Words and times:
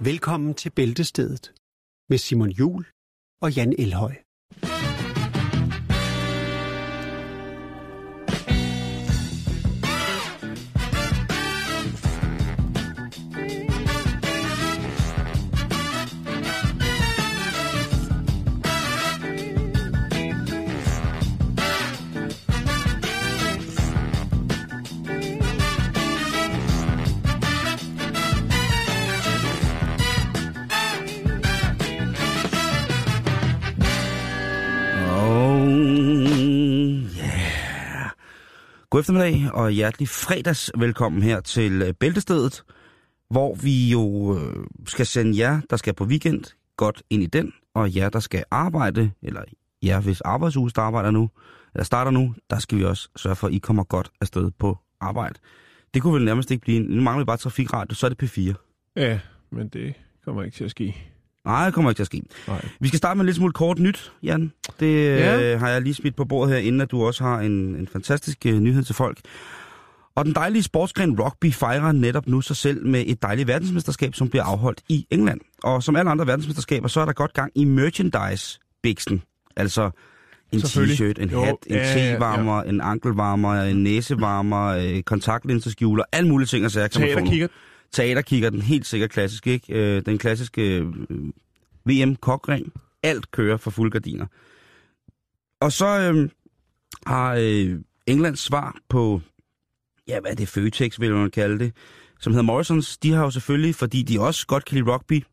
Velkommen 0.00 0.54
til 0.54 0.70
Bæltestedet 0.70 1.52
med 2.08 2.18
Simon 2.18 2.50
Jul 2.50 2.86
og 3.42 3.52
Jan 3.52 3.74
Elhøj. 3.78 4.23
Eftermiddag 39.04 39.50
og 39.52 39.70
hjertelig 39.70 40.08
fredags 40.08 40.70
velkommen 40.78 41.22
her 41.22 41.40
til 41.40 41.82
øh, 41.82 41.92
Bæltestedet, 41.92 42.64
hvor 43.30 43.54
vi 43.54 43.90
jo 43.90 44.36
øh, 44.38 44.66
skal 44.86 45.06
sende 45.06 45.38
jer, 45.38 45.60
der 45.70 45.76
skal 45.76 45.94
på 45.94 46.04
weekend, 46.04 46.44
godt 46.76 47.02
ind 47.10 47.22
i 47.22 47.26
den, 47.26 47.52
og 47.74 47.96
jer, 47.96 48.08
der 48.08 48.20
skal 48.20 48.44
arbejde, 48.50 49.10
eller 49.22 49.42
jer, 49.82 50.00
hvis 50.00 50.20
arbejdsuge 50.20 50.70
arbejder 50.76 51.10
nu, 51.10 51.30
eller 51.74 51.84
starter 51.84 52.10
nu, 52.10 52.34
der 52.50 52.58
skal 52.58 52.78
vi 52.78 52.84
også 52.84 53.08
sørge 53.16 53.36
for, 53.36 53.46
at 53.46 53.52
I 53.52 53.58
kommer 53.58 53.84
godt 53.84 54.10
afsted 54.20 54.50
på 54.58 54.78
arbejde. 55.00 55.34
Det 55.94 56.02
kunne 56.02 56.14
vel 56.14 56.24
nærmest 56.24 56.50
ikke 56.50 56.60
blive, 56.60 56.80
nu 56.80 57.02
mangler 57.02 57.24
vi 57.24 57.26
bare 57.26 57.36
trafikradio, 57.36 57.94
så 57.94 58.06
er 58.06 58.10
det 58.10 58.22
P4. 58.22 58.54
Ja, 58.96 59.20
men 59.50 59.68
det 59.68 59.94
kommer 60.24 60.42
ikke 60.42 60.56
til 60.56 60.64
at 60.64 60.70
ske. 60.70 61.13
Nej, 61.44 61.64
det 61.64 61.74
kommer 61.74 61.90
ikke 61.90 61.98
til 61.98 62.02
at 62.02 62.06
ske. 62.06 62.22
Nej. 62.48 62.64
Vi 62.80 62.88
skal 62.88 62.98
starte 62.98 63.16
med 63.16 63.24
lidt 63.24 63.36
smule 63.36 63.52
kort 63.52 63.78
nyt, 63.78 64.12
Jan. 64.22 64.52
Det 64.80 65.04
Ja. 65.04 65.52
øh, 65.54 65.60
har 65.60 65.68
jeg 65.68 65.82
lige 65.82 65.94
smidt 65.94 66.16
på 66.16 66.24
bordet 66.24 66.52
her, 66.54 66.60
inden 66.60 66.80
at 66.80 66.90
du 66.90 67.04
også 67.06 67.24
har 67.24 67.40
en, 67.40 67.52
en 67.52 67.88
fantastisk 67.92 68.46
øh, 68.46 68.60
nyhed 68.60 68.84
til 68.84 68.94
folk. 68.94 69.18
Og 70.16 70.24
den 70.24 70.34
dejlige 70.34 70.62
sportsgren 70.62 71.20
rugby 71.20 71.52
fejrer 71.52 71.92
netop 71.92 72.26
nu 72.26 72.40
sig 72.40 72.56
selv 72.56 72.86
med 72.86 73.04
et 73.06 73.22
dejligt 73.22 73.48
verdensmesterskab, 73.48 74.14
som 74.14 74.28
bliver 74.28 74.44
afholdt 74.44 74.80
i 74.88 75.06
England. 75.10 75.40
Og 75.62 75.82
som 75.82 75.96
alle 75.96 76.10
andre 76.10 76.26
verdensmesterskaber, 76.26 76.88
så 76.88 77.00
er 77.00 77.04
der 77.04 77.12
godt 77.12 77.32
gang 77.32 77.52
i 77.54 77.64
merchandise-biksen. 77.64 79.22
Altså 79.56 79.90
en 80.52 80.58
t-shirt, 80.60 81.22
en 81.22 81.30
Jo, 81.30 81.44
hat, 81.44 81.54
en 81.66 81.74
ja, 81.76 81.98
ja, 81.98 82.12
tevarmer, 82.14 82.62
en 82.62 82.80
ankelvarmer, 82.80 83.62
en 83.62 83.82
næsevarmer, 83.82 84.64
øh, 84.66 85.02
kontaktlinseskjuler, 85.02 86.04
alle 86.12 86.28
mulige 86.28 86.46
ting 86.46 86.64
og 86.64 86.70
sager. 86.70 86.86
Teaterkigger. 86.88 87.48
Teaterkigger, 87.92 88.50
den 88.50 88.62
helt 88.62 88.86
sikkert 88.86 89.10
klassisk, 89.10 89.46
ikke? 89.46 89.74
Øh, 89.74 90.02
den 90.06 90.18
klassiske 90.18 90.62
øh, 90.78 90.86
VM 91.84 92.16
kokring. 92.16 92.72
Alt 93.02 93.30
kører 93.30 93.56
for 93.56 93.70
fuldgardiner. 93.70 94.26
Og 95.60 95.72
så 95.72 95.86
øh, 95.86 96.30
har 97.06 97.34
øh, 97.40 97.80
Englands 98.06 98.40
svar 98.40 98.78
på, 98.88 99.20
ja, 100.08 100.20
hvad 100.20 100.30
er 100.30 100.34
det, 100.34 100.48
Føtex, 100.48 101.00
vil 101.00 101.14
man 101.14 101.30
kalde 101.30 101.58
det, 101.58 101.72
som 102.20 102.32
hedder 102.32 102.44
Morrisons, 102.44 102.98
de 102.98 103.12
har 103.12 103.24
jo 103.24 103.30
selvfølgelig, 103.30 103.74
fordi 103.74 104.02
de 104.02 104.20
også 104.20 104.46
godt 104.46 104.64
kan 104.64 104.74
lide 104.74 104.92
rugby, 104.92 105.24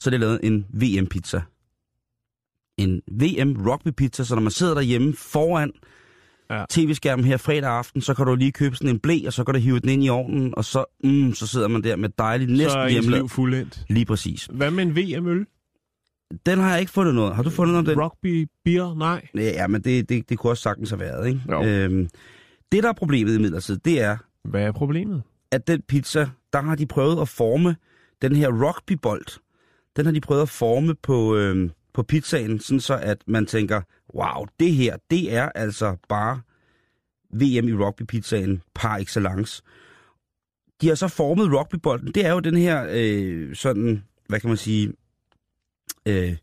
så 0.00 0.10
det 0.10 0.14
er 0.14 0.20
lavet 0.20 0.40
en 0.42 0.66
VM-pizza. 0.72 1.42
En 2.76 3.02
VM-rugby-pizza, 3.06 4.24
så 4.24 4.34
når 4.34 4.42
man 4.42 4.50
sidder 4.50 4.74
derhjemme 4.74 5.14
foran 5.14 5.72
Ja. 6.50 6.64
tv-skærmen 6.70 7.24
her 7.24 7.36
fredag 7.36 7.70
aften, 7.70 8.00
så 8.00 8.14
kan 8.14 8.26
du 8.26 8.34
lige 8.34 8.52
købe 8.52 8.76
sådan 8.76 8.90
en 8.90 8.98
blæ, 8.98 9.20
og 9.26 9.32
så 9.32 9.44
kan 9.44 9.54
du 9.54 9.60
hive 9.60 9.78
den 9.80 9.88
ind 9.88 10.04
i 10.04 10.08
ovnen, 10.08 10.54
og 10.56 10.64
så, 10.64 10.84
mm, 11.04 11.34
så 11.34 11.46
sidder 11.46 11.68
man 11.68 11.82
der 11.82 11.96
med 11.96 12.08
dejligt, 12.18 12.50
Så 12.50 12.56
næsten 12.56 12.80
er 12.80 12.84
ens 12.84 12.92
hjemmelavet. 12.92 13.22
liv 13.22 13.28
fuldendt. 13.28 13.84
Lige 13.88 14.04
præcis. 14.06 14.48
Hvad 14.52 14.70
med 14.70 14.82
en 14.84 14.96
VM-øl? 14.96 15.46
Den 16.46 16.58
har 16.58 16.70
jeg 16.70 16.80
ikke 16.80 16.92
fundet 16.92 17.14
noget. 17.14 17.36
Har 17.36 17.42
du 17.42 17.50
fundet 17.50 17.72
noget 17.72 17.88
om 17.88 17.94
den? 17.94 18.02
Rugby, 18.04 18.48
beer? 18.64 18.94
Nej. 18.98 19.26
Ja, 19.34 19.66
men 19.66 19.80
det, 19.84 20.08
det, 20.08 20.28
det 20.28 20.38
kunne 20.38 20.50
også 20.52 20.62
sagtens 20.62 20.90
have 20.90 21.00
været, 21.00 21.28
ikke? 21.28 21.40
Jo. 21.50 21.62
Øhm, 21.64 22.08
det, 22.72 22.82
der 22.82 22.88
er 22.88 22.92
problemet 22.92 23.34
i 23.34 23.38
midlertid, 23.38 23.76
det 23.78 24.00
er, 24.00 24.16
Hvad 24.44 24.62
er 24.62 24.72
problemet? 24.72 25.22
at 25.50 25.66
den 25.66 25.82
pizza, 25.88 26.28
der 26.52 26.62
har 26.62 26.74
de 26.74 26.86
prøvet 26.86 27.20
at 27.20 27.28
forme 27.28 27.76
den 28.22 28.36
her 28.36 28.48
rugbybold. 28.48 29.26
Den 29.96 30.04
har 30.06 30.12
de 30.12 30.20
prøvet 30.20 30.42
at 30.42 30.48
forme 30.48 30.94
på, 31.02 31.36
øhm, 31.36 31.70
på 31.94 32.02
pizzaen, 32.02 32.60
sådan 32.60 32.80
så 32.80 32.96
at 33.02 33.18
man 33.26 33.46
tænker, 33.46 33.80
wow, 34.14 34.46
det 34.60 34.72
her, 34.72 34.96
det 35.10 35.34
er 35.34 35.48
altså 35.54 35.96
bare 36.08 36.40
VM 37.32 37.68
i 37.68 37.74
rugbypizzaen 37.74 38.62
par 38.74 38.96
excellence. 38.96 39.62
De 40.80 40.88
har 40.88 40.94
så 40.94 41.08
formet 41.08 41.52
rugbybolden. 41.52 42.12
Det 42.12 42.26
er 42.26 42.32
jo 42.32 42.40
den 42.40 42.56
her 42.56 42.86
øh, 42.90 43.54
sådan, 43.56 44.04
hvad 44.28 44.40
kan 44.40 44.48
man 44.48 44.56
sige, 44.56 44.92
øh, 46.06 46.36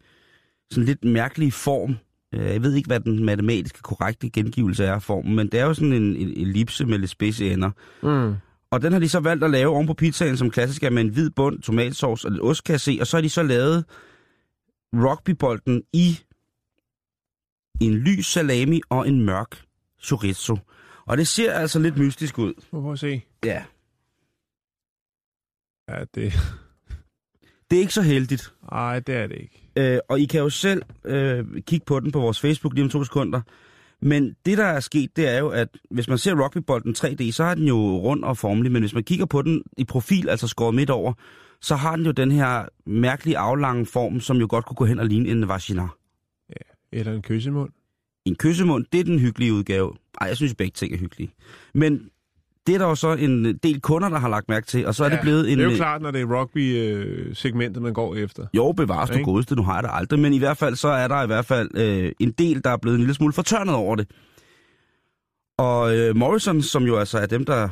sådan 0.72 0.86
lidt 0.86 1.04
mærkelige 1.04 1.52
form. 1.52 1.96
Øh, 2.34 2.46
Jeg 2.46 2.62
ved 2.62 2.74
ikke, 2.74 2.88
hvad 2.88 3.00
den 3.00 3.26
matematiske 3.26 3.82
korrekte 3.82 4.30
gengivelse 4.30 4.86
er 4.86 4.94
af 4.94 5.02
formen, 5.04 5.36
men 5.36 5.48
det 5.48 5.60
er 5.60 5.66
jo 5.66 5.74
sådan 5.74 5.94
en, 5.94 6.16
en 6.16 6.30
ellipse 6.48 6.86
med 6.86 6.98
lidt 7.00 7.12
spidse 7.12 7.52
ender. 7.54 7.72
Mm. 8.04 8.36
Og 8.72 8.82
den 8.82 8.94
har 8.94 9.00
de 9.00 9.10
så 9.10 9.20
valgt 9.20 9.44
at 9.44 9.52
lave 9.52 9.72
oven 9.72 9.88
på 9.88 9.94
pizzaen, 9.94 10.38
som 10.38 10.50
klassisk 10.52 10.84
er 10.84 10.90
med 10.90 11.02
en 11.02 11.10
hvid 11.10 11.30
bund, 11.30 11.62
tomatsauce 11.62 12.28
og 12.28 12.32
lidt 12.32 12.44
ost, 12.44 12.64
kan 12.64 12.72
jeg 12.72 12.82
se. 12.82 12.98
Og 13.02 13.08
så 13.08 13.18
har 13.18 13.22
de 13.22 13.30
så 13.30 13.44
lavet 13.44 13.86
rugbybolden 14.94 15.84
i 15.94 16.20
en 17.82 17.94
lys 17.94 18.26
salami 18.26 18.82
og 18.90 19.08
en 19.08 19.22
mørk 19.22 19.62
chorizo. 20.04 20.58
Og 21.06 21.18
det 21.18 21.28
ser 21.28 21.54
altså 21.54 21.80
lidt 21.80 21.98
mystisk 21.98 22.40
ud. 22.40 22.54
Prøv 22.72 22.92
at 22.92 23.00
se. 23.00 23.22
Ja. 23.46 23.64
Ja, 25.90 26.04
det... 26.16 26.34
Det 27.72 27.78
er 27.78 27.82
ikke 27.82 27.94
så 27.94 28.02
heldigt. 28.02 28.54
Ej, 28.72 29.00
det 29.00 29.16
er 29.16 29.28
det 29.28 29.36
ikke. 29.36 29.70
Øh, 29.76 30.00
og 30.10 30.20
I 30.20 30.26
kan 30.26 30.40
jo 30.40 30.50
selv 30.50 30.82
øh, 31.06 31.46
kigge 31.62 31.86
på 31.86 32.00
den 32.00 32.12
på 32.12 32.20
vores 32.20 32.40
Facebook 32.40 32.74
lige 32.74 32.84
om 32.84 32.90
to 32.90 33.04
sekunder. 33.04 33.42
Men 34.02 34.36
det, 34.46 34.58
der 34.58 34.66
er 34.66 34.80
sket, 34.80 35.16
det 35.16 35.28
er 35.28 35.40
jo, 35.40 35.50
at 35.50 35.68
hvis 35.92 36.08
man 36.08 36.18
ser 36.18 36.44
rugbybolden 36.44 36.96
3D, 36.98 37.32
så 37.32 37.44
har 37.44 37.56
den 37.56 37.68
jo 37.68 37.78
rund 37.78 38.24
og 38.24 38.38
formelig. 38.38 38.72
Men 38.72 38.82
hvis 38.82 38.94
man 38.94 39.04
kigger 39.04 39.26
på 39.26 39.42
den 39.42 39.64
i 39.78 39.84
profil, 39.84 40.30
altså 40.30 40.48
skåret 40.48 40.76
midt 40.76 40.90
over, 40.90 41.14
så 41.62 41.76
har 41.76 41.96
den 41.96 42.06
jo 42.06 42.12
den 42.12 42.32
her 42.32 42.66
mærkelige 42.86 43.38
aflange 43.38 43.86
form, 43.86 44.20
som 44.20 44.38
jo 44.38 44.48
godt 44.50 44.66
kunne 44.66 44.76
gå 44.76 44.86
hen 44.86 45.00
og 45.00 45.06
ligne 45.06 45.30
en 45.30 45.48
vagina. 45.48 45.88
Eller 46.96 47.14
en 47.14 47.22
kyssemund. 47.22 47.70
En 48.26 48.36
kyssemund, 48.36 48.86
det 48.92 49.00
er 49.00 49.04
den 49.04 49.20
hyggelige 49.20 49.54
udgave. 49.54 49.94
Ej, 50.22 50.28
jeg 50.28 50.38
synes 50.38 50.56
begge 50.56 50.72
ting 50.72 50.94
er 50.94 50.98
hyggelige. 50.98 51.34
Men 51.74 52.10
det 52.68 52.76
er 52.76 52.80
der 52.80 52.86
jo 52.86 52.96
så 52.96 53.14
en 53.14 53.58
del 53.58 53.82
kunder, 53.82 54.10
der 54.10 54.20
har 54.20 54.30
lagt 54.30 54.50
mærke 54.50 54.68
til, 54.68 54.88
og 54.88 54.96
så 54.96 55.06
er 55.06 55.10
det 55.10 55.20
blevet 55.22 55.52
en... 55.52 55.58
Det 55.58 55.64
er 55.64 55.68
jo 55.68 55.72
øh, 55.72 55.78
klart, 55.78 56.02
når 56.02 56.12
det 56.12 56.22
er 56.22 56.26
rugby-segmentet, 56.26 57.84
man 57.84 57.94
går 57.94 58.16
efter. 58.16 58.48
Jo, 58.54 58.72
bevares 58.72 59.10
du 59.10 59.16
Ikke? 59.16 59.26
godeste, 59.26 59.56
nu 59.56 59.64
har 59.64 59.74
jeg 59.74 59.84
det 59.84 59.90
aldrig, 59.94 60.20
men 60.20 60.34
i 60.34 60.38
hvert 60.38 60.58
fald 60.58 60.76
så 60.76 60.88
er 60.88 61.08
der 61.08 61.24
i 61.24 61.28
hvert 61.28 61.46
fald 61.46 61.70
øh, 61.78 62.12
en 62.20 62.32
del, 62.32 62.64
der 62.64 62.70
er 62.70 62.78
blevet 62.78 62.96
en 62.96 63.02
lille 63.02 63.14
smule 63.14 63.34
fortørnet 63.34 63.76
over 63.76 63.96
det. 63.96 64.08
Og 65.58 65.98
øh, 65.98 66.16
Morrison, 66.16 66.62
som 66.62 66.84
jo 66.84 66.98
altså 66.98 67.18
er 67.20 67.26
dem, 67.26 67.46
der... 67.46 67.70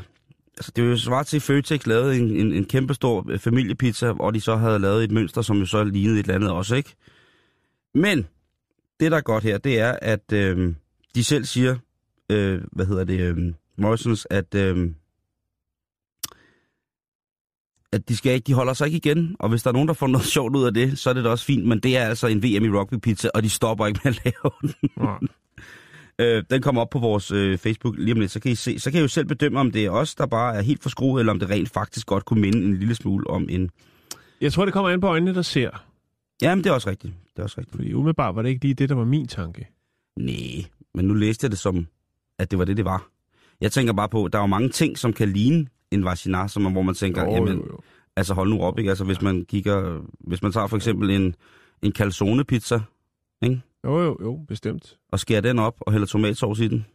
Altså, 0.57 0.71
det 0.75 0.83
er 0.83 0.89
jo 0.89 0.97
svaret 0.97 1.27
til, 1.27 1.37
at 1.37 1.41
Føtex 1.41 1.85
lavede 1.85 2.17
en, 2.17 2.31
en, 2.31 2.53
en 2.53 2.65
kæmpe 2.65 2.93
stor 2.93 3.25
øh, 3.29 3.39
familiepizza, 3.39 4.11
hvor 4.11 4.31
de 4.31 4.41
så 4.41 4.55
havde 4.55 4.79
lavet 4.79 5.03
et 5.03 5.11
mønster, 5.11 5.41
som 5.41 5.57
jo 5.57 5.65
så 5.65 5.83
lignede 5.83 6.19
et 6.19 6.23
eller 6.23 6.35
andet 6.35 6.51
også, 6.51 6.75
ikke? 6.75 6.95
Men 7.95 8.27
det, 9.03 9.11
der 9.11 9.17
er 9.17 9.21
godt 9.21 9.43
her, 9.43 9.57
det 9.57 9.79
er, 9.79 9.95
at 10.01 10.33
øh, 10.33 10.75
de 11.15 11.23
selv 11.23 11.45
siger, 11.45 11.75
øh, 12.29 12.61
hvad 12.71 12.85
hedder 12.85 13.03
det, 13.03 13.19
øh, 13.19 13.37
Morrisons, 13.77 14.27
at... 14.29 14.55
Øh, 14.55 14.91
at 17.91 18.09
de, 18.09 18.17
skal 18.17 18.33
ikke, 18.33 18.45
de 18.45 18.53
holder 18.53 18.73
sig 18.73 18.85
ikke 18.85 18.97
igen, 18.97 19.35
og 19.39 19.49
hvis 19.49 19.63
der 19.63 19.69
er 19.69 19.73
nogen, 19.73 19.87
der 19.87 19.93
får 19.93 20.07
noget 20.07 20.27
sjovt 20.35 20.55
ud 20.55 20.65
af 20.65 20.73
det, 20.73 20.99
så 20.99 21.09
er 21.09 21.13
det 21.13 21.23
da 21.23 21.29
også 21.29 21.45
fint, 21.45 21.65
men 21.65 21.79
det 21.79 21.97
er 21.97 22.05
altså 22.05 22.27
en 22.27 22.43
VM 22.43 22.65
i 22.65 22.69
rugby-pizza, 22.69 23.29
og 23.33 23.43
de 23.43 23.49
stopper 23.49 23.85
ikke 23.87 23.99
med 24.03 24.13
at 24.15 24.21
lave 24.25 24.51
den. 24.61 24.89
Nej. 24.97 25.19
Øh, 26.19 26.43
den 26.49 26.61
kommer 26.61 26.81
op 26.81 26.89
på 26.89 26.99
vores 26.99 27.31
øh, 27.31 27.57
Facebook 27.57 27.95
lige 27.97 28.13
om 28.13 28.19
lidt, 28.19 28.31
så 28.31 28.39
kan, 28.39 28.51
I 28.51 28.55
se, 28.55 28.79
så 28.79 28.91
kan 28.91 28.99
I 28.99 29.01
jo 29.01 29.07
selv 29.07 29.25
bedømme, 29.25 29.59
om 29.59 29.71
det 29.71 29.85
er 29.85 29.89
os, 29.89 30.15
der 30.15 30.25
bare 30.25 30.55
er 30.55 30.61
helt 30.61 30.83
for 30.83 30.89
skruet, 30.89 31.21
eller 31.21 31.33
om 31.33 31.39
det 31.39 31.49
rent 31.49 31.69
faktisk 31.69 32.07
godt 32.07 32.25
kunne 32.25 32.41
minde 32.41 32.57
en 32.57 32.77
lille 32.77 32.95
smule 32.95 33.27
om 33.29 33.47
en... 33.49 33.69
Jeg 34.41 34.53
tror, 34.53 34.65
det 34.65 34.73
kommer 34.73 34.89
an 34.91 35.01
på 35.01 35.07
øjnene, 35.07 35.33
der 35.33 35.41
ser. 35.41 35.85
Jamen, 36.43 36.63
det 36.63 36.69
er 36.69 36.73
også 36.73 36.89
rigtigt. 36.89 37.13
Det 37.33 37.39
er 37.39 37.43
også 37.43 37.55
rigtigt. 37.57 37.75
Fordi 37.75 37.93
umiddelbart 37.93 38.35
var 38.35 38.41
det 38.41 38.49
ikke 38.49 38.61
lige 38.65 38.73
det, 38.73 38.89
der 38.89 38.95
var 38.95 39.05
min 39.05 39.27
tanke. 39.27 39.67
Nej, 40.17 40.65
men 40.93 41.05
nu 41.05 41.13
læste 41.13 41.45
jeg 41.45 41.51
det 41.51 41.59
som, 41.59 41.87
at 42.39 42.51
det 42.51 42.59
var 42.59 42.65
det, 42.65 42.77
det 42.77 42.85
var. 42.85 43.07
Jeg 43.61 43.71
tænker 43.71 43.93
bare 43.93 44.09
på, 44.09 44.27
der 44.27 44.37
er 44.37 44.43
jo 44.43 44.47
mange 44.47 44.69
ting, 44.69 44.97
som 44.97 45.13
kan 45.13 45.29
ligne 45.29 45.67
en 45.91 46.05
vagina, 46.05 46.47
som, 46.47 46.71
hvor 46.71 46.81
man 46.81 46.95
tænker, 46.95 47.23
Jo, 47.25 47.31
jamen, 47.31 47.53
jo, 47.57 47.65
jo. 47.67 47.79
altså 48.15 48.33
hold 48.33 48.49
nu 48.49 48.61
op, 48.61 48.79
ikke? 48.79 48.89
Altså 48.89 49.03
hvis 49.03 49.21
man 49.21 49.45
kigger, 49.45 50.01
hvis 50.19 50.41
man 50.41 50.51
tager 50.51 50.67
for 50.67 50.75
eksempel 50.75 51.09
en, 51.09 51.35
en 51.81 51.91
calzone 51.91 52.43
pizza, 52.43 52.79
ikke? 53.41 53.61
Jo, 53.85 54.01
jo, 54.01 54.17
jo, 54.21 54.39
bestemt. 54.47 54.97
og 55.11 55.19
skærer 55.19 55.41
den 55.41 55.59
op 55.59 55.75
og 55.79 55.91
hælder 55.91 56.07
tomatsovs 56.07 56.59
i 56.59 56.67
den, 56.67 56.85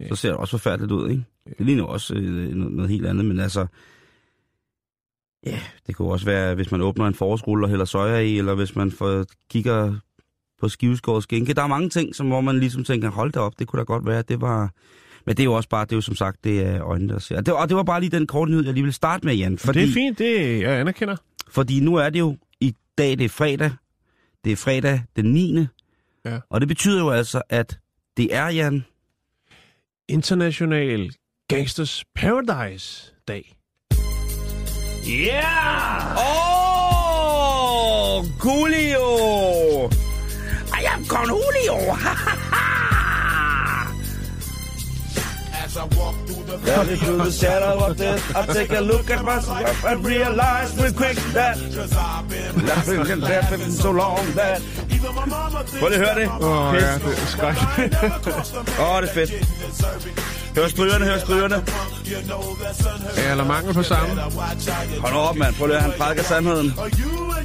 Ja. 0.00 0.08
så 0.08 0.16
ser 0.16 0.28
det 0.28 0.38
også 0.38 0.50
forfærdeligt 0.58 0.92
ud, 0.92 1.10
ikke? 1.10 1.24
Ja. 1.46 1.50
Det 1.58 1.66
ligner 1.66 1.84
også 1.84 2.14
øh, 2.14 2.54
noget, 2.54 2.72
noget 2.72 2.90
helt 2.90 3.06
andet, 3.06 3.24
men 3.24 3.40
altså... 3.40 3.66
Ja, 5.46 5.60
det 5.86 5.96
kunne 5.96 6.12
også 6.12 6.26
være, 6.26 6.54
hvis 6.54 6.70
man 6.70 6.80
åbner 6.80 7.06
en 7.06 7.14
forårsrulle 7.14 7.66
og 7.66 7.70
hælder 7.70 7.84
soja 7.84 8.18
i, 8.18 8.38
eller 8.38 8.54
hvis 8.54 8.76
man 8.76 8.90
får, 8.92 9.24
kigger 9.50 9.94
på 10.60 10.68
skiveskåret 10.68 11.22
skinke. 11.22 11.54
Der 11.54 11.62
er 11.62 11.66
mange 11.66 11.88
ting, 11.88 12.14
som, 12.14 12.26
hvor 12.26 12.40
man 12.40 12.60
ligesom 12.60 12.84
tænker, 12.84 13.10
hold 13.10 13.32
da 13.32 13.40
op, 13.40 13.58
det 13.58 13.66
kunne 13.66 13.78
da 13.80 13.84
godt 13.84 14.06
være, 14.06 14.22
det 14.22 14.40
var... 14.40 14.70
Men 15.26 15.36
det 15.36 15.42
er 15.42 15.44
jo 15.44 15.52
også 15.54 15.68
bare, 15.68 15.84
det 15.84 15.92
er 15.92 15.96
jo 15.96 16.00
som 16.00 16.14
sagt, 16.14 16.44
det 16.44 16.66
er 16.66 16.82
øjnene, 16.82 17.12
der 17.12 17.18
ser. 17.18 17.36
Og 17.36 17.46
det, 17.46 17.54
og 17.54 17.68
det 17.68 17.76
var 17.76 17.82
bare 17.82 18.00
lige 18.00 18.10
den 18.10 18.26
korte 18.26 18.50
nyhed, 18.50 18.64
jeg 18.64 18.74
lige 18.74 18.84
vil 18.84 18.92
starte 18.92 19.26
med, 19.26 19.34
Jan. 19.34 19.58
Fordi, 19.58 19.80
Det 19.80 19.88
er 19.88 19.92
fint, 19.92 20.18
det 20.18 20.60
jeg 20.60 20.80
anerkender. 20.80 21.16
Fordi 21.48 21.80
nu 21.80 21.94
er 21.96 22.10
det 22.10 22.18
jo 22.18 22.36
i 22.60 22.74
dag, 22.98 23.10
det 23.10 23.24
er 23.24 23.28
fredag. 23.28 23.70
Det 24.44 24.52
er 24.52 24.56
fredag 24.56 25.02
den 25.16 25.24
9. 25.32 25.66
Ja. 26.24 26.38
Og 26.50 26.60
det 26.60 26.68
betyder 26.68 27.00
jo 27.00 27.10
altså, 27.10 27.42
at 27.48 27.78
det 28.16 28.34
er, 28.34 28.48
Jan, 28.48 28.84
International 30.08 31.14
Gangsters 31.48 32.04
Paradise 32.14 33.12
Dag. 33.28 33.56
Yeah! 35.04 36.14
Åh, 36.16 36.22
oh, 38.16 38.24
Coolio! 38.38 39.90
I 40.72 40.84
am 40.84 41.04
Cornelio! 41.04 41.76
Running 46.64 46.96
through 46.96 47.18
the 47.18 47.30
shadow 47.30 47.84
of 47.84 47.98
death, 47.98 48.34
I 48.34 48.46
take 48.46 48.70
a 48.70 48.80
look 48.80 49.10
at 49.10 49.22
myself 49.22 49.84
and 49.84 50.02
realize 50.06 50.74
real 50.80 50.92
quick 50.94 51.16
that 51.34 51.58
laughing 52.64 53.10
and 53.10 53.22
laughing 53.22 53.70
so 53.70 53.90
long 53.90 54.24
that... 54.34 54.62
Prøv 55.80 55.88
lige 55.88 56.00
at 56.00 56.06
høre 56.06 56.20
det. 56.20 56.28
Åh, 56.28 56.68
oh, 56.68 56.74
ja, 56.74 56.94
det 56.94 57.18
er 57.18 57.26
skrækkeligt. 57.26 57.94
Åh, 58.80 58.94
oh, 58.94 59.02
det 59.02 59.08
er 59.10 59.14
fedt. 59.14 60.43
Hør 60.56 60.68
strygerne, 60.68 61.04
hør 61.04 61.18
strygerne. 61.18 61.64
ja, 63.16 63.30
eller 63.30 63.44
mangel 63.44 63.74
på 63.74 63.82
samme. 63.82 64.20
Hold 65.00 65.12
nu 65.12 65.18
op, 65.18 65.36
mand. 65.36 65.54
Prøv 65.54 65.66
lige 65.66 65.76
at 65.76 65.82
han 65.82 65.92
prædiker 65.98 66.22
sandheden. 66.22 66.74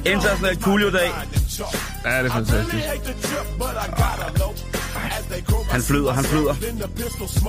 International 0.06 0.62
Coolio-dag. 0.62 1.10
Ja, 2.04 2.22
det 2.22 2.26
er 2.26 2.30
fantastisk. 2.34 2.84
Han 5.70 5.82
flyder, 5.82 6.12
han 6.12 6.24
flyder. 6.24 6.54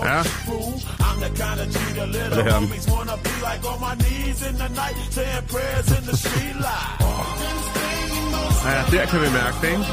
Ja, 0.04 0.24
Prøv 0.46 2.06
lige 2.08 2.22
at 2.24 2.44
høre 2.44 2.52
ham. 2.54 2.70
ja, 8.66 8.98
der 8.98 9.06
kan 9.06 9.22
vi 9.22 9.26
mærke 9.34 9.56
det, 9.62 9.68
ikke? 9.70 9.84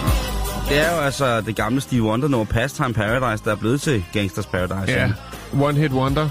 Det 0.69 0.79
er 0.79 0.95
jo 0.97 1.01
altså 1.01 1.41
det 1.41 1.57
gamle 1.57 1.81
Steve 1.81 2.03
Wonder 2.03 2.29
nummer 2.29 2.45
Pastime 2.45 2.95
Paradise, 2.95 3.45
der 3.45 3.51
er 3.51 3.57
blevet 3.57 3.81
til 3.81 4.05
Gangsters 4.13 4.47
Paradise. 4.47 4.93
Ja, 4.93 5.13
One 5.53 5.79
Hit 5.79 5.93
Wonder. 5.93 6.29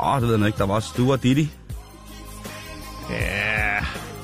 Åh, 0.00 0.14
oh, 0.14 0.20
det 0.20 0.28
ved 0.28 0.38
jeg 0.38 0.46
ikke. 0.46 0.58
Der 0.58 0.66
var 0.66 0.74
også 0.74 0.88
Stu 0.88 1.12
og 1.12 1.22
Diddy. 1.22 1.46
Ja, 3.10 3.76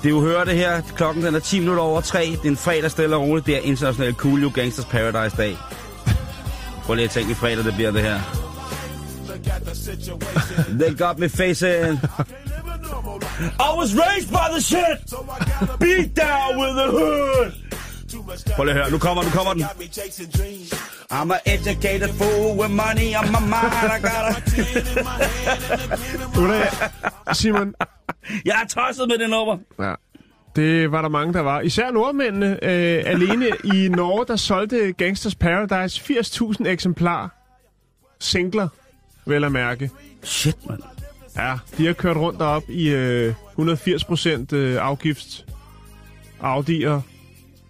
Det 0.03 0.05
er 0.05 0.11
jo 0.11 0.21
hører 0.21 0.45
det 0.45 0.55
her. 0.55 0.81
Klokken 0.97 1.25
den 1.25 1.35
er 1.35 1.39
10 1.39 1.59
minutter 1.59 1.83
over 1.83 2.01
3. 2.01 2.25
Det 2.27 2.45
er 2.45 2.49
en 2.49 2.57
fredag 2.57 2.91
stille 2.91 3.17
og 3.17 3.23
roligt. 3.23 3.47
Det 3.47 3.57
er 3.57 3.61
International 3.61 4.15
Coolio 4.15 4.51
Gangsters 4.55 4.85
Paradise 4.85 5.37
dag. 5.37 5.57
Prøv 6.85 6.95
lige 6.95 7.05
at 7.05 7.11
tænke 7.11 7.31
i 7.33 7.35
fredag, 7.35 7.65
det 7.65 7.75
bliver 7.75 7.91
det 7.91 8.03
her. 8.03 8.21
They 10.81 10.99
got 10.99 11.19
me 11.19 11.29
facing. 11.29 12.01
I 13.61 13.71
was 13.79 13.95
raised 13.95 14.29
by 14.31 14.47
the 14.53 14.61
shit. 14.61 14.99
Beat 15.81 16.17
down 16.17 16.61
with 16.61 16.75
the 16.81 16.91
hood. 16.91 17.53
Prøv 18.57 18.65
lige 18.65 18.75
at 18.75 18.81
høre. 18.83 18.91
Nu 18.91 18.99
kommer, 18.99 19.23
nu 19.23 19.31
kommer 19.31 19.53
den. 19.53 19.65
I'm 21.11 21.31
an 21.31 21.39
educated 21.47 22.11
fool 22.11 22.59
with 22.59 22.71
money 22.71 23.15
on 23.15 23.27
my 23.33 23.41
mind. 23.41 23.93
I 23.97 23.99
gotta... 24.01 24.35
Du 26.35 26.47
hvad, 26.47 26.67
Simon, 27.35 27.75
Jeg 28.47 28.61
er 28.63 28.67
tosset 28.69 29.09
med 29.09 29.19
det 29.19 29.31
nummer. 29.31 29.59
Ja. 29.79 29.95
Det 30.57 30.93
var 30.93 31.03
der 31.03 31.09
mange, 31.09 31.33
der 31.33 31.41
var. 31.41 31.61
Især 31.61 31.91
nordmændene. 31.91 32.47
Øh, 32.65 33.03
alene 33.07 33.47
i 33.65 33.89
Norge, 33.89 34.25
der 34.27 34.37
solgte 34.37 34.93
Gangsters 34.93 35.35
Paradise 35.35 36.01
80.000 36.01 36.69
eksemplar 36.69 37.35
singler, 38.21 38.69
vel 39.27 39.45
at 39.45 39.53
mærke. 39.53 39.91
Shit, 40.23 40.57
mand. 40.69 40.83
Ja, 41.37 41.55
de 41.79 41.87
har 41.87 41.93
kørt 41.93 42.17
rundt 42.17 42.43
op 42.43 42.63
i 42.69 42.89
øh, 42.89 43.35
180 43.51 44.05
procent 44.05 44.53
øh, 44.53 44.77
afgift. 44.81 45.47
Audi'er 46.43 47.01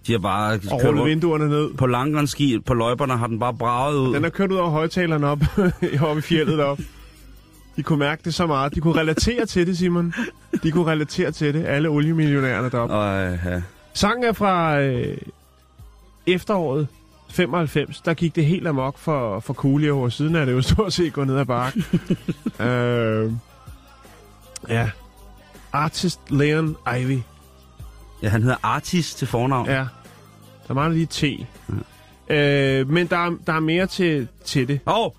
De 0.06 0.12
har 0.12 0.18
bare 0.18 0.60
og 0.70 0.84
rullet 0.84 1.04
vinduerne 1.04 1.48
ned. 1.48 1.74
på 1.74 1.86
langrendsski. 1.86 2.58
På 2.58 2.74
løjperne 2.74 3.16
har 3.16 3.26
den 3.26 3.38
bare 3.38 3.54
braget 3.54 3.98
ud. 3.98 4.14
Den 4.14 4.24
er 4.24 4.28
kørt 4.28 4.52
ud 4.52 4.56
over 4.56 4.70
højtalerne 4.70 5.26
op, 5.26 5.38
oppe 6.08 6.18
i 6.18 6.22
fjellet 6.22 6.60
op. 6.60 6.78
De 7.76 7.82
kunne 7.82 7.98
mærke 7.98 8.22
det 8.24 8.34
så 8.34 8.46
meget. 8.46 8.74
De 8.74 8.80
kunne 8.80 9.00
relatere 9.00 9.46
til 9.46 9.66
det, 9.66 9.78
Simon. 9.78 10.14
De 10.62 10.70
kunne 10.70 10.86
relatere 10.86 11.30
til 11.30 11.54
det, 11.54 11.64
alle 11.66 11.88
oliemillionærerne 11.88 12.70
deroppe. 12.70 12.94
Og, 12.94 13.38
ja. 13.44 13.62
Sangen 13.94 14.24
er 14.24 14.32
fra 14.32 14.80
øh, 14.80 15.16
efteråret 16.26 16.88
95. 17.30 18.00
Der 18.00 18.14
gik 18.14 18.36
det 18.36 18.46
helt 18.46 18.66
amok 18.68 18.98
for, 18.98 19.40
for 19.40 19.54
Coolio, 19.54 20.00
og 20.00 20.12
siden 20.12 20.36
er 20.36 20.44
det 20.44 20.52
jo 20.52 20.62
stort 20.62 20.92
set 20.92 21.12
gået 21.12 21.26
ned 21.26 21.36
ad 21.38 21.44
bakken. 21.44 21.84
øh, 22.66 23.32
ja. 24.68 24.90
Artist 25.72 26.20
Leon 26.30 26.76
Ivy. 26.98 27.18
Ja, 28.22 28.28
han 28.28 28.42
hedder 28.42 28.56
Artist 28.62 29.18
til 29.18 29.28
fornavn. 29.28 29.66
Ja. 29.68 29.86
Der 30.68 30.74
mangler 30.74 30.94
lige 30.94 31.06
T. 31.06 31.46
Øh, 32.30 32.88
men 32.90 33.06
der, 33.06 33.16
er- 33.16 33.36
der 33.46 33.52
er 33.52 33.60
mere 33.60 33.86
til, 33.86 34.28
til 34.44 34.68
det. 34.68 34.80
Oh. 34.86 35.10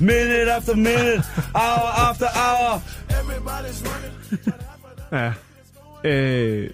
Minute 0.00 0.52
after 0.52 0.74
minute, 0.76 1.22
hour 1.54 2.08
after 2.08 2.26
hour. 2.34 2.82
Ja. 5.12 5.32
Øh, 6.04 6.70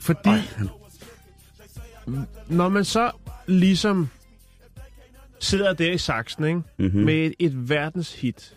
fordi 0.00 0.28
Ej, 0.28 0.38
han- 0.56 0.68
når 2.48 2.68
man 2.68 2.84
så 2.84 3.10
ligesom 3.46 4.08
sidder 5.40 5.72
der 5.72 5.92
i 5.92 5.98
saksen, 5.98 6.44
ikke? 6.44 6.62
Mhm. 6.78 7.00
med 7.04 7.14
et, 7.14 7.34
et 7.38 7.68
verdenshit, 7.68 8.54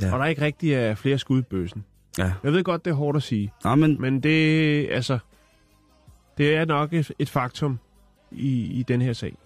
Ja. 0.00 0.12
og 0.12 0.18
der 0.18 0.24
ikke 0.26 0.42
rigtig 0.42 0.72
er 0.74 0.94
flere 0.94 1.18
skud 1.18 1.38
i 1.38 1.42
bøssen. 1.42 1.84
Ja. 2.18 2.32
Jeg 2.42 2.52
ved 2.52 2.64
godt, 2.64 2.84
det 2.84 2.90
er 2.90 2.94
hårdt 2.94 3.16
at 3.16 3.22
sige, 3.22 3.52
Nå, 3.64 3.74
men 3.74 4.00
men 4.00 4.22
det, 4.22 4.88
altså, 4.90 5.18
det 6.38 6.56
er 6.56 6.64
nok 6.64 6.92
et, 6.92 7.12
et 7.18 7.28
faktum 7.28 7.78
i, 8.30 8.80
i 8.80 8.82
den 8.82 9.02
her 9.02 9.12
sag. 9.12 9.36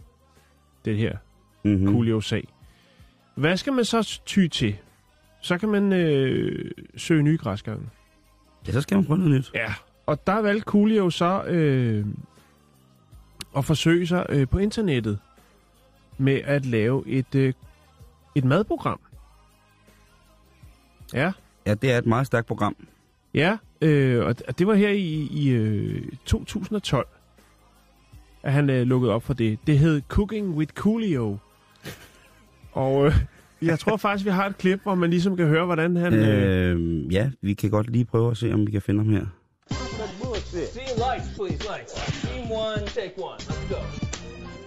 Det 0.84 0.96
her 0.96 1.16
mm-hmm. 1.64 1.80
mm. 1.80 1.92
Coolio-sag. 1.92 2.48
Hvad 3.34 3.56
skal 3.56 3.72
man 3.72 3.84
så 3.84 4.20
ty 4.26 4.46
til? 4.46 4.76
Så 5.40 5.58
kan 5.58 5.68
man 5.68 5.92
øh, 5.92 6.70
søge 6.96 7.22
nye 7.22 7.36
græsgange. 7.36 7.88
Ja, 8.66 8.72
så 8.72 8.80
skal 8.80 8.96
man 8.96 9.04
prøve 9.04 9.18
noget 9.18 9.34
nyt. 9.34 9.50
Ja. 9.54 9.74
Og 10.06 10.26
der 10.26 10.42
valgte 10.42 10.64
Coolio 10.64 11.10
så 11.10 11.42
øh, 11.44 12.06
at 13.56 13.64
forsøge 13.64 14.06
sig 14.06 14.26
øh, 14.28 14.48
på 14.48 14.58
internettet 14.58 15.18
med 16.18 16.40
at 16.44 16.66
lave 16.66 17.08
et, 17.08 17.34
øh, 17.34 17.52
et 18.34 18.44
madprogram. 18.44 19.00
Ja, 21.14 21.32
Ja, 21.66 21.74
det 21.74 21.92
er 21.92 21.98
et 21.98 22.06
meget 22.06 22.26
stærkt 22.26 22.46
program. 22.46 22.76
ja. 23.34 23.56
Øh, 23.82 24.26
og 24.26 24.58
det 24.58 24.66
var 24.66 24.74
her 24.74 24.88
i, 24.88 25.28
i 25.30 25.48
øh, 25.48 26.02
2012, 26.24 27.06
at 28.42 28.52
han 28.52 28.70
øh, 28.70 28.86
lukkede 28.86 29.12
op 29.12 29.22
for 29.22 29.34
det. 29.34 29.58
Det 29.66 29.78
hed 29.78 30.02
Cooking 30.08 30.54
with 30.54 30.72
Coolio. 30.72 31.38
Og 32.72 33.06
øh, 33.06 33.14
jeg 33.62 33.78
tror 33.78 33.96
faktisk, 33.96 34.24
vi 34.24 34.30
har 34.30 34.46
et 34.46 34.58
klip, 34.58 34.82
hvor 34.82 34.94
man 34.94 35.10
ligesom 35.10 35.36
kan 35.36 35.46
høre, 35.46 35.64
hvordan 35.64 35.96
han... 35.96 36.14
Øh, 36.14 36.70
Øh, 36.76 37.12
ja, 37.12 37.30
vi 37.42 37.54
kan 37.54 37.70
godt 37.70 37.90
lige 37.90 38.04
prøve 38.04 38.30
at 38.30 38.36
se, 38.36 38.52
om 38.52 38.66
vi 38.66 38.70
kan 38.72 38.82
finde 38.82 39.04
ham 39.04 39.12
her. 39.12 39.26
See 40.52 40.82
lights, 40.96 41.28
please, 41.36 41.62
lights. 41.70 41.92
Scene 42.12 42.48
one, 42.50 42.86
take 42.86 43.12
one. 43.18 43.38
Let's 43.38 43.68
go. 43.74 43.80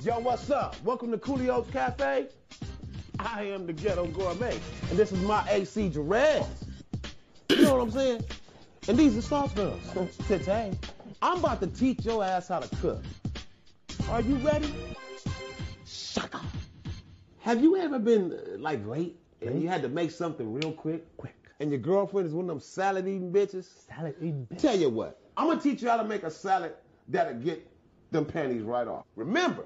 Yo, 0.06 0.14
what's 0.30 0.50
up? 0.50 0.76
Welcome 0.86 1.12
to 1.12 1.18
Coolio's 1.18 1.68
Cafe. 1.72 2.26
I 3.20 3.44
am 3.56 3.62
the 3.68 3.74
ghetto 3.74 4.06
gourmet, 4.06 4.56
and 4.90 5.00
this 5.00 5.12
is 5.12 5.22
my 5.22 5.42
AC 5.52 5.90
Jerez. 5.96 6.46
You 7.50 7.64
know 7.64 7.74
what 7.74 7.82
I'm 7.82 7.92
saying? 7.92 8.24
And 8.88 8.98
these 8.98 9.18
are 9.18 9.22
sauce 9.22 9.52
girls. 9.54 9.82
Today, 10.28 10.72
I'm 11.22 11.40
about 11.40 11.60
to 11.62 11.68
teach 11.68 12.06
your 12.06 12.24
ass 12.24 12.48
how 12.48 12.60
to 12.60 12.76
cook. 12.78 13.04
Are 14.10 14.22
you 14.22 14.36
ready? 14.36 14.72
Shut 15.86 16.34
up. 16.34 16.44
Have 17.40 17.62
you 17.62 17.78
ever 17.78 17.98
been 17.98 18.34
uh, 18.34 18.58
like 18.60 18.86
late 18.86 19.18
and 19.42 19.62
you 19.62 19.68
had 19.68 19.82
to 19.82 19.90
make 19.90 20.12
something 20.12 20.54
real 20.54 20.72
quick? 20.72 21.06
Quick. 21.18 21.36
And 21.60 21.72
your 21.72 21.80
girlfriend 21.80 22.28
is 22.28 22.34
one 22.34 22.46
of 22.46 22.50
them 22.50 22.60
salad 22.60 23.08
eating 23.08 23.32
bitches? 23.32 23.68
Salad 23.88 24.16
eating 24.20 24.48
bitches. 24.50 24.62
Tell 24.62 24.78
you 24.78 24.90
what, 24.90 25.20
I'm 25.36 25.48
gonna 25.48 25.60
teach 25.60 25.82
you 25.82 25.90
how 25.90 25.98
to 25.98 26.04
make 26.04 26.24
a 26.24 26.32
salad 26.32 26.74
that'll 27.08 27.40
get 27.40 27.68
them 28.12 28.26
panties 28.26 28.62
right 28.62 28.88
off. 28.88 29.06
Remember, 29.16 29.66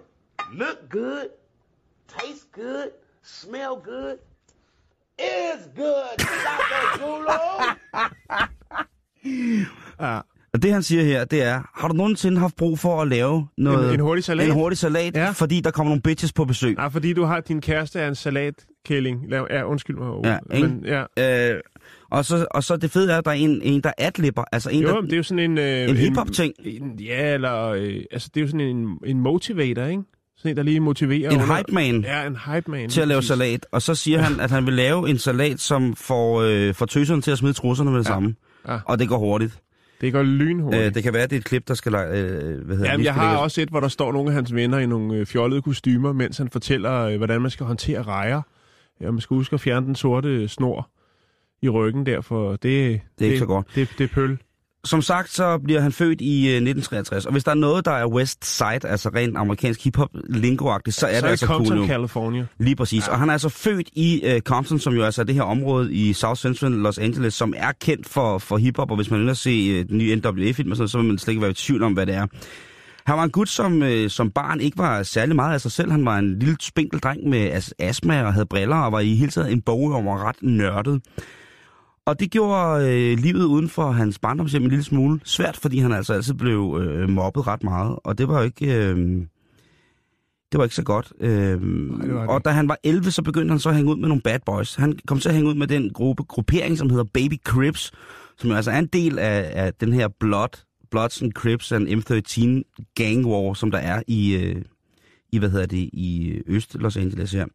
look 0.54 0.88
good, 0.90 1.32
taste 2.08 2.52
good, 2.54 2.94
smell 3.22 3.76
good, 3.76 4.20
is 5.20 5.70
good. 5.76 6.18
Dr. 6.18 7.00
Gulo. 7.00 7.40
Og 10.54 10.64
det 10.64 10.74
han 10.74 10.84
siger 10.84 11.04
her, 11.04 11.26
det 11.26 11.42
er, 11.44 11.62
har 11.82 11.88
du 11.88 11.94
nogensinde 11.94 12.40
haft 12.40 12.56
brug 12.56 12.80
for 12.80 13.02
at 13.02 13.08
lave 13.08 13.48
noget, 13.58 13.88
En- 13.88 13.94
en 13.94 14.00
hurtig 14.00 14.24
salat? 14.24 14.48
en 14.48 14.54
hurtig 14.54 14.78
salat 14.78 15.16
Ja. 15.16 15.30
fordi 15.32 15.60
der 15.62 15.72
kommer 15.72 15.90
nogle 15.90 16.02
bitches 16.02 16.34
på 16.34 16.46
besøg? 16.46 16.76
Nej, 16.76 16.90
fordi 16.90 17.14
du 17.14 17.24
har 17.24 17.40
din 17.40 17.62
kæreste 17.62 18.00
er 18.00 18.08
en 18.08 18.16
salatkælling. 18.16 19.22
Lav- 19.28 19.48
Ja, 19.50 19.64
undskyld 19.64 19.96
mig. 19.98 20.14
Ja, 20.24 20.38
ikke? 20.58 20.68
Men, 20.68 20.86
ja. 21.18 21.54
Øh, 21.54 21.60
og, 22.12 22.26
så, 22.26 22.46
og 22.52 22.64
så 22.64 22.78
det 22.78 22.92
fede 22.92 23.14
er, 23.14 23.18
at 23.18 23.26
der 23.26 23.32
er 23.32 23.36
en, 23.36 23.62
en 23.62 23.82
der 23.82 23.92
adlipper, 23.98 24.44
altså 24.52 24.70
en, 24.70 24.82
Jo, 24.82 24.88
der, 24.88 25.02
det 25.02 25.14
er 25.14 25.18
jo 25.18 25.24
sådan 25.24 25.52
en... 25.52 25.58
Øh, 25.58 25.90
en 25.90 25.96
hiphop-ting. 25.98 26.54
En, 26.60 27.00
ja, 27.00 27.34
eller... 27.34 27.68
Øh, 27.70 28.02
altså, 28.12 28.30
det 28.34 28.40
er 28.40 28.42
jo 28.42 28.48
sådan 28.48 28.60
en, 28.68 28.98
en 29.06 29.20
motivator, 29.20 29.84
ikke? 29.86 30.04
Sådan 30.44 30.52
en, 30.54 30.58
der 30.58 30.64
lige 30.64 30.80
motiverer... 30.80 31.30
en 31.32 31.42
under- 31.42 31.58
hype 31.58 31.72
man 31.74 32.02
Ja, 32.02 32.28
en 32.28 32.38
hype 32.46 32.72
man. 32.72 32.90
til 32.90 33.02
at 33.02 33.08
lave 33.08 33.22
salat. 33.22 33.66
Og 33.72 33.82
så 33.82 33.96
siger 33.96 34.20
han, 34.20 34.40
at 34.40 34.52
han 34.52 34.66
vil 34.66 34.74
lave 34.74 35.10
en 35.10 35.18
salat, 35.18 35.60
som 35.60 35.96
får, 35.96 36.42
øh, 36.42 36.74
får 36.74 36.86
tøserne 36.86 37.22
til 37.22 37.32
at 37.32 37.38
smide 37.38 37.54
trusserne 37.54 37.92
med 37.92 38.00
det 38.00 38.06
Ja. 38.06 38.12
samme. 38.14 38.36
Ja. 38.68 38.80
Og 38.86 39.00
det 39.00 39.10
går 39.10 39.18
hurtigt. 39.18 39.60
Det 40.02 40.14
går 40.14 40.24
lynhurtigt. 40.24 40.84
Øh, 40.84 40.94
det 40.94 41.04
kan 41.04 41.14
være, 41.14 41.24
at 41.24 41.30
det 41.30 41.36
er 41.36 41.40
et 41.40 41.46
klip, 41.46 41.68
der 41.68 41.74
skal... 41.74 41.94
Øh, 41.96 42.02
hvad 42.02 42.12
hedder 42.16 42.76
det, 42.76 42.86
Jamen, 42.86 43.06
jeg 43.06 43.14
har 43.14 43.24
lægges- 43.32 43.42
også 43.42 43.62
et, 43.62 43.70
hvor 43.70 43.80
der 43.80 43.88
står 43.88 44.12
nogle 44.12 44.30
af 44.30 44.34
hans 44.36 44.54
venner 44.56 44.78
i 44.78 44.86
nogle 44.86 45.16
øh, 45.16 45.26
fjollede 45.26 45.62
kostymer, 45.62 46.14
mens 46.14 46.38
han 46.38 46.50
fortæller, 46.50 46.94
øh, 47.02 47.18
hvordan 47.18 47.42
man 47.42 47.52
skal 47.52 47.66
håndtere 47.66 48.02
rejer. 48.04 48.42
Ja, 49.02 49.12
man 49.12 49.22
skal 49.22 49.36
huske 49.38 49.54
at 49.54 49.60
fjerne 49.62 49.86
den 49.86 49.96
sorte 49.96 50.48
snor 50.48 50.90
i 51.62 51.70
ryggen 51.70 52.06
der, 52.06 52.22
for 52.22 52.50
det, 52.52 52.62
det, 52.64 53.02
Det 53.20 53.26
er 53.26 53.30
ikke 53.30 53.40
så 53.40 53.46
godt. 53.46 53.68
Det, 53.76 53.90
det 53.98 54.04
er 54.04 54.08
pøl. 54.08 54.38
Som 54.86 55.02
sagt, 55.02 55.34
så 55.34 55.58
bliver 55.58 55.82
han 55.82 55.92
født 55.92 56.22
i 56.22 56.40
øh, 56.48 56.54
1963. 56.56 57.26
Og 57.26 57.32
hvis 57.32 57.44
der 57.44 57.52
er 57.52 57.56
noget, 57.56 57.86
der 57.86 57.92
er 57.92 58.08
West 58.08 58.46
Side, 58.46 58.88
altså 58.88 59.10
rent 59.16 59.38
amerikansk 59.38 59.84
hiphop 59.84 60.10
lingoagtigt 60.30 60.96
så 60.96 61.08
er 61.08 61.12
så 61.14 61.18
det 61.18 61.26
er 61.26 61.30
altså 61.30 61.46
Compton, 61.46 61.68
Coolio. 61.78 61.88
California. 61.88 62.46
Lige 62.60 62.76
præcis. 62.76 63.08
Ja. 63.08 63.12
Og 63.14 63.20
han 63.20 63.30
er 63.30 63.34
altså 63.34 63.50
født 63.50 63.90
i 63.94 64.22
uh, 64.36 64.40
Compton, 64.40 64.80
som 64.80 64.94
jo 64.94 65.04
altså 65.04 65.22
er 65.22 65.26
det 65.26 65.36
her 65.36 65.42
område 65.42 65.94
i 65.94 66.14
South 66.14 66.40
Central 66.40 66.72
Los 66.72 66.98
Angeles, 66.98 67.34
som 67.34 67.54
er 67.58 67.72
kendt 67.82 68.10
for, 68.10 68.38
for 68.38 68.58
hiphop, 68.58 68.90
og 68.92 68.96
hvis 68.96 69.12
man 69.12 69.30
at 69.30 69.38
se 69.38 69.80
uh, 69.80 69.88
den 69.90 69.98
nye 69.98 70.16
NWA-film, 70.16 70.72
og 70.72 70.78
sådan, 70.78 70.88
så 70.88 70.98
vil 70.98 71.08
man 71.08 71.18
slet 71.18 71.32
ikke 71.32 71.42
være 71.42 71.52
i 71.52 71.54
tvivl 71.54 71.84
om, 71.84 71.94
hvad 71.94 72.06
det 72.06 72.16
er. 72.16 72.28
Han 73.06 73.18
var 73.18 73.24
en 73.24 73.32
gut, 73.32 73.50
som, 73.50 73.82
uh, 73.82 74.08
som 74.08 74.32
barn 74.32 74.62
ikke 74.62 74.78
var 74.78 75.04
særlig 75.04 75.36
meget 75.36 75.54
af 75.54 75.62
sig 75.62 75.72
selv. 75.72 75.92
Han 75.92 76.06
var 76.06 76.18
en 76.18 76.40
lille 76.40 76.56
spinkel 76.62 77.00
dreng 77.00 77.30
med 77.30 77.52
as- 77.52 77.72
astma 77.80 78.24
og 78.24 78.34
havde 78.34 78.46
briller, 78.46 78.76
og 78.78 78.92
var 78.92 79.00
i 79.00 79.16
hele 79.16 79.32
tiden 79.32 79.52
en 79.52 79.62
bog 79.62 79.80
og 79.82 80.06
var 80.06 80.28
ret 80.28 80.36
nørdet. 80.42 81.02
Og 82.06 82.20
det 82.20 82.32
gjorde 82.32 82.90
øh, 82.90 83.18
livet 83.18 83.46
uden 83.46 83.70
for 83.70 83.92
hans 83.92 84.20
barndomshjem 84.20 84.64
en 84.64 84.70
lille 84.70 84.84
smule 84.84 85.20
svært, 85.24 85.58
fordi 85.58 85.78
han 85.80 85.92
altså 85.92 86.14
altid 86.14 86.34
blev 86.34 86.82
øh, 86.82 87.10
mobbet 87.10 87.48
ret 87.48 87.64
meget. 87.64 88.00
Og 88.04 88.18
det 88.18 88.28
var 88.28 88.38
jo 88.38 88.44
ikke... 88.44 88.76
Øh, 88.76 89.26
det 90.52 90.58
var 90.58 90.64
ikke 90.64 90.76
så 90.76 90.84
godt. 90.84 91.14
Øhm, 91.20 92.02
det 92.02 92.14
var 92.14 92.22
det 92.22 92.30
og 92.30 92.46
da 92.46 92.50
han 92.50 92.68
var 92.68 92.78
11, 92.84 93.12
så 93.12 93.22
begyndte 93.22 93.52
han 93.52 93.60
så 93.60 93.70
at 93.70 93.76
hænge 93.76 93.92
ud 93.92 93.98
med 93.98 94.08
nogle 94.08 94.22
bad 94.22 94.40
boys. 94.46 94.76
Han 94.76 95.00
kom 95.08 95.20
til 95.20 95.30
at 95.30 95.36
hænge 95.36 95.50
ud 95.50 95.56
med 95.56 95.68
den 95.68 95.90
gruppe, 95.94 96.24
gruppering, 96.24 96.78
som 96.78 96.90
hedder 96.90 97.04
Baby 97.04 97.42
Crips, 97.44 97.92
som 98.38 98.50
jo 98.50 98.56
altså 98.56 98.72
er 98.72 98.80
en 98.80 98.88
del 98.88 99.20
af, 99.20 99.52
af 99.66 99.74
den 99.74 99.94
her 99.94 100.08
Blood, 100.20 100.64
Bloods 100.92 101.22
and 101.22 101.32
Crips 101.32 101.72
and 101.72 101.88
M13 101.88 102.84
gang 102.96 103.26
war, 103.26 103.54
som 103.54 103.72
der 103.72 103.78
er 103.78 104.02
i, 104.08 104.36
øh, 104.36 104.62
i 105.32 105.38
hvad 105.38 105.50
hedder 105.50 105.66
det, 105.66 105.90
i 105.94 106.42
Øst 106.48 106.76
Los 106.76 106.98
Angeles 106.98 107.32
her. 107.32 107.46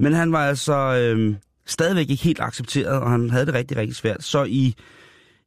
Men 0.00 0.12
han 0.12 0.32
var 0.32 0.46
altså 0.46 0.74
øh, 0.74 1.34
stadigvæk 1.68 2.10
ikke 2.10 2.24
helt 2.24 2.40
accepteret, 2.40 3.00
og 3.00 3.10
han 3.10 3.30
havde 3.30 3.46
det 3.46 3.54
rigtig, 3.54 3.76
rigtig 3.76 3.96
svært. 3.96 4.24
Så 4.24 4.44
i, 4.44 4.74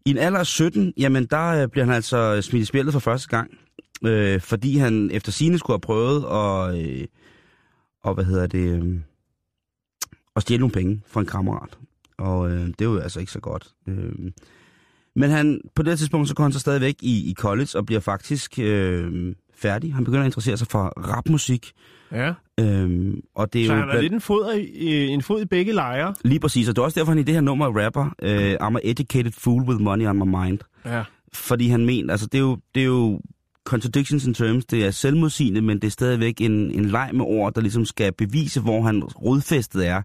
i 0.05 0.09
en 0.09 0.17
alder 0.17 0.39
af 0.39 0.45
17, 0.45 0.93
jamen 0.97 1.25
der 1.25 1.47
øh, 1.47 1.67
bliver 1.67 1.85
han 1.85 1.95
altså 1.95 2.41
smidt 2.41 2.61
i 2.61 2.65
spillet 2.65 2.93
for 2.93 2.99
første 2.99 3.27
gang, 3.27 3.51
øh, 4.05 4.41
fordi 4.41 4.77
han 4.77 5.11
efter 5.11 5.31
sine 5.31 5.59
skulle 5.59 5.75
have 5.75 5.81
prøvet 5.81 6.25
at, 6.25 6.85
øh, 6.85 7.07
og 8.03 8.13
hvad 8.13 8.23
hedder 8.23 8.47
det, 8.47 8.83
øh, 8.83 8.99
at 10.35 10.41
stjæle 10.41 10.59
nogle 10.59 10.73
penge 10.73 11.01
fra 11.07 11.19
en 11.19 11.27
kammerat. 11.27 11.77
Og 12.17 12.51
øh, 12.51 12.67
det 12.67 12.81
er 12.81 12.85
jo 12.85 12.99
altså 12.99 13.19
ikke 13.19 13.31
så 13.31 13.39
godt. 13.39 13.67
Øh, 13.87 14.31
men 15.15 15.29
han, 15.29 15.61
på 15.75 15.83
det 15.83 15.97
tidspunkt, 15.97 16.27
så 16.27 16.35
går 16.35 16.43
han 16.43 16.53
så 16.53 16.59
stadigvæk 16.59 16.95
i, 17.01 17.29
i 17.29 17.33
college 17.33 17.69
og 17.75 17.85
bliver 17.85 18.01
faktisk 18.01 18.59
øh, 18.59 19.35
færdig. 19.55 19.93
Han 19.93 20.03
begynder 20.03 20.23
at 20.23 20.27
interessere 20.27 20.57
sig 20.57 20.67
for 20.67 20.83
rapmusik. 20.97 21.71
Ja. 22.11 22.33
Øh, 22.61 23.13
og 23.35 23.53
det 23.53 23.61
er 23.61 23.65
Så 23.65 23.73
jo 23.73 23.79
han 23.79 23.87
er 23.87 23.91
blandt- 23.91 24.01
lidt 24.03 24.13
en 24.13 24.21
fod, 24.21 24.55
i, 24.55 25.07
en 25.07 25.21
fod 25.21 25.41
i 25.41 25.45
begge 25.45 25.71
lejre. 25.73 26.13
Lige 26.23 26.39
præcis, 26.39 26.69
og 26.69 26.75
det 26.75 26.81
er 26.81 26.85
også 26.85 26.99
derfor, 26.99 27.11
han 27.11 27.19
i 27.19 27.23
det 27.23 27.33
her 27.33 27.41
nummer 27.41 27.65
er 27.65 27.85
rapper. 27.85 28.15
Øh, 28.21 28.53
I'm 28.53 28.75
a 28.77 28.79
educated 28.83 29.31
fool 29.31 29.61
with 29.63 29.81
money 29.81 30.07
on 30.07 30.15
my 30.17 30.45
mind. 30.45 30.59
Ja. 30.85 31.03
Fordi 31.33 31.67
han 31.67 31.85
mener, 31.85 32.13
altså 32.13 32.27
det 32.27 32.37
er 32.37 32.41
jo, 32.41 32.57
det 32.75 32.81
er 32.81 32.85
jo 32.87 33.21
contradictions 33.65 34.25
in 34.25 34.33
terms, 34.33 34.65
det 34.65 34.85
er 34.85 34.91
selvmodsigende, 34.91 35.61
men 35.61 35.77
det 35.79 35.87
er 35.87 35.91
stadigvæk 35.91 36.41
en, 36.41 36.51
en 36.71 36.85
leg 36.85 37.09
med 37.13 37.25
ord, 37.25 37.53
der 37.53 37.61
ligesom 37.61 37.85
skal 37.85 38.13
bevise, 38.13 38.61
hvor 38.61 38.81
han 38.81 39.03
rodfæstet 39.03 39.87
er. 39.87 40.01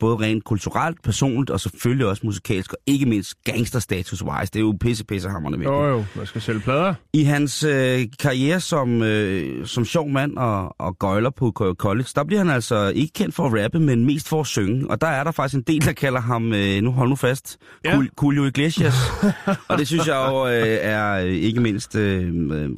Både 0.00 0.16
rent 0.16 0.44
kulturelt, 0.44 1.02
personligt 1.02 1.50
og 1.50 1.60
selvfølgelig 1.60 2.06
også 2.06 2.22
musikalsk, 2.26 2.72
og 2.72 2.78
ikke 2.86 3.06
mindst 3.06 3.34
gangsterstatus-wise. 3.44 4.44
Det 4.52 4.56
er 4.56 4.60
jo 4.60 4.74
pisse, 4.80 5.04
pisse 5.04 5.28
hammerne 5.28 5.62
Jo, 5.64 5.84
jo, 5.88 6.04
man 6.16 6.26
skal 6.26 6.40
sælge 6.40 6.60
plader. 6.60 6.94
i 7.12 7.22
hans 7.22 7.64
øh, 7.64 8.06
karriere 8.20 8.60
som, 8.60 9.02
øh, 9.02 9.66
som 9.66 9.84
sjov 9.84 10.08
mand 10.08 10.36
og, 10.36 10.80
og 10.80 10.98
gøjler 10.98 11.30
på 11.30 11.52
co- 11.60 11.74
college, 11.74 12.08
der 12.14 12.24
bliver 12.24 12.38
han 12.44 12.50
altså 12.50 12.92
ikke 12.94 13.12
kendt 13.12 13.34
for 13.34 13.46
at 13.46 13.64
rappe, 13.64 13.80
men 13.80 14.06
mest 14.06 14.28
for 14.28 14.40
at 14.40 14.46
synge. 14.46 14.90
Og 14.90 15.00
der 15.00 15.06
er 15.06 15.24
der 15.24 15.30
faktisk 15.30 15.54
en 15.56 15.62
del, 15.62 15.84
der 15.86 15.92
kalder 15.92 16.20
ham, 16.20 16.52
øh, 16.52 16.82
nu 16.82 16.90
hold 16.90 17.08
nu 17.08 17.16
fast, 17.16 17.56
Ja. 17.84 17.96
ja. 17.96 18.02
Julio 18.22 18.44
Iglesias. 18.44 18.94
og 19.68 19.78
det 19.78 19.86
synes 19.86 20.06
jeg 20.06 20.26
jo 20.30 20.46
øh, 20.46 20.78
er 20.80 21.12
øh, 21.12 21.24
ikke 21.32 21.60
mindst 21.60 21.94
øh, 21.96 22.30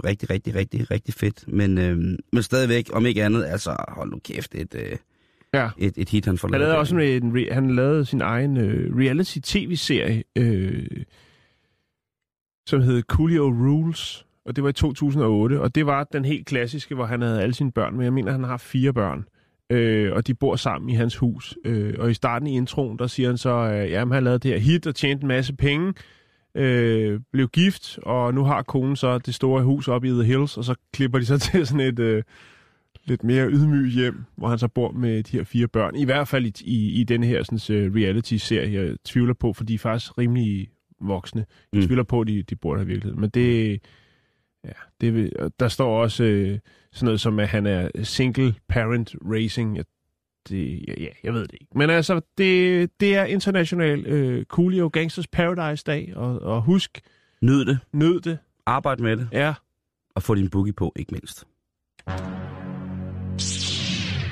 rigtig, 0.04 0.30
rigtig, 0.30 0.54
rigtig, 0.54 0.90
rigtig 0.90 1.14
fedt. 1.14 1.44
Men, 1.48 1.78
øh, 1.78 1.96
men 2.32 2.42
stadigvæk, 2.42 2.90
om 2.92 3.06
ikke 3.06 3.24
andet, 3.24 3.44
altså 3.44 3.76
hold 3.88 4.10
nu 4.10 4.18
kæft, 4.24 4.54
et, 4.54 4.74
øh, 4.74 4.96
Ja. 5.54 5.68
et, 5.78 5.92
et 5.98 6.08
hit, 6.08 6.24
han 6.26 6.38
får 6.38 6.48
Han 6.48 6.52
lavet. 6.52 6.60
lavede 6.60 6.72
der. 6.74 6.78
også 6.78 6.96
en, 6.96 7.36
re- 7.36 7.52
han 7.54 7.70
lavede 7.70 8.04
sin 8.04 8.20
egen 8.20 8.56
øh, 8.56 8.96
reality-tv-serie, 8.98 10.22
øh, 10.36 10.86
som 12.66 12.80
hed 12.82 13.02
Coolio 13.02 13.42
Rules, 13.44 14.26
og 14.44 14.56
det 14.56 14.64
var 14.64 14.70
i 14.70 14.72
2008, 14.72 15.60
og 15.60 15.74
det 15.74 15.86
var 15.86 16.04
den 16.04 16.24
helt 16.24 16.46
klassiske, 16.46 16.94
hvor 16.94 17.04
han 17.06 17.22
havde 17.22 17.42
alle 17.42 17.54
sine 17.54 17.72
børn 17.72 17.96
med. 17.96 18.04
Jeg 18.04 18.12
mener, 18.12 18.32
han 18.32 18.44
har 18.44 18.56
fire 18.56 18.92
børn, 18.92 19.24
øh, 19.70 20.12
og 20.12 20.26
de 20.26 20.34
bor 20.34 20.56
sammen 20.56 20.90
i 20.90 20.94
hans 20.94 21.16
hus. 21.16 21.56
Øh, 21.64 21.94
og 21.98 22.10
i 22.10 22.14
starten 22.14 22.46
i 22.48 22.56
introen, 22.56 22.98
der 22.98 23.06
siger 23.06 23.28
han 23.28 23.38
så, 23.38 23.54
at 23.58 23.90
jamen, 23.90 24.14
han 24.14 24.24
lavede 24.24 24.38
det 24.38 24.50
her 24.50 24.58
hit 24.58 24.86
og 24.86 24.94
tjente 24.94 25.22
en 25.22 25.28
masse 25.28 25.54
penge, 25.56 25.94
øh, 26.54 27.20
blev 27.32 27.48
gift, 27.48 27.98
og 28.02 28.34
nu 28.34 28.44
har 28.44 28.62
konen 28.62 28.96
så 28.96 29.18
det 29.18 29.34
store 29.34 29.62
hus 29.62 29.88
oppe 29.88 30.08
i 30.08 30.10
The 30.10 30.24
Hills, 30.24 30.56
og 30.56 30.64
så 30.64 30.74
klipper 30.92 31.18
de 31.18 31.24
så 31.26 31.38
til 31.38 31.66
sådan 31.66 31.80
et... 31.86 31.98
Øh, 31.98 32.22
lidt 33.10 33.24
mere 33.24 33.50
ydmyg 33.50 33.90
hjem, 33.92 34.24
hvor 34.36 34.48
han 34.48 34.58
så 34.58 34.68
bor 34.68 34.92
med 34.92 35.22
de 35.22 35.36
her 35.36 35.44
fire 35.44 35.68
børn. 35.68 35.96
I 35.96 36.04
hvert 36.04 36.28
fald 36.28 36.46
i, 36.46 36.52
i, 36.64 37.00
i 37.00 37.04
den 37.04 37.22
her 37.22 37.42
sådan, 37.42 37.86
uh, 37.86 37.94
reality-serie, 37.96 38.82
jeg 38.82 38.96
tvivler 39.04 39.34
på, 39.34 39.52
for 39.52 39.64
de 39.64 39.74
er 39.74 39.78
faktisk 39.78 40.18
rimelig 40.18 40.70
voksne. 41.00 41.44
Jeg 41.72 41.80
Mm. 41.80 41.86
tvivler 41.86 42.04
på, 42.04 42.20
at 42.20 42.26
de, 42.26 42.42
de 42.42 42.56
bor 42.56 42.74
der 42.74 42.82
i 42.82 42.86
virkeligheden. 42.86 43.20
Men 43.20 43.30
det, 43.30 43.80
ja, 44.64 44.70
det, 45.00 45.32
der 45.60 45.68
står 45.68 46.02
også 46.02 46.24
øh, 46.24 46.58
sådan 46.92 47.04
noget 47.04 47.20
som, 47.20 47.38
at 47.38 47.48
han 47.48 47.66
er 47.66 47.88
single 48.02 48.54
parent 48.68 49.14
racing. 49.24 49.76
Ja, 49.76 49.82
det, 50.48 50.84
ja, 50.88 51.06
jeg 51.24 51.34
ved 51.34 51.42
det 51.42 51.52
ikke. 51.60 51.66
Men 51.78 51.90
altså, 51.90 52.20
det, 52.38 52.90
det 53.00 53.16
er 53.16 53.24
international 53.24 54.06
øh, 54.06 54.44
Coolio 54.44 54.90
Gangsters 54.92 55.26
Paradise 55.26 55.84
dag, 55.86 56.12
og, 56.16 56.42
og 56.42 56.62
husk, 56.62 57.00
Nyd 57.42 57.64
det, 57.64 57.78
nød 57.92 58.20
det. 58.20 58.38
arbejd 58.66 58.98
med 58.98 59.16
det, 59.16 59.28
Ja, 59.32 59.54
og 60.14 60.22
få 60.22 60.34
din 60.34 60.50
boogie 60.50 60.72
på, 60.72 60.92
ikke 60.96 61.12
mindst. 61.12 61.46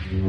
Jan, 0.08 0.20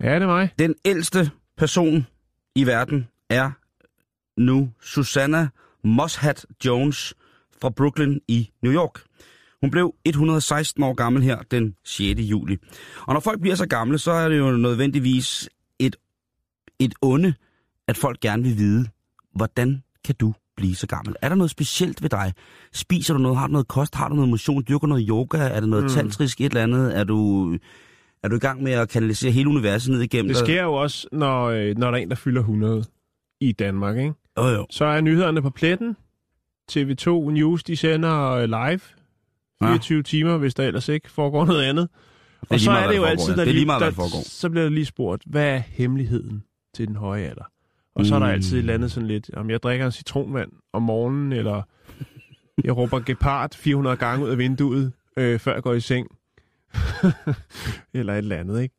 ja 0.00 0.14
det 0.14 0.22
er 0.22 0.26
mig. 0.26 0.50
den 0.58 0.74
ældste 0.84 1.30
person 1.56 2.06
i 2.54 2.66
verden 2.66 3.08
er 3.28 3.50
nu 4.40 4.70
Susanna 4.80 5.48
Moshat 5.84 6.46
Jones 6.64 7.14
fra 7.60 7.70
Brooklyn 7.70 8.18
i 8.28 8.50
New 8.62 8.72
York. 8.72 9.02
Hun 9.60 9.70
blev 9.70 9.94
116 10.04 10.82
år 10.82 10.94
gammel 10.94 11.22
her 11.22 11.38
den 11.50 11.76
6. 11.84 12.20
juli. 12.20 12.58
Og 13.06 13.14
når 13.14 13.20
folk 13.20 13.40
bliver 13.40 13.56
så 13.56 13.66
gamle, 13.66 13.98
så 13.98 14.10
er 14.10 14.28
det 14.28 14.38
jo 14.38 14.50
nødvendigvis 14.50 15.48
et, 15.78 15.96
et 16.78 16.94
onde, 17.02 17.34
at 17.88 17.96
folk 17.96 18.20
gerne 18.20 18.42
vil 18.42 18.58
vide, 18.58 18.88
hvordan 19.34 19.82
kan 20.04 20.14
du 20.20 20.34
blive 20.56 20.74
så 20.74 20.86
gammel? 20.86 21.16
Er 21.22 21.28
der 21.28 21.36
noget 21.36 21.50
specielt 21.50 22.02
ved 22.02 22.10
dig? 22.10 22.32
Spiser 22.72 23.14
du 23.14 23.20
noget? 23.20 23.38
Har 23.38 23.46
du 23.46 23.52
noget 23.52 23.68
kost? 23.68 23.94
Har 23.94 24.08
du 24.08 24.14
noget 24.14 24.30
motion? 24.30 24.64
Dyrker 24.68 24.86
du 24.86 24.86
noget 24.86 25.06
yoga? 25.08 25.38
Er 25.38 25.60
det 25.60 25.68
noget 25.68 25.84
mm. 25.84 25.90
tantrisk 25.90 26.40
et 26.40 26.44
eller 26.44 26.62
andet? 26.62 26.98
Er 26.98 27.04
du, 27.04 27.50
er 28.22 28.28
du 28.28 28.36
i 28.36 28.38
gang 28.38 28.62
med 28.62 28.72
at 28.72 28.88
kanalisere 28.88 29.32
hele 29.32 29.48
universet 29.48 29.92
ned 29.92 30.00
igennem 30.00 30.28
Det 30.28 30.36
sker 30.36 30.62
jo 30.62 30.74
også, 30.74 31.08
når, 31.12 31.44
øh, 31.44 31.78
når 31.78 31.90
der 31.90 31.98
er 31.98 32.02
en, 32.02 32.10
der 32.10 32.16
fylder 32.16 32.40
100 32.40 32.84
i 33.40 33.52
Danmark, 33.52 33.96
ikke? 33.96 34.14
Jo, 34.38 34.46
jo. 34.46 34.66
Så 34.70 34.84
er 34.84 35.00
nyhederne 35.00 35.42
på 35.42 35.50
pletten. 35.50 35.96
TV2 36.72 37.10
News, 37.10 37.64
de 37.64 37.76
sender 37.76 38.30
øh, 38.30 38.44
live. 38.48 38.80
24 39.62 39.96
ja. 39.96 40.02
timer, 40.02 40.36
hvis 40.36 40.54
der 40.54 40.64
ellers 40.64 40.88
ikke 40.88 41.10
foregår 41.10 41.44
noget 41.44 41.62
andet. 41.62 41.88
Og 42.50 42.60
så 42.60 42.70
er 42.70 42.86
det 42.86 42.96
jo 42.96 43.02
der 43.02 43.08
altid, 43.08 43.36
der, 43.36 43.42
er 43.42 43.78
der, 43.78 43.90
der 43.90 44.22
så 44.24 44.50
bliver 44.50 44.64
der 44.64 44.70
lige 44.70 44.84
spurgt, 44.84 45.22
hvad 45.26 45.46
er 45.46 45.58
hemmeligheden 45.58 46.44
til 46.74 46.88
den 46.88 46.96
høje 46.96 47.24
alder? 47.24 47.44
Og 47.94 48.06
så 48.06 48.14
er 48.14 48.18
der 48.18 48.26
Mm. 48.26 48.32
altid 48.32 48.56
et 48.56 48.58
eller 48.60 48.74
andet 48.74 48.90
sådan 48.92 49.06
lidt, 49.06 49.30
om 49.34 49.50
jeg 49.50 49.62
drikker 49.62 49.86
en 49.86 49.92
citronvand 49.92 50.52
om 50.72 50.82
morgenen, 50.82 51.32
eller 51.32 51.62
jeg 52.64 52.76
råber 52.76 53.00
gepard 53.00 53.54
400 53.54 53.96
gange 53.96 54.24
ud 54.24 54.30
af 54.30 54.38
vinduet, 54.38 54.92
øh, 55.16 55.38
før 55.38 55.54
jeg 55.54 55.62
går 55.62 55.72
i 55.74 55.80
seng. 55.80 56.06
eller 57.94 58.12
et 58.12 58.18
eller 58.18 58.36
andet, 58.36 58.62
ikke? 58.62 58.74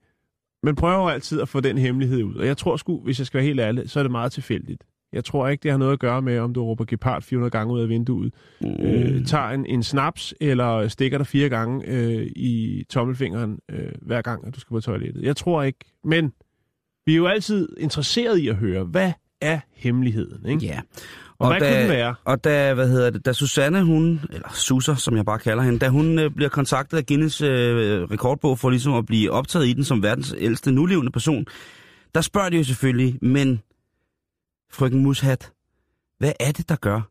man 0.63 0.75
prøver 0.75 1.09
altid 1.09 1.41
at 1.41 1.49
få 1.49 1.59
den 1.59 1.77
hemmelighed 1.77 2.23
ud. 2.23 2.35
Og 2.35 2.45
jeg 2.45 2.57
tror 2.57 2.77
sgu, 2.77 2.99
hvis 3.03 3.19
jeg 3.19 3.27
skal 3.27 3.37
være 3.37 3.45
helt 3.47 3.59
ærlig, 3.59 3.89
så 3.89 3.99
er 3.99 4.03
det 4.03 4.11
meget 4.11 4.31
tilfældigt. 4.31 4.83
Jeg 5.13 5.23
tror 5.23 5.47
ikke, 5.47 5.63
det 5.63 5.71
har 5.71 5.77
noget 5.77 5.93
at 5.93 5.99
gøre 5.99 6.21
med, 6.21 6.39
om 6.39 6.53
du 6.53 6.63
råber 6.63 6.85
gepard 6.85 7.21
400 7.21 7.51
gange 7.51 7.73
ud 7.73 7.81
af 7.81 7.89
vinduet, 7.89 8.33
mm. 8.61 8.67
øh, 8.67 9.25
tager 9.25 9.49
en, 9.49 9.65
en 9.65 9.83
snaps, 9.83 10.33
eller 10.41 10.87
stikker 10.87 11.17
dig 11.17 11.27
fire 11.27 11.49
gange 11.49 11.87
øh, 11.87 12.27
i 12.35 12.83
tommelfingeren, 12.89 13.59
øh, 13.71 13.91
hver 14.01 14.21
gang, 14.21 14.47
at 14.47 14.55
du 14.55 14.59
skal 14.59 14.73
på 14.73 14.79
toilettet. 14.81 15.23
Jeg 15.23 15.35
tror 15.35 15.63
ikke. 15.63 15.79
Men 16.03 16.33
vi 17.05 17.13
er 17.13 17.17
jo 17.17 17.27
altid 17.27 17.69
interesseret 17.77 18.37
i 18.37 18.47
at 18.47 18.55
høre, 18.55 18.83
hvad 18.83 19.11
er 19.41 19.59
hemmeligheden? 19.73 20.45
Ikke? 20.45 20.65
Ja. 20.65 20.81
Og, 21.41 21.47
og 21.47 21.47
hvad 21.47 21.59
da, 21.59 21.73
kunne 21.73 21.81
den 21.81 21.89
være? 21.89 22.15
Og 22.25 22.43
da, 22.43 22.73
hvad 22.73 22.89
hedder 22.89 23.09
det, 23.09 23.25
da 23.25 23.33
Susanne, 23.33 23.83
hun, 23.83 24.21
eller 24.29 24.49
Suser, 24.53 24.95
som 24.95 25.15
jeg 25.15 25.25
bare 25.25 25.39
kalder 25.39 25.63
hende, 25.63 25.79
da 25.79 25.89
hun 25.89 26.19
øh, 26.19 26.31
bliver 26.31 26.49
kontaktet 26.49 26.97
af 26.97 27.05
Guinness 27.05 27.41
øh, 27.41 28.03
rekordbog 28.03 28.59
for 28.59 28.69
ligesom 28.69 28.93
at 28.93 29.05
blive 29.05 29.31
optaget 29.31 29.67
i 29.67 29.73
den 29.73 29.83
som 29.83 30.03
verdens 30.03 30.35
ældste 30.37 30.71
nulevende 30.71 31.11
person, 31.11 31.45
der 32.15 32.21
spørger 32.21 32.49
de 32.49 32.57
jo 32.57 32.63
selvfølgelig, 32.63 33.19
men 33.21 33.61
frøken 34.71 35.03
Mushat, 35.03 35.51
hvad 36.17 36.33
er 36.39 36.51
det, 36.51 36.69
der 36.69 36.75
gør, 36.75 37.01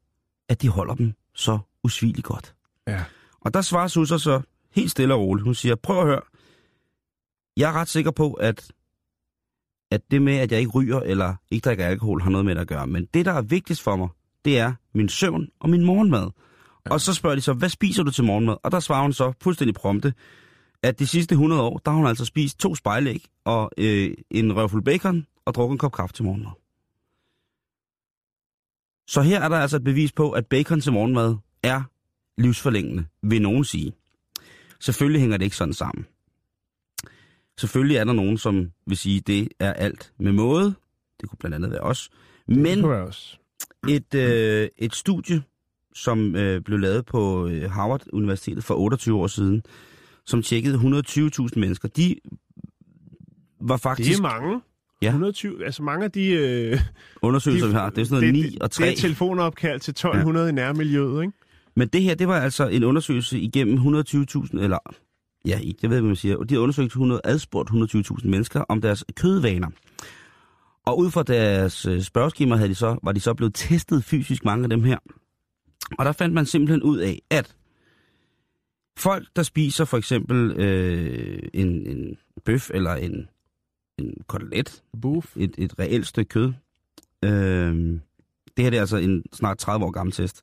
at 0.48 0.62
de 0.62 0.68
holder 0.68 0.94
dem 0.94 1.12
så 1.34 1.58
usvigeligt 1.84 2.26
godt? 2.26 2.54
Ja. 2.88 3.04
Og 3.40 3.54
der 3.54 3.60
svarer 3.60 3.88
Suser 3.88 4.16
så 4.16 4.40
helt 4.74 4.90
stille 4.90 5.14
og 5.14 5.20
roligt. 5.20 5.44
Hun 5.44 5.54
siger, 5.54 5.74
prøv 5.74 6.00
at 6.00 6.06
høre, 6.06 6.20
jeg 7.56 7.68
er 7.68 7.72
ret 7.72 7.88
sikker 7.88 8.10
på, 8.10 8.32
at, 8.32 8.70
at 9.90 10.10
det 10.10 10.22
med, 10.22 10.36
at 10.36 10.52
jeg 10.52 10.58
ikke 10.60 10.70
ryger 10.70 11.00
eller 11.00 11.34
ikke 11.50 11.64
drikker 11.64 11.86
alkohol, 11.86 12.22
har 12.22 12.30
noget 12.30 12.44
med 12.44 12.54
det 12.54 12.60
at 12.60 12.68
gøre. 12.68 12.86
Men 12.86 13.08
det, 13.14 13.26
der 13.26 13.32
er 13.32 13.42
vigtigst 13.42 13.82
for 13.82 13.96
mig, 13.96 14.08
det 14.44 14.58
er 14.58 14.72
min 14.94 15.08
søvn 15.08 15.48
og 15.60 15.70
min 15.70 15.84
morgenmad. 15.84 16.30
Ja. 16.86 16.92
Og 16.92 17.00
så 17.00 17.14
spørger 17.14 17.36
de 17.36 17.42
så, 17.42 17.52
hvad 17.52 17.68
spiser 17.68 18.02
du 18.02 18.10
til 18.10 18.24
morgenmad? 18.24 18.56
Og 18.62 18.72
der 18.72 18.80
svarer 18.80 19.02
hun 19.02 19.12
så 19.12 19.32
fuldstændig 19.42 19.74
prompte, 19.74 20.14
at 20.82 20.98
de 20.98 21.06
sidste 21.06 21.32
100 21.32 21.62
år, 21.62 21.78
der 21.84 21.90
har 21.90 21.98
hun 21.98 22.06
altså 22.06 22.24
spist 22.24 22.58
to 22.58 22.74
spejlæg 22.74 23.24
og 23.44 23.70
øh, 23.78 24.14
en 24.30 24.56
røvfuld 24.56 24.84
bacon 24.84 25.26
og 25.44 25.54
drukket 25.54 25.74
en 25.74 25.78
kop 25.78 25.92
kaffe 25.92 26.14
til 26.14 26.24
morgenmad. 26.24 26.50
Så 29.08 29.22
her 29.22 29.40
er 29.40 29.48
der 29.48 29.56
altså 29.56 29.76
et 29.76 29.84
bevis 29.84 30.12
på, 30.12 30.30
at 30.30 30.46
bacon 30.46 30.80
til 30.80 30.92
morgenmad 30.92 31.36
er 31.62 31.82
livsforlængende, 32.38 33.04
vil 33.22 33.42
nogen 33.42 33.64
sige. 33.64 33.92
Selvfølgelig 34.80 35.20
hænger 35.20 35.36
det 35.36 35.44
ikke 35.44 35.56
sådan 35.56 35.74
sammen. 35.74 36.06
Selvfølgelig 37.60 37.96
er 37.96 38.04
der 38.04 38.12
nogen, 38.12 38.38
som 38.38 38.70
vil 38.86 38.96
sige, 38.96 39.16
at 39.18 39.26
det 39.26 39.48
er 39.60 39.72
alt 39.72 40.12
med 40.18 40.32
måde. 40.32 40.74
Det 41.20 41.28
kunne 41.28 41.36
blandt 41.40 41.54
andet 41.54 41.70
være 41.70 41.80
os. 41.80 42.10
Men 42.48 42.84
Det 42.84 42.84
et, 43.88 44.14
øh, 44.14 44.68
et 44.78 44.94
studie, 44.94 45.42
som 45.94 46.36
øh, 46.36 46.60
blev 46.60 46.78
lavet 46.78 47.06
på 47.06 47.46
øh, 47.46 47.70
Harvard 47.70 48.02
Universitetet 48.12 48.64
for 48.64 48.74
28 48.74 49.18
år 49.18 49.26
siden, 49.26 49.62
som 50.26 50.42
tjekkede 50.42 50.74
120.000 50.74 51.48
mennesker, 51.56 51.88
de 51.88 52.16
var 53.60 53.74
Det 53.76 53.82
faktisk 53.82 54.18
er 54.18 54.22
mange. 54.22 54.60
Ja. 55.02 55.08
120, 55.08 55.64
altså 55.64 55.82
mange 55.82 56.04
af 56.04 56.12
de... 56.12 56.26
Øh, 56.26 56.80
undersøgelser, 57.22 57.66
de- 57.66 57.72
vi 57.72 57.78
har. 57.78 57.90
Det 57.90 57.98
er 58.00 58.04
sådan 58.04 58.28
noget 58.32 58.44
9 58.52 58.58
og 58.60 58.70
3. 58.70 58.84
Det 58.84 58.92
er 58.92 58.96
telefonopkald 58.96 59.80
til 59.80 59.90
1200 59.90 60.46
ja. 60.46 60.52
i 60.52 60.54
nærmiljøet, 60.54 61.22
ikke? 61.22 61.32
Men 61.76 61.88
det 61.88 62.02
her, 62.02 62.14
det 62.14 62.28
var 62.28 62.40
altså 62.40 62.68
en 62.68 62.84
undersøgelse 62.84 63.38
igennem 63.40 63.78
120.000, 63.78 64.60
eller 64.62 64.78
ja, 65.46 65.60
jeg 65.82 65.90
ved, 65.90 65.98
hvad 66.00 66.08
man 66.08 66.16
siger. 66.16 66.36
Og 66.36 66.48
de 66.48 66.54
har 66.54 66.60
undersøgt 66.60 66.86
100, 66.86 67.20
adspurgt 67.24 67.70
120.000 67.70 68.28
mennesker 68.28 68.60
om 68.68 68.80
deres 68.80 69.04
kødvaner. 69.16 69.68
Og 70.86 70.98
ud 70.98 71.10
fra 71.10 71.22
deres 71.22 71.86
øh, 71.86 72.02
spørgeskema 72.02 72.56
havde 72.56 72.68
de 72.68 72.74
så, 72.74 72.98
var 73.02 73.12
de 73.12 73.20
så 73.20 73.34
blevet 73.34 73.54
testet 73.54 74.04
fysisk, 74.04 74.44
mange 74.44 74.64
af 74.64 74.70
dem 74.70 74.84
her. 74.84 74.98
Og 75.98 76.04
der 76.04 76.12
fandt 76.12 76.34
man 76.34 76.46
simpelthen 76.46 76.82
ud 76.82 76.98
af, 76.98 77.22
at 77.30 77.56
folk, 78.98 79.28
der 79.36 79.42
spiser 79.42 79.84
for 79.84 79.96
eksempel 79.96 80.50
øh, 80.50 81.42
en, 81.54 81.86
en 81.86 82.18
bøf 82.44 82.70
eller 82.74 82.94
en, 82.94 83.28
en 83.98 84.14
kotelet, 84.26 84.82
Buff. 85.02 85.36
et, 85.36 85.54
et 85.58 85.78
reelt 85.78 86.06
stykke 86.06 86.28
kød. 86.28 86.52
Øh, 87.24 88.00
det 88.56 88.64
her 88.64 88.70
det 88.70 88.76
er 88.76 88.80
altså 88.80 88.96
en 88.96 89.24
snart 89.32 89.58
30 89.58 89.86
år 89.86 89.90
gammel 89.90 90.12
test. 90.12 90.42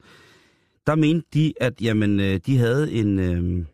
Der 0.87 0.95
mente 0.95 1.27
de, 1.33 1.53
at 1.61 1.81
jamen, 1.81 2.19
øh, 2.19 2.39
de 2.45 2.57
havde 2.57 2.91
en, 2.91 3.19
øh, 3.19 3.65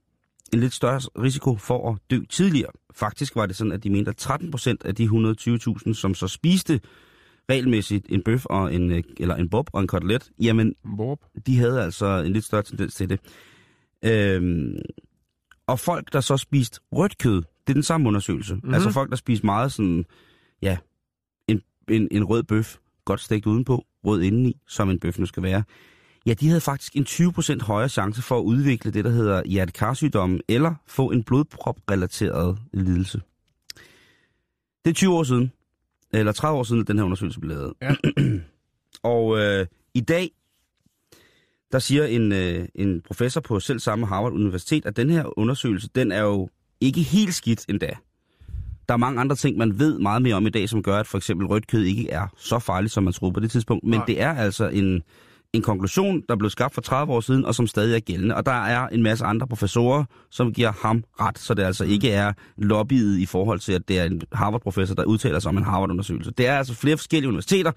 en 0.53 0.59
lidt 0.59 0.73
større 0.73 0.99
risiko 0.99 1.55
for 1.55 1.91
at 1.91 1.97
dø 2.11 2.19
tidligere. 2.29 2.71
Faktisk 2.93 3.35
var 3.35 3.45
det 3.45 3.55
sådan, 3.55 3.71
at 3.71 3.83
de 3.83 3.89
mente, 3.89 4.09
at 4.09 4.17
13 4.17 4.51
procent 4.51 4.85
af 4.85 4.95
de 4.95 5.05
120.000, 5.05 5.93
som 5.93 6.13
så 6.13 6.27
spiste 6.27 6.79
regelmæssigt 7.49 8.05
en 8.09 8.23
bøf 8.23 8.45
og 8.45 8.75
en, 8.75 8.91
øh, 8.91 9.03
eller 9.17 9.35
en 9.35 9.49
bob 9.49 9.69
og 9.73 9.81
en 9.81 9.87
kotelet, 9.87 10.31
jamen, 10.39 10.75
Borp. 10.97 11.19
de 11.45 11.57
havde 11.57 11.83
altså 11.83 12.05
en 12.05 12.33
lidt 12.33 12.45
større 12.45 12.63
tendens 12.63 12.95
til 12.95 13.09
det. 13.09 13.19
Øhm, 14.05 14.75
og 15.67 15.79
folk, 15.79 16.13
der 16.13 16.21
så 16.21 16.37
spiste 16.37 16.79
rødt 16.91 17.17
kød, 17.17 17.35
det 17.35 17.69
er 17.69 17.73
den 17.73 17.83
samme 17.83 18.07
undersøgelse. 18.07 18.55
Mm-hmm. 18.55 18.73
Altså 18.73 18.89
folk, 18.89 19.09
der 19.09 19.15
spiste 19.15 19.45
meget 19.45 19.71
sådan, 19.71 20.05
ja, 20.61 20.77
en, 21.47 21.61
en, 21.89 22.07
en 22.11 22.23
rød 22.23 22.43
bøf, 22.43 22.77
godt 23.05 23.21
stegt 23.21 23.45
udenpå, 23.45 23.85
rød 24.05 24.21
indeni, 24.21 24.57
som 24.67 24.89
en 24.89 24.99
bøf 24.99 25.19
nu 25.19 25.25
skal 25.25 25.43
være. 25.43 25.63
Ja, 26.25 26.33
de 26.33 26.47
havde 26.47 26.61
faktisk 26.61 26.95
en 26.95 27.03
20% 27.03 27.65
højere 27.65 27.89
chance 27.89 28.21
for 28.21 28.39
at 28.39 28.43
udvikle 28.43 28.91
det, 28.91 29.05
der 29.05 29.11
hedder 29.11 29.41
hjertekarsygdomme, 29.45 30.39
eller 30.47 30.75
få 30.87 31.11
en 31.11 31.23
blodprop-relateret 31.23 32.57
lidelse. 32.73 33.21
Det 34.85 34.91
er 34.91 34.93
20 34.93 35.15
år 35.15 35.23
siden, 35.23 35.51
eller 36.13 36.31
30 36.31 36.59
år 36.59 36.63
siden, 36.63 36.81
at 36.81 36.87
den 36.87 36.97
her 36.97 37.05
undersøgelse 37.05 37.39
blev 37.39 37.57
lavet. 37.57 37.73
Ja. 37.81 37.95
Og 39.13 39.39
øh, 39.39 39.65
i 39.93 40.01
dag, 40.01 40.31
der 41.71 41.79
siger 41.79 42.05
en, 42.05 42.31
øh, 42.31 42.67
en 42.75 43.01
professor 43.01 43.41
på 43.41 43.59
selv 43.59 43.79
samme 43.79 44.07
Harvard 44.07 44.33
Universitet, 44.33 44.85
at 44.85 44.97
den 44.97 45.09
her 45.09 45.39
undersøgelse, 45.39 45.89
den 45.95 46.11
er 46.11 46.21
jo 46.21 46.49
ikke 46.81 47.01
helt 47.01 47.33
skidt 47.33 47.65
endda. 47.69 47.89
Der 48.87 48.93
er 48.93 48.97
mange 48.97 49.21
andre 49.21 49.35
ting, 49.35 49.57
man 49.57 49.79
ved 49.79 49.99
meget 49.99 50.21
mere 50.21 50.35
om 50.35 50.47
i 50.47 50.49
dag, 50.49 50.69
som 50.69 50.83
gør, 50.83 50.97
at 50.97 51.07
for 51.07 51.17
eksempel 51.17 51.47
rødt 51.47 51.67
kød 51.67 51.83
ikke 51.83 52.09
er 52.09 52.27
så 52.37 52.59
farligt, 52.59 52.93
som 52.93 53.03
man 53.03 53.13
troede 53.13 53.33
på 53.33 53.39
det 53.39 53.51
tidspunkt. 53.51 53.83
Men 53.83 53.99
Nej. 53.99 54.05
det 54.05 54.21
er 54.21 54.33
altså 54.33 54.69
en, 54.69 55.03
en 55.53 55.61
konklusion, 55.61 56.23
der 56.29 56.35
blev 56.35 56.49
skabt 56.49 56.73
for 56.73 56.81
30 56.81 57.13
år 57.13 57.21
siden, 57.21 57.45
og 57.45 57.55
som 57.55 57.67
stadig 57.67 57.95
er 57.95 57.99
gældende. 57.99 58.35
Og 58.35 58.45
der 58.45 58.51
er 58.51 58.87
en 58.87 59.03
masse 59.03 59.25
andre 59.25 59.47
professorer, 59.47 60.05
som 60.31 60.53
giver 60.53 60.71
ham 60.71 61.03
ret, 61.19 61.39
så 61.39 61.53
det 61.53 61.63
altså 61.63 61.85
ikke 61.85 62.11
er 62.11 62.33
lobbyet 62.57 63.19
i 63.19 63.25
forhold 63.25 63.59
til, 63.59 63.73
at 63.73 63.87
det 63.87 63.99
er 63.99 64.03
en 64.03 64.21
Harvard-professor, 64.31 64.95
der 64.95 65.03
udtaler 65.03 65.39
sig 65.39 65.49
om 65.49 65.57
en 65.57 65.63
Harvard-undersøgelse. 65.63 66.31
Det 66.31 66.47
er 66.47 66.57
altså 66.57 66.73
flere 66.73 66.97
forskellige 66.97 67.27
universiteter, 67.29 67.71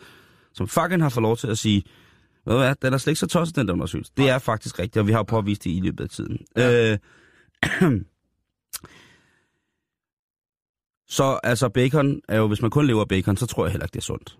som 0.52 0.68
fucking 0.68 1.02
har 1.02 1.08
fået 1.08 1.22
lov 1.22 1.36
til 1.36 1.46
at 1.46 1.58
sige, 1.58 1.82
ved 2.46 2.54
du 2.54 2.58
hvad, 2.58 2.74
den 2.82 2.92
er 2.92 2.98
slet 2.98 3.10
ikke 3.10 3.20
så 3.20 3.26
tosset, 3.26 3.56
den 3.56 3.68
der 3.68 3.74
undersøgelse. 3.74 4.12
Det 4.16 4.30
er 4.30 4.38
faktisk 4.38 4.78
rigtigt, 4.78 4.96
og 4.96 5.06
vi 5.06 5.12
har 5.12 5.18
jo 5.18 5.22
påvist 5.22 5.64
det 5.64 5.70
i 5.70 5.80
løbet 5.84 6.04
af 6.04 6.10
tiden. 6.10 6.38
Ja. 6.56 6.92
Øh, 6.92 6.98
så 11.16 11.40
altså 11.42 11.68
bacon 11.68 12.20
er 12.28 12.38
jo, 12.38 12.46
hvis 12.46 12.62
man 12.62 12.70
kun 12.70 12.86
lever 12.86 13.04
bacon, 13.04 13.36
så 13.36 13.46
tror 13.46 13.64
jeg 13.64 13.72
heller 13.72 13.84
ikke, 13.84 13.92
det 13.94 14.00
er 14.00 14.02
sundt. 14.02 14.36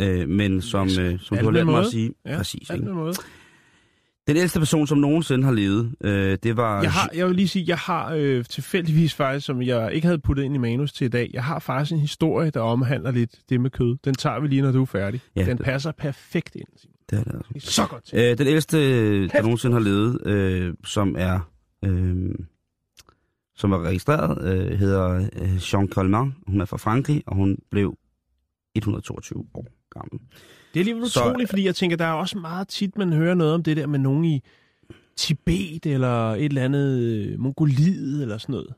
Øh, 0.00 0.28
men 0.28 0.62
som, 0.62 0.88
øh, 1.00 1.20
som 1.20 1.38
du 1.38 1.44
har 1.44 1.50
lært 1.50 1.66
mig 1.66 1.74
at 1.74 1.78
måde. 1.82 1.90
sige, 1.90 2.12
Ja, 2.26 2.36
præcis. 2.36 2.70
alt 2.70 2.80
Ikke? 2.82 2.92
måde. 2.94 3.14
Den 4.26 4.36
ældste 4.36 4.58
person, 4.58 4.86
som 4.86 4.98
nogensinde 4.98 5.44
har 5.44 5.52
levet, 5.52 5.94
øh, 6.04 6.38
det 6.42 6.56
var... 6.56 6.82
Jeg, 6.82 6.92
har, 6.92 7.10
jeg 7.14 7.26
vil 7.26 7.36
lige 7.36 7.48
sige, 7.48 7.64
jeg 7.68 7.78
har 7.78 8.12
øh, 8.14 8.44
tilfældigvis 8.44 9.14
faktisk, 9.14 9.46
som 9.46 9.62
jeg 9.62 9.92
ikke 9.92 10.06
havde 10.06 10.18
puttet 10.18 10.44
ind 10.44 10.54
i 10.54 10.58
manus 10.58 10.92
til 10.92 11.04
i 11.04 11.08
dag, 11.08 11.30
jeg 11.32 11.44
har 11.44 11.58
faktisk 11.58 11.92
en 11.92 11.98
historie, 11.98 12.50
der 12.50 12.60
omhandler 12.60 13.10
lidt 13.10 13.38
det 13.48 13.60
med 13.60 13.70
kød. 13.70 13.96
Den 14.04 14.14
tager 14.14 14.40
vi 14.40 14.48
lige, 14.48 14.62
når 14.62 14.72
du 14.72 14.82
er 14.82 14.86
færdig. 14.86 15.20
Ja, 15.36 15.44
den 15.44 15.56
det- 15.56 15.64
passer 15.64 15.92
perfekt 15.92 16.56
ind. 16.56 16.66
Det 17.10 17.18
er 17.18 17.24
det 17.24 17.34
altså. 17.34 17.50
Det 17.54 17.66
er 17.66 17.70
så 17.70 17.86
godt 17.86 18.04
til. 18.04 18.18
Øh, 18.18 18.38
den 18.38 18.46
ældste, 18.46 18.78
der 19.28 19.42
nogensinde 19.42 19.74
har 19.74 19.80
levet, 19.80 20.26
øh, 20.26 20.74
som 20.84 21.14
er 21.18 21.50
øh, 21.84 22.30
som 23.56 23.72
er 23.72 23.82
registreret, 23.82 24.44
øh, 24.72 24.78
hedder 24.78 25.28
øh, 25.42 25.74
Jean 25.74 25.88
Colman. 25.88 26.34
Hun 26.46 26.60
er 26.60 26.64
fra 26.64 26.76
Frankrig, 26.76 27.22
og 27.26 27.36
hun 27.36 27.58
blev 27.70 27.96
122 28.74 29.44
år 29.54 29.66
gammel. 29.98 30.20
Det 30.74 30.76
er 30.76 30.80
alligevel 30.80 31.10
Så- 31.10 31.20
utroligt, 31.20 31.50
fordi 31.50 31.64
jeg 31.66 31.74
tænker, 31.74 31.96
der 31.96 32.04
er 32.04 32.12
også 32.12 32.38
meget 32.38 32.68
tit, 32.68 32.98
man 32.98 33.12
hører 33.12 33.34
noget 33.34 33.54
om 33.54 33.62
det 33.62 33.76
der 33.76 33.86
med 33.86 33.98
nogen 33.98 34.24
i 34.24 34.40
Tibet 35.16 35.86
eller 35.86 36.30
et 36.32 36.44
eller 36.44 36.62
andet 36.64 36.98
øh, 37.02 37.40
Mongoliet 37.40 38.22
eller 38.22 38.38
sådan 38.38 38.52
noget, 38.52 38.74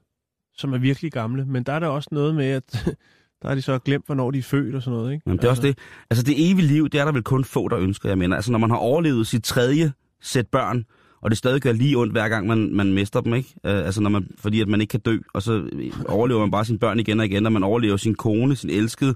som 0.57 0.73
er 0.73 0.79
virkelig 0.79 1.13
gamle. 1.13 1.45
Men 1.47 1.63
der 1.63 1.73
er 1.73 1.79
der 1.79 1.87
også 1.87 2.09
noget 2.13 2.35
med, 2.35 2.47
at 2.47 2.85
der 3.43 3.49
har 3.49 3.55
de 3.55 3.63
så 3.63 3.79
glemt, 3.79 4.07
hvornår 4.07 4.31
de 4.31 4.39
er 4.39 4.43
født 4.43 4.75
og 4.75 4.83
sådan 4.83 4.99
noget, 4.99 5.13
ikke? 5.13 5.23
Jamen, 5.27 5.39
det 5.39 5.45
er 5.45 5.51
også 5.51 5.63
det. 5.63 5.79
Altså 6.11 6.25
det 6.25 6.51
evige 6.51 6.67
liv, 6.67 6.89
det 6.89 7.01
er 7.01 7.05
der 7.05 7.13
vel 7.13 7.23
kun 7.23 7.45
få, 7.45 7.69
der 7.69 7.79
ønsker, 7.79 8.09
jeg 8.09 8.19
mener. 8.19 8.37
Altså 8.37 8.53
når 8.53 8.59
man 8.59 8.71
har 8.71 8.77
overlevet 8.77 9.27
sit 9.27 9.45
tredje 9.45 9.93
sæt 10.23 10.47
børn, 10.49 10.85
og 11.21 11.31
det 11.31 11.39
stadig 11.39 11.61
gør 11.63 11.73
lige 11.73 11.97
ondt, 11.99 12.13
hver 12.13 12.29
gang 12.29 12.47
man, 12.47 12.75
man 12.75 12.93
mister 12.93 13.21
dem, 13.21 13.35
ikke? 13.35 13.55
Øh, 13.67 13.77
altså 13.87 14.01
når 14.01 14.11
man, 14.11 14.29
fordi 14.39 14.61
at 14.61 14.69
man 14.69 14.81
ikke 14.81 14.91
kan 14.91 15.01
dø, 15.01 15.19
og 15.35 15.43
så 15.43 15.69
overlever 16.09 16.41
man 16.41 16.51
bare 16.51 16.65
sine 16.65 16.79
børn 16.79 17.01
igen 17.01 17.21
og 17.21 17.27
igen, 17.27 17.47
og 17.47 17.53
man 17.53 17.63
overlever 17.63 17.97
sin 17.97 18.15
kone, 18.15 18.57
sin 18.57 18.71
elskede. 18.71 19.15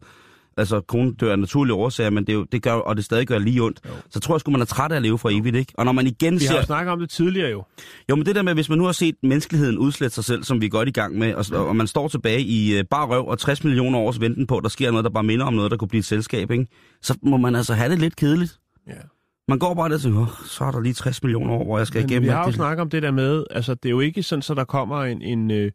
Altså 0.59 0.81
konen 0.81 1.15
dør 1.15 1.33
af 1.33 1.39
naturlige 1.39 1.75
årsager, 1.75 2.11
men 2.11 2.27
det, 2.27 2.35
jo, 2.35 2.45
det 2.45 2.63
gør, 2.63 2.73
og 2.73 2.97
det 2.97 3.05
stadig 3.05 3.27
gør 3.27 3.39
lige 3.39 3.63
ondt. 3.63 3.81
Jo. 3.89 3.91
Så 4.11 4.21
tror 4.21 4.35
jeg 4.35 4.41
sgu, 4.41 4.51
man 4.51 4.61
er 4.61 4.65
træt 4.65 4.93
af 4.93 4.97
at 4.97 5.03
leve 5.03 5.19
for 5.19 5.31
evigt, 5.33 5.57
ikke? 5.57 5.73
Og 5.79 5.85
når 5.85 5.93
man 5.93 6.07
igen 6.07 6.35
Vi 6.41 6.45
har 6.45 6.53
ser... 6.53 6.57
jo 6.57 6.63
snakket 6.63 6.93
om 6.93 7.01
det 7.01 7.11
tidligere 7.11 7.51
jo. 7.51 7.65
Jo, 8.11 8.17
men 8.17 8.27
det 8.27 8.35
der 8.35 8.43
med, 8.43 8.55
hvis 8.55 8.69
man 8.69 8.79
nu 8.79 8.85
har 8.85 8.93
set 8.93 9.15
menneskeligheden 9.23 9.79
udslette 9.79 10.15
sig 10.15 10.25
selv, 10.25 10.45
som 10.45 10.61
vi 10.61 10.67
er 10.67 10.71
godt 10.71 10.89
i 10.89 10.93
gang 10.93 11.19
med, 11.19 11.35
og, 11.35 11.67
og 11.69 11.77
man 11.77 11.87
står 11.87 12.09
tilbage 12.09 12.41
i 12.43 12.79
uh, 12.79 12.85
bare 12.91 13.07
røv 13.07 13.27
og 13.29 13.39
60 13.39 13.65
millioner 13.65 13.99
års 13.99 14.21
venten 14.21 14.47
på, 14.47 14.57
at 14.57 14.63
der 14.63 14.69
sker 14.69 14.91
noget, 14.91 15.05
der 15.05 15.11
bare 15.11 15.23
minder 15.25 15.47
om 15.47 15.55
noget, 15.55 15.71
der 15.71 15.77
kunne 15.77 15.89
blive 15.89 15.99
et 15.99 16.05
selskab, 16.05 16.51
ikke? 16.51 16.67
så 17.03 17.19
må 17.23 17.37
man 17.37 17.55
altså 17.57 17.75
have 17.75 17.91
det 17.91 17.99
lidt 17.99 18.17
kedeligt. 18.17 18.59
Ja. 18.87 18.93
Man 19.49 19.59
går 19.59 19.75
bare 19.75 19.89
der 19.89 19.95
og 19.95 20.01
tænker, 20.01 20.21
"Åh, 20.21 20.29
så 20.47 20.65
er 20.65 20.71
der 20.71 20.81
lige 20.81 20.95
60 20.95 21.23
millioner 21.23 21.53
år, 21.55 21.65
hvor 21.65 21.79
jeg 21.79 21.87
skal 21.87 22.01
Men 22.03 22.11
igennem 22.11 22.27
vi 22.27 22.33
har 22.33 22.41
jo 22.43 22.47
det." 22.47 22.55
snakket 22.55 22.81
om 22.83 22.91
det 22.91 23.03
der 23.03 23.11
med, 23.11 23.45
altså 23.51 23.75
det 23.75 23.85
er 23.85 23.91
jo 23.91 24.01
ikke 24.01 24.23
sådan, 24.23 24.43
så 24.43 24.55
der 24.55 24.65
kommer 24.65 25.05
en, 25.05 25.23
en 25.23 25.51
øh, 25.51 25.71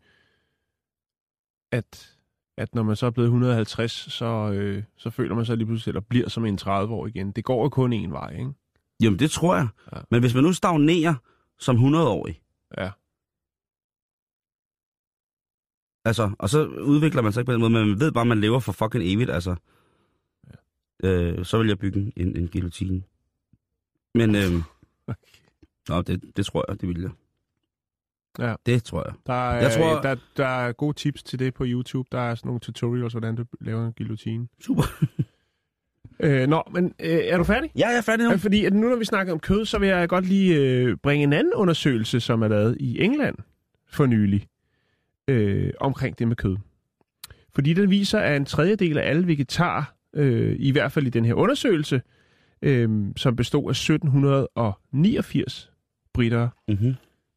at 1.71 2.12
at 2.57 2.75
når 2.75 2.83
man 2.83 2.95
så 2.95 3.05
er 3.05 3.09
blevet 3.09 3.27
150, 3.27 3.91
så, 3.91 4.25
øh, 4.53 4.83
så 4.97 5.09
føler 5.09 5.35
man 5.35 5.45
sig 5.45 5.57
lige 5.57 5.67
pludselig, 5.67 5.91
eller 5.91 6.01
bliver 6.01 6.29
som 6.29 6.45
en 6.45 6.57
30 6.57 6.93
år 6.93 7.07
igen. 7.07 7.31
Det 7.31 7.43
går 7.43 7.63
jo 7.63 7.69
kun 7.69 7.93
en 7.93 8.11
vej, 8.11 8.31
ikke? 8.39 8.51
Jamen, 9.03 9.19
det 9.19 9.31
tror 9.31 9.55
jeg. 9.55 9.67
Ja. 9.95 10.01
Men 10.11 10.19
hvis 10.21 10.33
man 10.33 10.43
nu 10.43 10.53
stagnerer 10.53 11.15
som 11.59 11.75
100-årig, 11.77 12.41
Ja. 12.77 12.91
altså, 16.05 16.31
og 16.39 16.49
så 16.49 16.65
udvikler 16.65 17.21
man 17.21 17.33
sig 17.33 17.41
ikke 17.41 17.45
på 17.49 17.53
den 17.53 17.59
måde, 17.61 17.71
men 17.73 17.87
man 17.89 17.99
ved 17.99 18.11
bare, 18.11 18.21
at 18.21 18.27
man 18.27 18.41
lever 18.41 18.59
for 18.59 18.71
fucking 18.71 19.03
evigt, 19.03 19.29
altså. 19.29 19.55
Ja. 21.03 21.09
Øh, 21.09 21.45
så 21.45 21.57
vil 21.57 21.67
jeg 21.67 21.79
bygge 21.79 22.13
en, 22.15 22.35
en 22.37 22.47
guillotine. 22.47 23.03
Men, 24.15 24.35
øh, 24.41 24.51
nå, 25.89 26.01
det, 26.01 26.37
det 26.37 26.45
tror 26.45 26.65
jeg, 26.67 26.81
det 26.81 26.89
vil 26.89 27.01
jeg. 27.01 27.11
Ja. 28.39 28.55
Det 28.65 28.83
tror 28.83 29.03
jeg. 29.07 29.13
Der 29.27 29.33
er, 29.49 29.61
Jeg 29.61 29.71
tror- 29.71 30.01
der, 30.01 30.15
der 30.37 30.45
er 30.45 30.71
gode 30.71 30.93
tips 30.97 31.23
til 31.23 31.39
det 31.39 31.53
på 31.53 31.63
YouTube. 31.67 32.07
Der 32.11 32.19
er 32.19 32.35
sådan 32.35 32.47
nogle 32.49 32.59
tutorials, 32.59 33.13
hvordan 33.13 33.35
du 33.35 33.45
laver 33.61 33.85
en 33.87 33.93
guillotine. 33.97 34.47
Super. 34.61 34.83
Øh, 36.19 36.47
nå, 36.47 36.63
men 36.71 36.85
øh, 36.99 37.09
er 37.09 37.37
du 37.37 37.43
færdig? 37.43 37.71
Ja, 37.77 37.87
jeg 37.87 37.97
er 37.97 38.01
færdig 38.01 38.29
nu. 38.29 38.37
Fordi 38.37 38.65
at 38.65 38.73
nu 38.73 38.89
når 38.89 38.95
vi 38.95 39.05
snakker 39.05 39.33
om 39.33 39.39
kød, 39.39 39.65
så 39.65 39.77
vil 39.79 39.89
jeg 39.89 40.09
godt 40.09 40.25
lige 40.25 40.55
øh, 40.59 40.97
bringe 40.97 41.23
en 41.23 41.33
anden 41.33 41.53
undersøgelse, 41.53 42.19
som 42.19 42.41
er 42.41 42.47
lavet 42.47 42.77
i 42.79 42.99
England 43.03 43.35
for 43.87 44.05
nylig, 44.05 44.47
øh, 45.27 45.71
omkring 45.79 46.19
det 46.19 46.27
med 46.27 46.35
kød. 46.35 46.57
Fordi 47.55 47.73
den 47.73 47.89
viser, 47.89 48.19
at 48.19 48.35
en 48.37 48.45
tredjedel 48.45 48.97
af 48.97 49.09
alle 49.09 49.27
vegetarer, 49.27 49.83
øh, 50.15 50.55
i 50.59 50.71
hvert 50.71 50.91
fald 50.91 51.07
i 51.07 51.09
den 51.09 51.25
her 51.25 51.33
undersøgelse, 51.33 52.01
øh, 52.61 52.89
som 53.17 53.35
bestod 53.35 53.69
af 53.69 53.75
1789 53.75 55.71
britter, 56.13 56.49
Mm-hmm. 56.67 56.93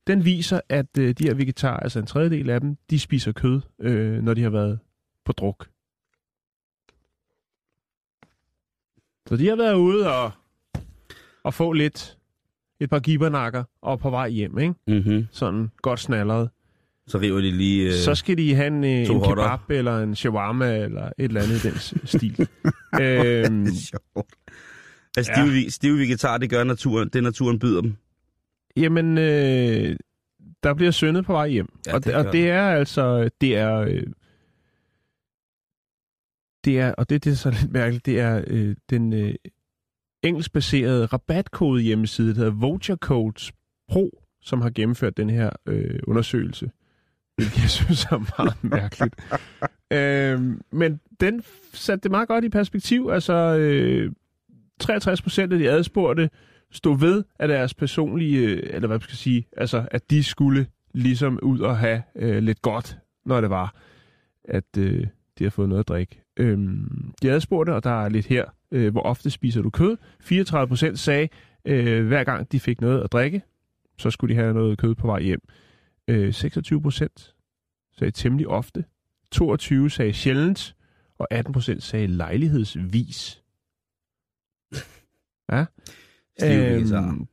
Den 0.07 0.25
viser, 0.25 0.61
at 0.69 0.99
øh, 0.99 1.15
de 1.19 1.25
her 1.25 1.35
vegetarer, 1.35 1.81
altså 1.81 1.99
en 1.99 2.07
tredjedel 2.07 2.51
af 2.51 2.61
dem, 2.61 2.77
de 2.91 2.99
spiser 2.99 3.33
kød, 3.33 3.61
øh, 3.81 4.23
når 4.23 4.35
de 4.35 4.43
har 4.43 4.51
været 4.51 4.79
på 5.25 5.33
druk. 5.33 5.69
Så 9.29 9.37
de 9.37 9.49
har 9.49 9.57
været 9.57 9.75
ude 9.75 10.15
og, 10.15 10.31
og 11.45 11.55
få 11.55 11.73
lidt, 11.73 12.17
et 12.81 12.91
par 12.91 12.99
gibernakker 12.99 13.65
og 13.83 13.99
på 13.99 14.11
vej 14.11 14.29
hjem, 14.29 14.59
ikke? 14.59 14.75
Mm-hmm. 14.87 15.27
Sådan 15.31 15.71
godt 15.83 16.01
snalleret. 16.01 16.51
Så 17.07 17.19
river 17.19 17.41
de 17.41 17.51
lige... 17.51 17.87
Øh, 17.87 17.93
Så 17.93 18.15
skal 18.15 18.39
de 18.39 18.55
have 18.55 18.67
en, 18.67 18.85
øh, 18.85 18.91
en 18.91 19.07
hotter. 19.07 19.57
kebab 19.57 19.71
eller 19.71 19.99
en 19.99 20.15
shawarma 20.15 20.77
eller 20.79 21.05
et 21.07 21.13
eller 21.19 21.43
andet 21.43 21.65
i 21.65 21.69
den 21.69 21.79
stil. 22.07 22.41
øhm, 23.03 23.65
det 23.65 23.73
er 23.73 23.91
sjovt. 23.91 24.35
Altså, 25.17 25.33
stive, 25.37 25.55
ja. 25.63 25.69
stive 25.69 25.99
vegetar, 25.99 26.39
det 26.39 26.51
gør 26.51 26.65
naturen, 26.65 27.09
det 27.09 27.23
naturen 27.23 27.59
byder 27.59 27.81
dem. 27.81 27.97
Jamen, 28.77 29.19
øh, 29.19 29.97
der 30.63 30.75
bliver 30.75 30.91
syndet 30.91 31.25
på 31.25 31.33
vej 31.33 31.49
hjem. 31.49 31.69
Ja, 31.87 31.95
og, 31.95 32.05
det 32.05 32.15
og 32.15 32.33
det 32.33 32.51
er 32.51 32.63
altså, 32.63 33.31
det 33.41 33.57
er, 33.57 33.77
øh, 33.77 34.07
det 36.65 36.81
er, 36.81 36.93
og 36.93 37.11
det, 37.11 37.25
det 37.25 37.31
er 37.31 37.37
så 37.37 37.51
lidt 37.61 37.73
mærkeligt, 37.73 38.07
det 38.07 38.21
er 38.21 38.45
øh, 38.47 38.77
den 38.91 39.13
øh, 39.13 39.35
engelskbaserede 40.23 41.07
rabatkode 41.07 41.83
hjemmeside, 41.83 42.29
der 42.29 42.35
hedder 42.35 42.51
Voucher 42.51 42.97
Codes 42.97 43.53
Pro, 43.89 44.23
som 44.41 44.61
har 44.61 44.71
gennemført 44.71 45.17
den 45.17 45.31
her 45.31 45.51
øh, 45.67 46.01
undersøgelse. 46.07 46.71
Hvilket 47.37 47.63
jeg 47.63 47.71
synes 47.71 48.05
er 48.05 48.39
meget 48.39 48.65
mærkeligt. 48.81 49.15
øhm, 49.93 50.61
men 50.73 51.01
den 51.21 51.43
satte 51.73 52.03
det 52.03 52.11
meget 52.11 52.29
godt 52.29 52.45
i 52.45 52.49
perspektiv. 52.49 53.11
Altså, 53.13 53.33
øh, 53.59 54.13
63 54.81 55.23
procent 55.23 55.53
af 55.53 55.59
de 55.59 55.71
adspurgte 55.71 56.31
stod 56.71 56.99
ved, 56.99 57.25
at 57.39 57.49
deres 57.49 57.75
personlige, 57.75 58.39
øh, 58.39 58.63
eller 58.63 58.87
hvad 58.87 58.89
man 58.89 59.01
skal 59.01 59.17
sige, 59.17 59.47
altså, 59.57 59.89
at 59.91 60.11
de 60.11 60.25
skulle 60.25 60.67
ligesom 60.95 61.39
ud 61.43 61.61
og 61.61 61.79
have 61.79 62.03
øh, 62.17 62.43
lidt 62.43 62.63
godt, 62.63 62.99
når 63.25 63.41
det 63.41 63.51
var, 63.51 63.75
at 64.45 64.79
øh, 64.79 65.07
de 65.39 65.45
har 65.45 65.51
fået 65.51 65.69
noget 65.69 65.81
at 65.81 65.89
drikke. 65.89 66.23
Øhm, 66.37 67.15
de 67.23 67.31
adspurgte, 67.31 67.75
og 67.75 67.85
der 67.85 68.05
er 68.05 68.09
lidt 68.09 68.27
her, 68.27 68.45
øh, 68.71 68.93
hvor 68.93 69.03
ofte 69.03 69.31
spiser 69.31 69.63
du 69.63 69.71
kød? 69.71 69.97
34 70.21 70.69
procent 70.69 70.99
sagde, 70.99 71.29
øh, 71.65 72.07
hver 72.07 72.25
gang 72.25 72.53
de 72.53 72.61
fik 72.61 72.81
noget 72.81 73.05
at 73.05 73.13
drikke, 73.13 73.43
så 73.99 74.11
skulle 74.11 74.35
de 74.35 74.41
have 74.41 74.55
noget 74.55 74.79
kød 74.79 74.95
på 74.95 75.07
vej 75.07 75.21
hjem. 75.21 75.41
Øh, 76.09 76.35
26 76.35 76.83
procent 76.83 77.35
sagde 77.99 78.11
temmelig 78.11 78.49
ofte. 78.49 78.85
22 79.33 79.91
sagde 79.91 80.13
sjældent, 80.13 80.77
og 81.19 81.27
18 81.31 81.53
procent 81.53 81.83
sagde 81.83 82.07
lejlighedsvis. 82.07 83.43
Ja. 85.53 85.65
Øhm, 86.45 87.27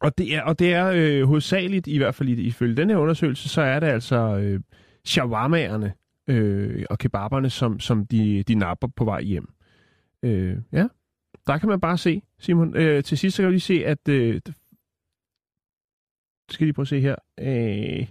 og 0.00 0.18
det 0.18 0.34
er, 0.34 0.42
og 0.42 0.58
det 0.58 0.74
er 0.74 0.92
øh, 0.94 1.26
hovedsageligt, 1.26 1.86
i 1.86 1.96
hvert 1.96 2.14
fald 2.14 2.28
ifølge 2.28 2.76
den 2.76 2.90
her 2.90 2.96
undersøgelse, 2.96 3.48
så 3.48 3.62
er 3.62 3.80
det 3.80 3.86
altså 3.86 4.16
øh, 4.16 4.60
shawarmaerne 5.04 5.92
øh, 6.26 6.84
og 6.90 6.98
kebaberne, 6.98 7.50
som, 7.50 7.80
som 7.80 8.06
de, 8.06 8.42
de 8.42 8.54
napper 8.54 8.88
på 8.96 9.04
vej 9.04 9.22
hjem. 9.22 9.48
Øh, 10.22 10.56
ja, 10.72 10.86
der 11.46 11.58
kan 11.58 11.68
man 11.68 11.80
bare 11.80 11.98
se, 11.98 12.22
Simon. 12.38 12.76
Øh, 12.76 13.04
til 13.04 13.18
sidst 13.18 13.36
så 13.36 13.42
kan 13.42 13.48
vi 13.48 13.52
lige 13.52 13.60
se, 13.60 13.84
at... 13.86 14.08
Øh, 14.08 14.40
skal 16.50 16.64
lige 16.64 16.74
prøve 16.74 16.84
at 16.84 16.88
se 16.88 17.00
her. 17.00 17.16
Øh, 17.40 18.06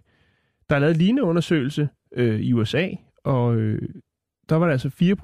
der 0.69 0.75
er 0.75 0.79
lavet 0.79 0.91
en 0.91 0.97
lignende 0.97 1.23
undersøgelse 1.23 1.89
øh, 2.11 2.39
i 2.39 2.53
USA, 2.53 2.89
og 3.23 3.55
øh, 3.55 3.89
der 4.49 4.55
var 4.55 4.65
der 4.65 4.71
altså 4.71 4.89
4 4.89 5.15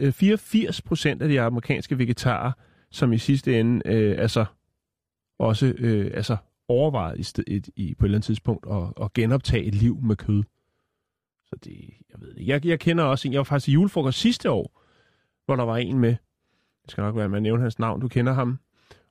øh, 0.00 0.12
84 0.12 0.82
procent 0.82 1.22
af 1.22 1.28
de 1.28 1.40
amerikanske 1.40 1.98
vegetarer, 1.98 2.52
som 2.96 3.12
i 3.12 3.18
sidste 3.18 3.60
ende 3.60 3.82
øh, 3.86 4.14
altså 4.18 4.44
også 5.38 5.74
øh, 5.78 6.10
altså 6.14 6.36
overvejet 6.68 7.18
i, 7.18 7.22
sted, 7.22 7.44
et, 7.46 7.68
i, 7.76 7.94
på 7.94 8.04
et 8.04 8.06
eller 8.06 8.18
andet 8.18 8.26
tidspunkt 8.26 8.66
at, 8.70 9.04
at 9.04 9.12
genoptage 9.12 9.64
et 9.64 9.74
liv 9.74 9.98
med 10.02 10.16
kød. 10.16 10.42
Så 11.46 11.56
det, 11.64 11.72
jeg 12.12 12.20
ved 12.20 12.34
det. 12.34 12.46
Jeg, 12.46 12.66
jeg 12.66 12.80
kender 12.80 13.04
også 13.04 13.28
en, 13.28 13.32
jeg 13.32 13.38
var 13.38 13.44
faktisk 13.44 13.68
i 13.68 13.72
julefrokost 13.72 14.18
sidste 14.18 14.50
år, 14.50 14.82
hvor 15.46 15.56
der 15.56 15.64
var 15.64 15.76
en 15.76 15.98
med, 15.98 16.10
det 16.82 16.90
skal 16.90 17.02
nok 17.02 17.16
være, 17.16 17.28
med 17.28 17.36
at 17.36 17.42
nævne 17.42 17.62
hans 17.62 17.78
navn, 17.78 18.00
du 18.00 18.08
kender 18.08 18.32
ham. 18.32 18.58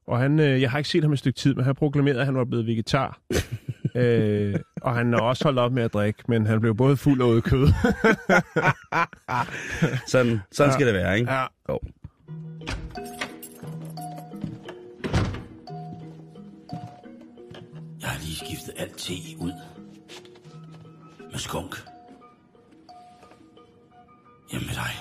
Og 0.07 0.19
han, 0.19 0.39
øh, 0.39 0.61
jeg 0.61 0.71
har 0.71 0.77
ikke 0.77 0.89
set 0.89 1.03
ham 1.03 1.13
et 1.13 1.19
stykke 1.19 1.37
tid, 1.37 1.53
men 1.55 1.65
han 1.65 1.75
proklamerede, 1.75 2.19
at 2.19 2.25
han 2.25 2.35
var 2.35 2.45
blevet 2.45 2.65
vegetar. 2.67 3.19
øh, 3.95 4.55
og 4.81 4.95
han 4.95 5.13
har 5.13 5.19
også 5.19 5.43
holdt 5.43 5.59
op 5.59 5.71
med 5.71 5.83
at 5.83 5.93
drikke, 5.93 6.23
men 6.27 6.45
han 6.45 6.59
blev 6.61 6.75
både 6.75 6.97
fuld 6.97 7.21
og 7.21 7.29
ude 7.29 7.41
kød. 7.41 7.67
Sådan, 10.07 10.39
sådan 10.51 10.69
Ja. 10.69 10.73
skal 10.73 10.85
det 10.87 10.93
være, 10.93 11.19
ikke? 11.19 11.31
ja. 11.31 11.45
Jo. 11.69 11.79
Lige 18.35 18.47
skiftet 18.47 18.73
alt 18.77 18.97
te 18.97 19.13
ud 19.39 19.51
med 21.31 21.39
skunk. 21.39 21.75
Hjemme 24.51 24.67
med 24.67 24.75
dig. 24.75 24.91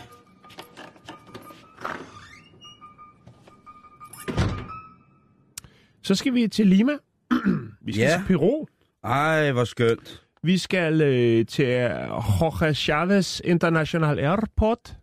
Så 6.03 6.14
skal 6.14 6.35
vi 6.35 6.49
til 6.49 6.66
Lima. 6.66 6.92
vi 7.85 7.92
skal 7.92 8.03
Ja. 8.03 8.16
til 8.16 8.25
Peru. 8.27 8.66
Ej, 9.05 9.53
hvor 9.53 9.64
skønt. 9.64 10.23
Vi 10.42 10.59
skal 10.59 11.01
øh, 11.03 11.47
til 11.47 11.66
Jorge 11.66 12.75
Chavez 12.75 13.40
International 13.40 14.18
Airport. 14.18 14.97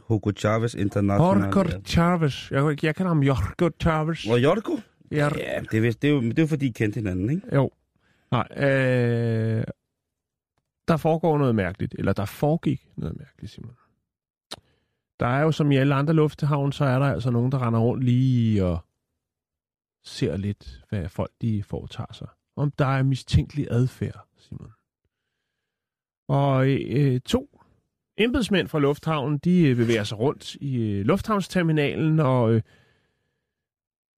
Hugo 0.00 0.30
Chavez 0.38 0.74
International. 0.74 1.50
Jorge 1.54 1.82
Chavez. 1.86 2.50
Jeg, 2.50 2.84
jeg 2.84 2.96
kender 2.96 3.08
ham 3.10 3.22
Jorge 3.22 3.70
Chavez. 3.80 4.26
Og 4.26 4.42
Jorgo? 4.42 4.76
Ja, 5.12 5.28
Ja, 5.38 5.60
det 5.60 5.86
er, 5.86 5.92
det, 5.92 6.04
er 6.04 6.12
jo, 6.12 6.20
det 6.22 6.38
er 6.38 6.42
jo 6.42 6.46
fordi, 6.46 6.66
I 6.66 6.70
kendte 6.70 6.96
hinanden, 6.96 7.30
ikke? 7.30 7.54
jo. 7.54 7.70
Nej, 8.30 8.48
øh, 8.56 9.64
der 10.88 10.96
foregår 10.96 11.38
noget 11.38 11.54
mærkeligt. 11.54 11.94
Eller 11.98 12.12
der 12.12 12.24
foregik 12.24 12.88
noget 12.96 13.18
mærkeligt, 13.18 13.52
Simon. 13.52 13.76
Der 15.20 15.26
er 15.26 15.40
jo 15.40 15.52
som 15.52 15.72
i 15.72 15.76
alle 15.76 15.94
andre 15.94 16.14
lufthavne, 16.14 16.72
så 16.72 16.84
er 16.84 16.98
der 16.98 17.06
altså 17.06 17.30
nogen, 17.30 17.52
der 17.52 17.66
render 17.66 17.80
rundt 17.80 18.04
lige 18.04 18.64
og 18.64 18.78
ser 20.04 20.36
lidt, 20.36 20.84
hvad 20.88 21.08
folk 21.08 21.30
de 21.40 21.62
foretager 21.62 22.12
sig. 22.12 22.28
Om 22.56 22.70
der 22.70 22.86
er 22.86 23.02
mistænkelig 23.02 23.66
adfærd, 23.70 24.26
Simon. 24.38 24.72
Og 26.28 26.68
øh, 26.68 27.20
to 27.20 27.60
embedsmænd 28.18 28.68
fra 28.68 28.78
lufthavnen, 28.78 29.38
de 29.38 29.68
øh, 29.68 29.76
bevæger 29.76 30.04
sig 30.04 30.18
rundt 30.18 30.54
i 30.54 30.76
øh, 30.82 31.04
lufthavnsterminalen 31.06 32.20
og 32.20 32.52
øh, 32.54 32.62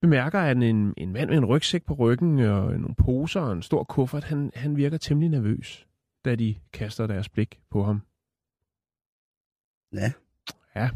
bemærker, 0.05 0.41
at 0.41 0.57
en, 0.57 0.95
en 0.97 1.13
mand 1.13 1.31
med 1.31 1.39
en 1.39 1.45
rygsæk 1.45 1.85
på 1.85 1.95
ryggen 1.95 2.39
og 2.39 2.81
nogle 2.81 2.95
poser 2.95 3.41
og 3.41 3.53
en 3.53 3.63
stor 3.63 3.85
kuffert, 3.85 4.25
han, 4.25 4.51
han 4.55 4.77
virker 4.77 4.99
temmelig 4.99 5.31
nervøs, 5.31 5.87
da 6.25 6.35
de 6.35 6.57
kaster 6.73 7.07
deres 7.07 7.29
blik 7.29 7.61
på 7.71 7.85
ham. 7.85 8.03
Ja. 9.93 10.13
Ja. 10.77 10.91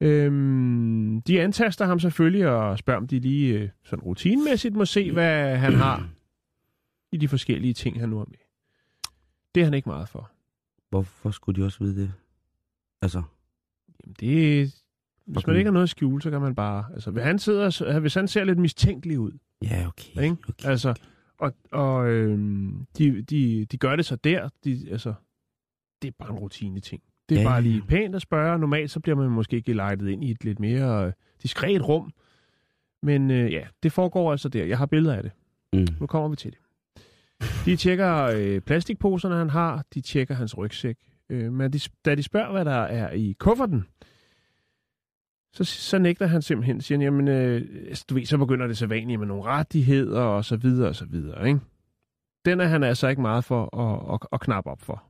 Øhm, 0.00 1.22
de 1.22 1.40
antaster 1.40 1.84
ham 1.84 2.00
selvfølgelig 2.00 2.48
og 2.48 2.78
spørger, 2.78 3.00
om 3.00 3.06
de 3.06 3.18
lige 3.18 3.58
øh, 3.58 3.68
sådan 3.84 4.02
rutinemæssigt 4.02 4.74
må 4.74 4.84
se, 4.84 5.12
hvad 5.12 5.56
han 5.56 5.72
har 5.74 6.08
i 7.12 7.16
de 7.16 7.28
forskellige 7.28 7.74
ting, 7.74 8.00
han 8.00 8.08
nu 8.08 8.18
har 8.18 8.24
med. 8.24 8.38
Det 9.54 9.60
er 9.60 9.64
han 9.64 9.74
ikke 9.74 9.88
meget 9.88 10.08
for. 10.08 10.30
Hvorfor 10.90 11.30
skulle 11.30 11.60
de 11.60 11.66
også 11.66 11.78
vide 11.84 12.02
det? 12.02 12.12
Altså, 13.02 13.22
Jamen 14.04 14.16
det, 14.20 14.81
hvis 15.32 15.46
man 15.46 15.56
ikke 15.56 15.68
har 15.68 15.72
noget 15.72 15.82
at 15.82 15.90
skjule, 15.90 16.22
så 16.22 16.30
kan 16.30 16.40
man 16.40 16.54
bare... 16.54 16.84
Altså, 16.94 17.10
hvis 17.10 17.24
han, 17.24 17.38
sidder, 17.38 17.98
hvis 17.98 18.14
han 18.14 18.28
ser 18.28 18.44
lidt 18.44 18.58
mistænkelig 18.58 19.18
ud, 19.18 19.32
ja, 19.62 19.86
okay. 19.86 20.22
Ikke? 20.22 20.36
okay. 20.48 20.68
Altså, 20.68 20.94
og, 21.38 21.54
og 21.72 22.08
øhm, 22.08 22.86
de, 22.98 23.22
de, 23.22 23.64
de 23.64 23.78
gør 23.78 23.96
det 23.96 24.06
så 24.06 24.16
der. 24.16 24.48
De, 24.64 24.86
altså, 24.90 25.14
det 26.02 26.08
er 26.08 26.12
bare 26.18 26.30
en 26.30 26.38
rutine 26.38 26.80
ting. 26.80 27.02
Det 27.28 27.36
er 27.36 27.42
Ja, 27.42 27.48
bare 27.48 27.62
lige 27.62 27.82
pænt 27.88 28.14
at 28.14 28.22
spørge. 28.22 28.58
Normalt 28.58 28.90
så 28.90 29.00
bliver 29.00 29.16
man 29.16 29.30
måske 29.30 29.62
gelejtet 29.62 30.08
ind 30.08 30.24
i 30.24 30.30
et 30.30 30.44
lidt 30.44 30.60
mere 30.60 31.06
øh, 31.06 31.12
diskret 31.42 31.88
rum. 31.88 32.12
Men 33.02 33.30
øh, 33.30 33.52
ja, 33.52 33.62
det 33.82 33.92
foregår 33.92 34.32
altså 34.32 34.48
der. 34.48 34.64
Jeg 34.64 34.78
har 34.78 34.86
billeder 34.86 35.16
af 35.16 35.22
det. 35.22 35.32
Mm. 35.72 35.86
Nu 36.00 36.06
kommer 36.06 36.28
vi 36.28 36.36
til 36.36 36.50
det. 36.50 36.58
De 37.64 37.76
tjekker 37.76 38.24
øh, 38.36 38.60
plastikposerne, 38.60 39.34
han 39.34 39.50
har. 39.50 39.84
De 39.94 40.00
tjekker 40.00 40.34
hans 40.34 40.58
rygsæk. 40.58 40.96
Øh, 41.28 41.52
men 41.52 41.72
de, 41.72 41.80
da 42.04 42.14
de 42.14 42.22
spørger, 42.22 42.52
hvad 42.52 42.64
der 42.64 42.70
er 42.82 43.10
i 43.10 43.36
kufferten, 43.38 43.84
så, 45.54 45.64
så 45.64 45.98
nægter 45.98 46.26
han 46.26 46.42
simpelthen. 46.42 46.80
Siger 46.80 46.98
han, 46.98 47.02
jamen, 47.02 47.28
øh, 47.28 47.62
altså, 47.88 48.04
du 48.08 48.14
ved, 48.14 48.26
så 48.26 48.38
begynder 48.38 48.66
det 48.66 48.78
så 48.78 48.86
vanligt 48.86 49.20
med 49.20 49.26
nogle 49.28 49.42
rettigheder 49.44 50.20
og 50.20 50.44
så 50.44 50.56
videre 50.56 50.88
og 50.88 50.94
så 50.96 51.04
videre, 51.04 51.48
ikke? 51.48 51.60
Den 52.44 52.60
er 52.60 52.64
han 52.66 52.82
altså 52.82 53.08
ikke 53.08 53.22
meget 53.22 53.44
for 53.44 53.78
at, 53.78 54.14
at, 54.14 54.28
at 54.32 54.40
knappe 54.40 54.70
op 54.70 54.80
for. 54.82 55.04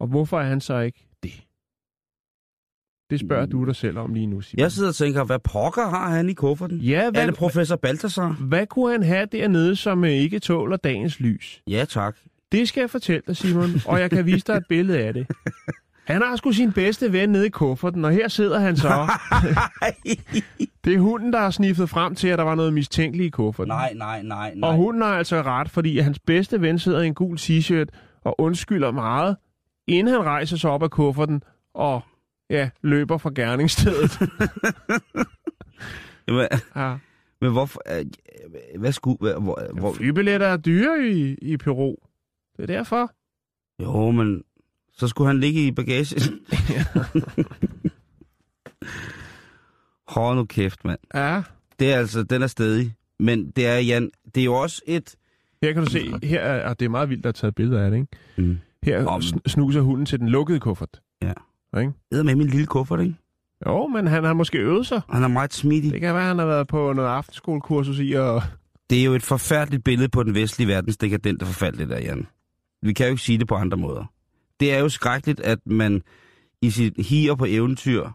Og 0.00 0.06
hvorfor 0.06 0.40
er 0.40 0.44
han 0.44 0.60
så 0.60 0.78
ikke 0.78 1.08
det? 1.22 1.32
Det 3.10 3.20
spørger 3.20 3.46
du 3.46 3.64
dig 3.64 3.76
selv 3.76 3.98
om 3.98 4.14
lige 4.14 4.26
nu, 4.26 4.40
Simon. 4.40 4.60
Jeg 4.60 4.72
sidder 4.72 4.88
og 4.88 4.94
tænker, 4.94 5.24
hvad 5.24 5.38
pokker 5.38 5.88
har 5.88 6.10
han 6.10 6.28
i 6.28 6.32
kufferten? 6.32 6.78
Ja, 6.78 7.02
Er 7.02 7.10
hvad, 7.10 7.26
det 7.26 7.34
professor 7.34 7.76
Balthasar? 7.76 8.32
hvad 8.32 8.66
kunne 8.66 8.92
han 8.92 9.02
have 9.02 9.26
dernede, 9.26 9.76
som 9.76 10.04
øh, 10.04 10.10
ikke 10.10 10.38
tåler 10.38 10.76
dagens 10.76 11.20
lys? 11.20 11.62
Ja, 11.66 11.84
tak. 11.88 12.16
Det 12.52 12.68
skal 12.68 12.80
jeg 12.80 12.90
fortælle 12.90 13.22
dig, 13.26 13.36
Simon, 13.36 13.70
og 13.86 14.00
jeg 14.00 14.10
kan 14.10 14.26
vise 14.26 14.46
dig 14.46 14.52
et 14.54 14.64
billede 14.68 14.98
af 14.98 15.14
det. 15.14 15.26
Han 16.10 16.22
har 16.22 16.36
sgu 16.36 16.52
sin 16.52 16.72
bedste 16.72 17.12
ven 17.12 17.28
nede 17.28 17.46
i 17.46 17.50
kufferten, 17.50 18.04
og 18.04 18.12
her 18.12 18.28
sidder 18.28 18.58
han 18.58 18.76
så. 18.76 18.88
Det 20.84 20.94
er 20.94 20.98
hunden, 20.98 21.32
der 21.32 21.38
har 21.38 21.50
sniffet 21.50 21.90
frem 21.90 22.14
til, 22.14 22.28
at 22.28 22.38
der 22.38 22.44
var 22.44 22.54
noget 22.54 22.72
mistænkeligt 22.72 23.26
i 23.26 23.30
kufferten. 23.30 23.68
nej, 23.68 23.92
nej, 23.94 24.22
nej, 24.22 24.54
nej. 24.54 24.68
Og 24.68 24.76
hunden 24.76 25.02
har 25.02 25.18
altså 25.18 25.42
ret, 25.42 25.70
fordi 25.70 25.98
hans 25.98 26.18
bedste 26.18 26.60
ven 26.60 26.78
sidder 26.78 27.00
i 27.00 27.06
en 27.06 27.14
gul 27.14 27.36
t-shirt 27.36 27.86
og 28.24 28.40
undskylder 28.40 28.90
meget, 28.90 29.36
inden 29.88 30.14
han 30.14 30.24
rejser 30.24 30.56
sig 30.56 30.70
op 30.70 30.82
af 30.82 30.90
kufferten 30.90 31.42
og 31.74 32.00
ja, 32.50 32.70
løber 32.82 33.18
fra 33.18 33.30
gerningsstedet. 33.34 34.18
Jamen, 36.28 36.48
ja. 36.76 36.96
men 37.40 37.52
hvorfor... 37.52 37.82
øh, 37.98 38.06
Hvad 38.78 38.92
skulle... 38.92 39.18
Hvor, 39.18 39.80
hvor, 39.80 39.92
Flybilletter 39.92 40.46
er 40.46 40.56
dyre 40.56 41.08
i, 41.08 41.34
i 41.34 41.56
Peru. 41.56 41.94
Det 42.56 42.62
er 42.62 42.66
derfor. 42.66 43.10
jo, 43.82 44.10
men... 44.10 44.42
Så 45.00 45.08
skulle 45.08 45.28
han 45.28 45.40
ligge 45.40 45.66
i 45.66 45.70
bagagen. 45.70 46.20
Hold 50.08 50.36
nu 50.36 50.44
kæft, 50.44 50.84
mand. 50.84 50.98
Ja. 51.14 51.42
Det 51.78 51.92
er 51.92 51.96
altså... 51.98 52.22
Den 52.22 52.42
er 52.42 52.46
stedig. 52.46 52.94
Men 53.20 53.50
det 53.50 53.66
er, 53.66 53.78
Jan... 53.78 54.10
Det 54.34 54.40
er 54.40 54.44
jo 54.44 54.54
også 54.54 54.82
et... 54.86 55.14
Her 55.62 55.72
kan 55.72 55.84
du 55.84 55.90
se, 55.90 56.12
her 56.22 56.40
er, 56.40 56.68
og 56.68 56.80
det 56.80 56.84
er 56.86 56.90
meget 56.90 57.08
vildt, 57.08 57.26
at 57.26 57.34
taget 57.34 57.54
billeder 57.54 57.84
af 57.84 57.90
det, 57.90 57.96
ikke? 57.98 58.08
Mm. 58.48 58.58
Her 58.82 59.06
Om- 59.06 59.20
sn- 59.20 59.38
snuser 59.46 59.80
hunden 59.80 60.06
til 60.06 60.18
den 60.20 60.28
lukkede 60.28 60.60
kuffert. 60.60 61.00
Ja. 61.22 61.32
Ikke? 61.80 61.92
Det 62.12 62.26
med 62.26 62.34
min 62.34 62.46
lille 62.46 62.66
kuffert, 62.66 63.00
ikke? 63.00 63.14
Jo, 63.66 63.86
men 63.86 64.06
han 64.06 64.24
har 64.24 64.32
måske 64.32 64.58
øvet 64.58 64.86
sig. 64.86 65.00
Han 65.10 65.22
er 65.22 65.28
meget 65.28 65.54
smidig. 65.54 65.92
Det 65.92 66.00
kan 66.00 66.14
være, 66.14 66.24
han 66.24 66.38
har 66.38 66.46
været 66.46 66.66
på 66.68 66.92
noget 66.92 67.08
aftenskolekursus 67.08 67.98
i, 67.98 68.12
og 68.12 68.42
Det 68.90 69.00
er 69.00 69.04
jo 69.04 69.14
et 69.14 69.22
forfærdeligt 69.22 69.84
billede 69.84 70.08
på 70.08 70.22
den 70.22 70.34
vestlige 70.34 70.68
verdens 70.68 70.96
dekadente 70.96 71.46
forfald, 71.46 71.76
det 71.76 71.88
der, 71.88 71.98
Jan. 71.98 72.26
Vi 72.82 72.92
kan 72.92 73.06
jo 73.06 73.10
ikke 73.10 73.22
sige 73.22 73.38
det 73.38 73.48
på 73.48 73.54
andre 73.54 73.76
måder. 73.76 74.04
Det 74.60 74.72
er 74.74 74.78
jo 74.78 74.88
skrækkeligt, 74.88 75.40
at 75.40 75.58
man 75.66 76.02
i 76.62 76.70
sit 76.70 76.94
higer 76.96 77.34
på 77.34 77.44
eventyr 77.48 78.10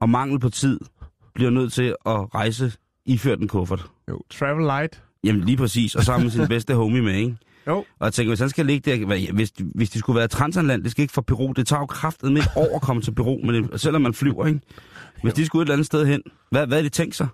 og 0.00 0.10
mangel 0.10 0.40
på 0.40 0.48
tid 0.48 0.80
bliver 1.34 1.50
nødt 1.50 1.72
til 1.72 1.96
at 2.06 2.34
rejse 2.34 2.72
iført 3.06 3.40
en 3.40 3.48
kuffert. 3.48 3.86
jo, 4.08 4.20
travel 4.30 4.64
light. 4.66 5.02
Jamen 5.24 5.44
lige 5.44 5.56
præcis, 5.56 5.94
og 5.94 6.02
sammen 6.02 6.24
med 6.24 6.30
sin 6.32 6.48
bedste 6.48 6.74
homie 6.74 7.02
med, 7.02 7.14
ikke? 7.14 7.36
Jo. 7.66 7.76
Og 7.76 8.04
jeg 8.04 8.12
tænker, 8.12 8.30
hvis 8.30 8.40
han 8.40 8.48
skal 8.48 8.66
ligge 8.66 8.90
der, 8.90 9.32
hvis, 9.32 9.52
hvis 9.74 9.90
de 9.90 9.98
skulle 9.98 10.18
være 10.18 10.28
transatlantisk, 10.28 10.98
ikke 10.98 11.12
fra 11.12 11.22
Peru, 11.22 11.52
det 11.52 11.66
tager 11.66 11.80
jo 11.80 11.86
kraftet 11.86 12.32
med 12.32 12.42
år 12.56 12.76
at 12.76 12.82
komme 12.82 13.02
til 13.02 13.14
Peru, 13.14 13.38
men 13.44 13.54
det, 13.54 13.80
selvom 13.80 14.02
man 14.02 14.14
flyver, 14.14 14.46
ikke? 14.46 14.60
Hvis 15.22 15.34
de 15.34 15.46
skulle 15.46 15.62
et 15.62 15.66
eller 15.66 15.74
andet 15.74 15.86
sted 15.86 16.06
hen, 16.06 16.22
hvad, 16.50 16.66
hvad 16.66 16.78
er 16.78 16.82
det 16.82 16.92
tænkt 16.92 17.14
sig? 17.14 17.28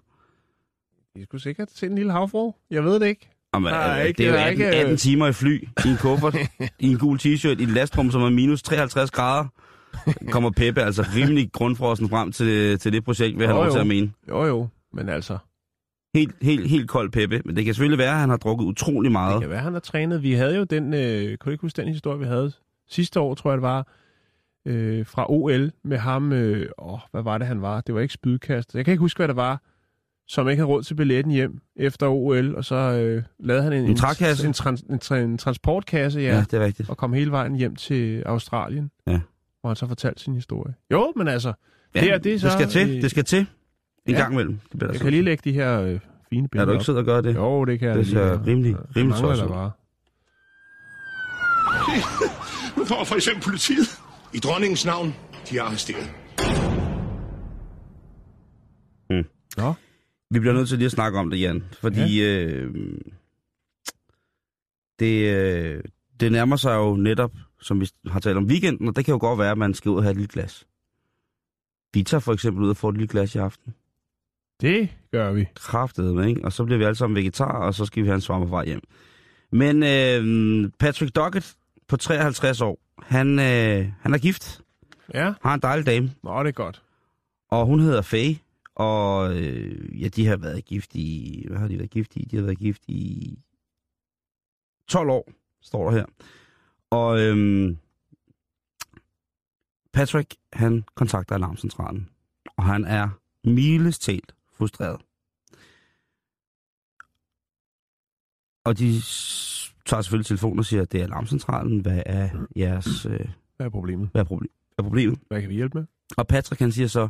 I 1.15 1.23
skulle 1.23 1.41
sikkert 1.43 1.69
se 1.75 1.87
en 1.87 1.95
lille 1.95 2.13
havfru. 2.13 2.53
Jeg 2.71 2.85
ved 2.85 3.01
det 3.01 3.07
ikke. 3.07 3.31
Jamen, 3.55 3.73
er 3.73 3.99
øh, 4.01 4.05
ikke- 4.07 4.19
det 4.19 4.27
er 4.27 4.31
jo 4.31 4.35
der 4.37 4.41
er 4.41 4.47
18, 4.47 4.61
ikke, 4.61 4.77
øh, 4.77 4.81
18 4.81 4.97
timer 4.97 5.27
i 5.27 5.33
fly, 5.33 5.69
i 5.87 5.89
en 5.89 5.97
kuffert, 6.01 6.37
i 6.79 6.91
en 6.91 6.99
gul 6.99 7.19
t-shirt, 7.19 7.49
i 7.59 7.63
et 7.63 7.69
lastrum, 7.69 8.11
som 8.11 8.23
er 8.23 8.31
minus 8.31 8.63
53 8.63 9.11
grader. 9.11 9.47
Kommer 10.31 10.51
Peppe 10.51 10.83
altså 10.83 11.03
rimelig 11.17 11.53
grundfrossen 11.53 12.09
frem 12.09 12.33
til, 12.33 12.79
til 12.79 12.93
det 12.93 13.05
projekt, 13.05 13.39
vil 13.39 13.45
Jo, 13.45 13.53
lov 13.53 13.67
til 13.67 13.75
jo. 13.75 13.81
at 13.81 13.87
mene. 13.87 14.13
Jo, 14.29 14.45
jo. 14.45 14.69
Men 14.93 15.09
altså, 15.09 15.39
Helt, 16.15 16.35
helt, 16.43 16.69
helt 16.71 16.89
kold 16.89 17.11
Peppe. 17.11 17.43
Men 17.45 17.57
det 17.57 17.65
kan 17.65 17.75
selvfølgelig 17.75 17.99
være, 17.99 18.13
at 18.13 18.19
han 18.21 18.29
har 18.31 18.37
drukket 18.37 18.65
utrolig 18.65 19.05
det 19.09 19.13
meget. 19.13 19.41
kan 19.41 19.51
være, 19.51 19.59
han 19.61 19.73
har 19.73 19.81
trænet. 19.81 20.23
Vi 20.23 20.33
havde 20.33 20.57
jo 20.57 20.65
den, 20.65 20.95
øh, 20.95 21.37
kunne 21.37 21.53
ikke 21.53 21.63
huske 21.63 21.83
den 21.83 21.89
historie, 21.89 22.19
vi 22.19 22.25
havde 22.25 22.53
sidste 22.89 23.21
år, 23.21 23.35
tror 23.35 23.51
jeg 23.51 23.57
det 23.59 23.63
var, 23.63 23.87
øh, 24.67 25.07
fra 25.07 25.27
OL 25.33 25.73
med 25.85 25.99
ham. 25.99 26.33
Øh, 26.33 26.71
åh, 26.79 26.99
hvad 27.11 27.23
var 27.23 27.39
det, 27.39 27.47
han 27.47 27.63
var? 27.63 27.81
Det 27.81 27.95
var 27.95 28.01
ikke 28.01 28.15
spydkast. 28.15 28.75
Jeg 28.75 28.85
kan 28.85 28.93
ikke 28.93 29.01
huske, 29.01 29.19
hvad 29.19 29.29
det 29.29 29.37
var, 29.37 29.63
som 30.33 30.49
ikke 30.49 30.61
havde 30.61 30.69
råd 30.73 30.83
til 30.83 30.95
billetten 30.95 31.33
hjem 31.33 31.61
efter 31.77 32.07
OL, 32.09 32.55
og 32.55 32.65
så 32.65 32.75
øh, 32.75 33.23
lavede 33.41 33.63
han 33.63 33.73
en, 33.73 33.85
En 33.85 33.97
trækasse? 33.97 34.47
en, 34.47 34.53
trans, 34.53 34.81
en, 34.81 35.01
tra- 35.05 35.15
en 35.15 35.39
transportkasse, 35.39 36.21
ja, 36.21 36.35
Ja, 36.35 36.41
det 36.51 36.55
er 36.55 36.65
rigtigt. 36.65 36.91
og 36.91 36.97
kom 36.97 37.13
hele 37.13 37.31
vejen 37.31 37.57
hjem 37.57 37.77
til 37.77 38.23
Australien. 38.27 38.91
Ja. 39.07 39.21
Hvor 39.61 39.69
han 39.71 39.77
så 39.77 39.87
fortalte 39.87 40.23
sin 40.23 40.35
historie. 40.35 40.75
Jo, 40.93 41.13
men 41.17 41.29
altså, 41.29 41.53
Ja, 41.95 42.01
det 42.01 42.11
er- 42.13 42.19
det 42.19 42.35
er 42.35 42.39
så, 42.39 42.47
det 42.47 42.53
skal 42.53 42.69
til, 42.69 42.97
øh, 42.97 43.03
det 43.03 43.11
skal 43.11 43.25
til. 43.25 43.39
En 43.39 43.47
ja. 44.15 44.21
gang 44.21 44.33
imellem. 44.33 44.53
Det 44.59 44.71
bliver 44.79 44.87
der 44.87 44.93
jeg 44.93 44.99
så. 44.99 45.05
kan 45.05 45.13
lige 45.13 45.23
lægge 45.23 45.51
de 45.51 45.53
her 45.55 45.81
øh, 45.81 45.99
fine 46.31 46.45
Er 46.45 46.49
billeder 46.49 46.67
du 46.67 46.73
ikke 46.73 46.85
sød 46.85 46.99
at 46.99 47.05
gøre 47.05 47.23
det? 47.23 47.35
Jo, 47.35 47.65
det 47.65 47.79
kan 47.79 47.89
jeg 47.89 47.97
Det 47.97 48.05
da 48.07 48.11
ser 48.11 48.33
lige. 48.43 48.47
rimelig- 48.53 48.77
rimelig 48.97 49.19
tosset 49.19 49.49
bare. 49.49 49.71
Nu 52.77 52.85
kommer 52.85 53.05
for 53.05 53.15
eksempel 53.15 53.43
politiet. 53.45 53.89
I 54.35 54.39
dronningens 54.39 54.87
navn, 54.87 55.15
de 55.51 55.59
er 55.59 55.63
arresteret. 55.63 56.11
Nå, 59.57 59.75
Vi 60.31 60.41
bliver 60.41 60.55
nødt 60.55 60.69
til 60.69 60.79
lige 60.79 60.87
at 60.87 60.93
snakke 60.93 61.19
om 61.19 61.31
det, 61.31 61.41
Jan. 61.41 61.65
Fordi 61.81 62.21
ja. 62.23 62.45
øh, 62.45 62.75
det, 64.99 65.35
øh, 65.37 65.83
det 66.21 66.33
nærmer 66.33 66.57
sig 66.57 66.75
jo 66.75 66.97
netop, 66.97 67.33
som 67.61 67.81
vi 67.81 67.89
har 68.07 68.21
talt 68.21 68.37
om 68.37 68.45
weekenden, 68.47 68.89
og 68.89 68.97
det 68.97 69.05
kan 69.05 69.13
jo 69.13 69.19
godt 69.21 69.39
være, 69.39 69.51
at 69.51 69.59
man 69.59 69.75
skal 69.75 69.91
ud 69.91 69.97
og 69.97 70.03
have 70.03 70.11
et 70.11 70.17
lille 70.17 70.33
glas. 70.33 70.67
Vi 71.95 72.03
tager 72.03 72.21
for 72.21 72.33
eksempel 72.33 72.65
ud 72.65 72.71
og 72.71 72.77
får 72.77 72.89
et 72.89 72.95
lille 72.97 73.09
glas 73.09 73.35
i 73.35 73.39
aften. 73.39 73.75
det 74.61 74.89
gør 75.13 75.33
vi. 75.33 75.47
Kraftet 75.55 76.27
ikke? 76.29 76.45
Og 76.45 76.53
så 76.53 76.65
bliver 76.65 76.79
vi 76.79 76.85
alle 76.85 76.95
sammen 76.97 77.17
vegetarer, 77.17 77.67
og 77.67 77.75
så 77.75 77.85
skal 77.85 78.03
vi 78.03 78.09
have 78.09 78.15
en 78.15 78.21
svammer 78.21 78.47
vej 78.47 78.65
hjem. 78.67 78.81
Men 79.53 79.83
øh, 79.83 80.71
Patrick 80.79 81.15
Dockett 81.17 81.55
på 81.89 81.97
53 81.97 82.61
år, 82.61 82.79
han, 83.03 83.39
øh, 83.39 83.93
han 84.01 84.15
er 84.15 84.19
gift, 84.19 84.61
Ja, 85.15 85.33
har 85.43 85.55
en 85.55 85.61
dejlig 85.61 85.87
dame, 85.87 86.11
nå, 86.23 86.43
det 86.43 86.49
er 86.49 86.53
godt. 86.53 86.83
og 87.49 87.67
hun 87.67 87.81
hedder 87.81 88.03
Faye. 88.03 88.39
Og 88.81 89.37
øh, 89.37 90.03
ja, 90.03 90.09
de 90.09 90.27
har 90.27 90.37
været 90.37 90.65
gift 90.65 90.95
i... 90.95 91.45
Hvad 91.49 91.59
har 91.59 91.69
de 91.69 91.79
været 91.79 91.91
gift 91.91 92.17
i? 92.17 92.25
De 92.25 92.37
har 92.37 92.43
været 92.45 92.59
gift 92.59 92.83
i 92.89 93.39
12 94.89 95.11
år, 95.11 95.33
står 95.61 95.91
der 95.91 95.97
her. 95.97 96.05
Og 96.91 97.21
øhm, 97.21 97.79
Patrick, 99.93 100.37
han 100.53 100.85
kontakter 100.95 101.35
alarmcentralen, 101.35 102.09
og 102.57 102.65
han 102.65 102.85
er 102.85 103.09
milestalt 103.45 104.35
frustreret. 104.53 105.01
Og 108.65 108.79
de 108.79 108.93
tager 109.87 110.03
selvfølgelig 110.03 110.27
telefonen 110.27 110.59
og 110.59 110.65
siger, 110.65 110.83
at 110.83 110.93
det 110.93 111.01
er 111.01 111.05
alarmcentralen. 111.05 111.81
Hvad 111.81 112.03
er 112.07 112.47
jeres... 112.57 113.07
Øh, 113.07 113.29
Hvad 113.57 113.67
er 113.67 113.71
problemet? 113.71 114.09
hvad 114.13 114.21
er, 114.21 114.25
problem, 114.25 114.51
hvad 114.75 114.85
er 114.85 114.89
problemet? 114.89 115.19
Hvad 115.29 115.41
kan 115.41 115.51
vi 115.51 115.55
hjælpe 115.55 115.79
med? 115.79 115.87
Og 116.17 116.27
Patrick, 116.27 116.61
han 116.61 116.73
siger 116.73 116.89
så, 116.89 117.09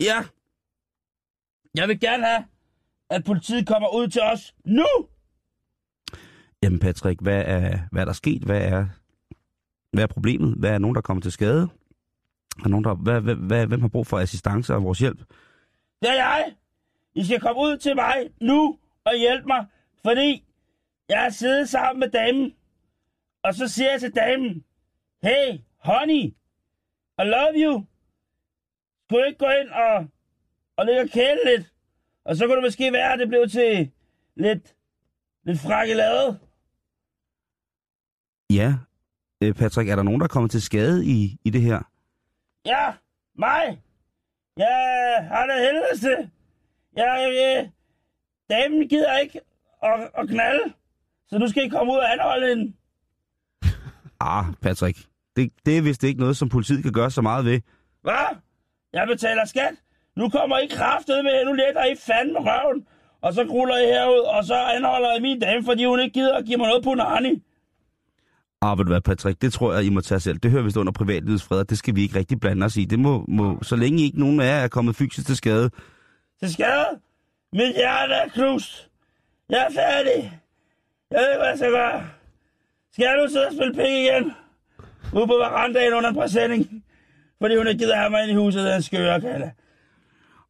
ja, 0.00 0.24
Jeg 1.78 1.88
vil 1.88 2.00
gerne 2.00 2.26
have, 2.26 2.44
at 3.10 3.24
politiet 3.24 3.66
kommer 3.66 3.94
ud 3.94 4.08
til 4.08 4.22
os 4.22 4.54
nu! 4.64 4.86
Jamen 6.62 6.78
Patrick, 6.78 7.20
hvad 7.20 7.42
er, 7.46 7.78
hvad 7.92 8.02
er 8.02 8.04
der 8.04 8.12
sket? 8.12 8.42
Hvad 8.42 8.62
er, 8.62 8.86
hvad 9.92 10.02
er 10.02 10.06
problemet? 10.06 10.54
Hvad 10.58 10.70
er 10.70 10.78
nogen, 10.78 10.94
der 10.94 11.00
kommer 11.00 11.20
til 11.20 11.32
skade? 11.32 11.68
Er 12.64 12.68
nogen, 12.68 12.84
der, 12.84 12.94
hvad, 12.94 13.20
hvad, 13.20 13.34
hvad, 13.34 13.66
hvem 13.66 13.80
har 13.80 13.88
brug 13.88 14.06
for 14.06 14.18
assistance 14.18 14.74
og 14.74 14.84
vores 14.84 14.98
hjælp? 14.98 15.18
Det 16.02 16.10
er 16.10 16.14
jeg! 16.14 16.54
I 17.14 17.24
skal 17.24 17.40
komme 17.40 17.60
ud 17.60 17.76
til 17.76 17.94
mig 17.96 18.30
nu 18.40 18.78
og 19.04 19.18
hjælpe 19.18 19.46
mig, 19.46 19.66
fordi 20.04 20.44
jeg 21.08 21.20
har 21.20 21.30
siddet 21.30 21.68
sammen 21.68 22.00
med 22.00 22.10
damen. 22.10 22.54
Og 23.42 23.54
så 23.54 23.68
siger 23.68 23.90
jeg 23.90 24.00
til 24.00 24.14
damen, 24.14 24.64
hey, 25.22 25.58
honey, 25.78 26.24
I 27.18 27.24
love 27.24 27.54
you. 27.54 27.84
Skulle 29.04 29.22
du 29.22 29.26
ikke 29.26 29.38
gå 29.38 29.50
ind 29.62 29.68
og, 29.68 30.06
og 30.78 30.86
ligge 30.86 31.00
og 31.00 31.08
kæle 31.08 31.38
lidt? 31.44 31.72
Og 32.24 32.36
så 32.36 32.46
kunne 32.46 32.56
det 32.56 32.64
måske 32.64 32.92
være, 32.92 33.12
at 33.12 33.18
det 33.18 33.28
blev 33.28 33.48
til 33.48 33.90
lidt, 34.36 34.74
lidt 35.44 35.60
frakkelade. 35.60 36.38
Ja, 38.50 38.74
øh, 39.42 39.54
Patrick, 39.54 39.90
er 39.90 39.96
der 39.96 40.02
nogen, 40.02 40.20
der 40.20 40.24
er 40.24 40.28
kommet 40.28 40.50
til 40.50 40.62
skade 40.62 41.06
i, 41.06 41.38
i 41.44 41.50
det 41.50 41.60
her? 41.62 41.80
Ja, 42.66 42.92
mig. 43.38 43.82
Jeg 44.56 45.28
har 45.30 45.46
det 45.46 45.60
helvede 45.60 45.98
til. 46.00 46.30
Jeg, 46.96 47.32
jeg, 47.36 47.70
damen 48.50 48.88
gider 48.88 49.18
ikke 49.18 49.40
at, 49.82 50.10
at 50.18 50.28
knalde. 50.28 50.72
Så 51.28 51.38
nu 51.38 51.48
skal 51.48 51.64
I 51.64 51.68
komme 51.68 51.92
ud 51.92 51.98
og 51.98 52.12
anholde 52.12 52.48
hende. 52.48 52.72
Ah, 54.20 54.44
Patrick, 54.62 54.98
Det, 55.36 55.52
det 55.66 55.78
er 55.78 55.82
vist 55.82 56.04
ikke 56.04 56.20
noget, 56.20 56.36
som 56.36 56.48
politiet 56.48 56.82
kan 56.82 56.92
gøre 56.92 57.10
så 57.10 57.22
meget 57.22 57.44
ved. 57.44 57.60
Hvad? 58.02 58.36
Jeg 58.92 59.06
betaler 59.06 59.44
skat. 59.44 59.74
Nu 60.18 60.28
kommer 60.28 60.58
I 60.58 60.66
kraftet 60.66 61.24
med, 61.24 61.44
nu 61.44 61.52
letter 61.52 61.84
I 61.84 61.94
fandme 62.06 62.38
røven. 62.38 62.86
Og 63.20 63.34
så 63.34 63.42
ruller 63.42 63.76
I 63.76 63.86
herud, 63.86 64.24
og 64.36 64.44
så 64.44 64.54
anholder 64.54 65.16
I 65.16 65.20
min 65.20 65.40
dame, 65.40 65.64
fordi 65.64 65.84
hun 65.84 66.00
ikke 66.00 66.14
gider 66.14 66.36
at 66.36 66.44
give 66.44 66.58
mig 66.58 66.66
noget 66.66 66.84
på 66.84 66.94
nani. 66.94 67.42
Ah, 68.62 68.78
ved 68.78 68.84
du 68.84 68.90
hvad, 68.90 69.00
Patrick, 69.00 69.42
det 69.42 69.52
tror 69.52 69.72
jeg, 69.72 69.84
I 69.84 69.88
må 69.90 70.00
tage 70.00 70.20
selv. 70.20 70.38
Det 70.38 70.50
hører 70.50 70.62
vist 70.62 70.76
under 70.76 70.92
privatlivets 70.92 71.44
fred, 71.44 71.64
det 71.64 71.78
skal 71.78 71.94
vi 71.94 72.02
ikke 72.02 72.18
rigtig 72.18 72.40
blande 72.40 72.66
os 72.66 72.76
i. 72.76 72.84
Det 72.84 72.98
må, 72.98 73.24
må 73.28 73.62
så 73.62 73.76
længe 73.76 74.02
ikke 74.02 74.20
nogen 74.20 74.40
af 74.40 74.44
jer 74.44 74.64
er 74.64 74.68
kommet 74.68 74.96
fysisk 74.96 75.26
til 75.26 75.36
skade. 75.36 75.70
Til 76.40 76.52
skade? 76.52 76.86
Mit 77.52 77.74
hjerte 77.76 78.14
er 78.14 78.28
knust. 78.28 78.88
Jeg 79.50 79.66
er 79.68 79.72
færdig. 79.74 80.40
Jeg 81.10 81.18
ved 81.20 81.28
ikke, 81.28 81.38
hvad 81.38 81.48
jeg 81.48 81.58
skal 81.58 81.70
gøre. 81.70 82.06
Skal 82.92 83.02
jeg 83.04 83.16
nu 83.16 83.28
sidde 83.28 83.46
og 83.46 83.52
spille 83.52 83.74
penge 83.74 84.02
igen? 84.02 84.32
Ude 85.14 85.26
på 85.26 85.34
verandaen 85.34 85.92
under 85.94 86.10
en 86.10 86.16
præsending. 86.16 86.84
Fordi 87.40 87.56
hun 87.56 87.66
ikke 87.66 87.78
gider 87.78 87.96
have 87.96 88.10
mig 88.10 88.22
ind 88.22 88.30
i 88.30 88.34
huset, 88.34 88.64
den 88.64 88.82
skøre 88.82 89.20
kalde. 89.20 89.50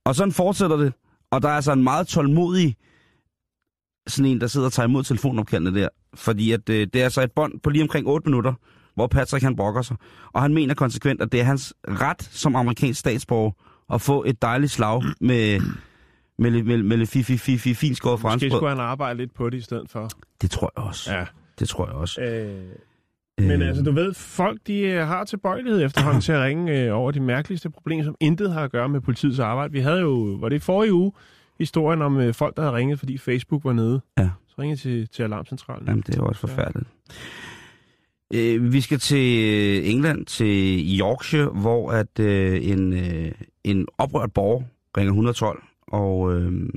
Og 0.09 0.15
sådan 0.15 0.33
fortsætter 0.33 0.77
det. 0.77 0.93
Og 1.31 1.43
der 1.43 1.49
er 1.49 1.53
altså 1.53 1.73
en 1.73 1.83
meget 1.83 2.07
tålmodig 2.07 2.77
sådan 4.07 4.31
en, 4.31 4.41
der 4.41 4.47
sidder 4.47 4.67
og 4.67 4.73
tager 4.73 4.89
imod 4.89 5.03
telefonopkaldene 5.03 5.81
der. 5.81 5.89
Fordi 6.15 6.53
at, 6.53 6.69
øh, 6.69 6.87
det 6.93 7.01
er 7.01 7.05
altså 7.05 7.23
et 7.23 7.33
bånd 7.33 7.61
på 7.61 7.71
lige 7.71 7.83
omkring 7.83 8.09
8 8.09 8.29
minutter, 8.29 8.55
hvor 8.95 9.07
Patrick 9.07 9.45
han 9.45 9.57
brokker 9.57 9.83
sig. 9.83 9.97
Og 10.33 10.43
han 10.43 10.55
mener 10.55 10.75
konsekvent, 10.75 11.23
at 11.23 11.33
det 11.33 11.41
er 11.41 11.45
hans 11.45 11.75
ret 11.89 12.23
som 12.23 12.57
amerikansk 12.57 13.01
statsborger 13.01 13.51
at 13.93 14.01
få 14.01 14.25
et 14.25 14.43
dejligt 14.43 14.73
slag 14.73 15.03
med, 15.21 15.61
med, 16.39 16.63
med, 16.63 16.83
med 16.83 16.97
lidt 16.97 17.11
fi, 17.11 17.23
fi, 17.23 17.37
fi, 17.37 17.59
fi, 17.59 17.75
fint 17.75 17.97
skåret 17.97 18.13
Måske 18.13 18.23
franskbrød. 18.23 18.51
skulle 18.51 18.69
han 18.69 18.81
arbejde 18.81 19.19
lidt 19.19 19.35
på 19.35 19.51
det 19.51 19.59
i 19.59 19.61
stedet 19.61 19.91
for. 19.91 20.09
Det 20.43 20.51
tror 20.51 20.73
jeg 20.77 20.85
også. 20.85 21.13
Ja. 21.15 21.25
Det 21.59 21.69
tror 21.69 21.87
jeg 21.87 21.95
også. 21.95 22.21
Øh, 22.21 22.65
men 23.39 23.63
altså, 23.63 23.83
du 23.83 23.93
ved, 23.93 24.15
folk 24.15 24.61
de 24.67 24.81
øh, 24.81 25.07
har 25.07 25.25
tilbøjelighed 25.25 25.85
efterhånden 25.85 26.21
til 26.23 26.33
at 26.33 26.43
ringe 26.43 26.85
øh, 26.85 26.97
over 26.97 27.11
de 27.11 27.21
mærkeligste 27.21 27.71
problemer, 27.71 28.05
som 28.05 28.15
intet 28.21 28.53
har 28.53 28.65
at 28.65 28.73
gøre 28.73 28.89
med 28.89 29.01
politiets 29.01 29.39
arbejde. 29.39 29.73
Vi 29.73 29.81
havde 29.81 30.01
jo, 30.01 30.37
var 30.41 30.49
det 30.49 30.57
i 30.57 30.59
forrige 30.59 30.93
uge, 30.93 31.13
historien 31.59 32.03
om 32.03 32.21
øh, 32.21 32.35
folk, 32.35 32.57
der 32.57 32.63
havde 32.63 32.77
ringet, 32.77 32.99
fordi 32.99 33.19
Facebook 33.19 33.65
var 33.65 33.73
nede. 33.73 34.01
Ja. 34.19 34.31
Så 34.49 34.55
ringede 34.59 34.81
til, 34.81 35.09
til 35.09 35.23
Alarmcentralen. 35.23 35.87
Jamen, 35.87 36.03
det 36.07 36.15
er 36.15 36.19
jo 36.19 36.27
også 36.27 36.41
forfærdeligt. 36.41 36.89
Øh, 38.35 38.73
vi 38.73 38.81
skal 38.81 38.99
til 38.99 39.91
England, 39.91 40.27
til 40.27 40.85
Yorkshire, 41.01 41.47
hvor 41.47 41.91
at 41.91 42.19
øh, 42.21 42.69
en, 42.71 42.93
øh, 42.93 43.33
en 43.65 43.87
oprørt 43.99 44.33
borger 44.33 44.63
ringer 44.97 45.13
112, 45.13 45.63
og, 45.89 46.35
øh, 46.35 46.69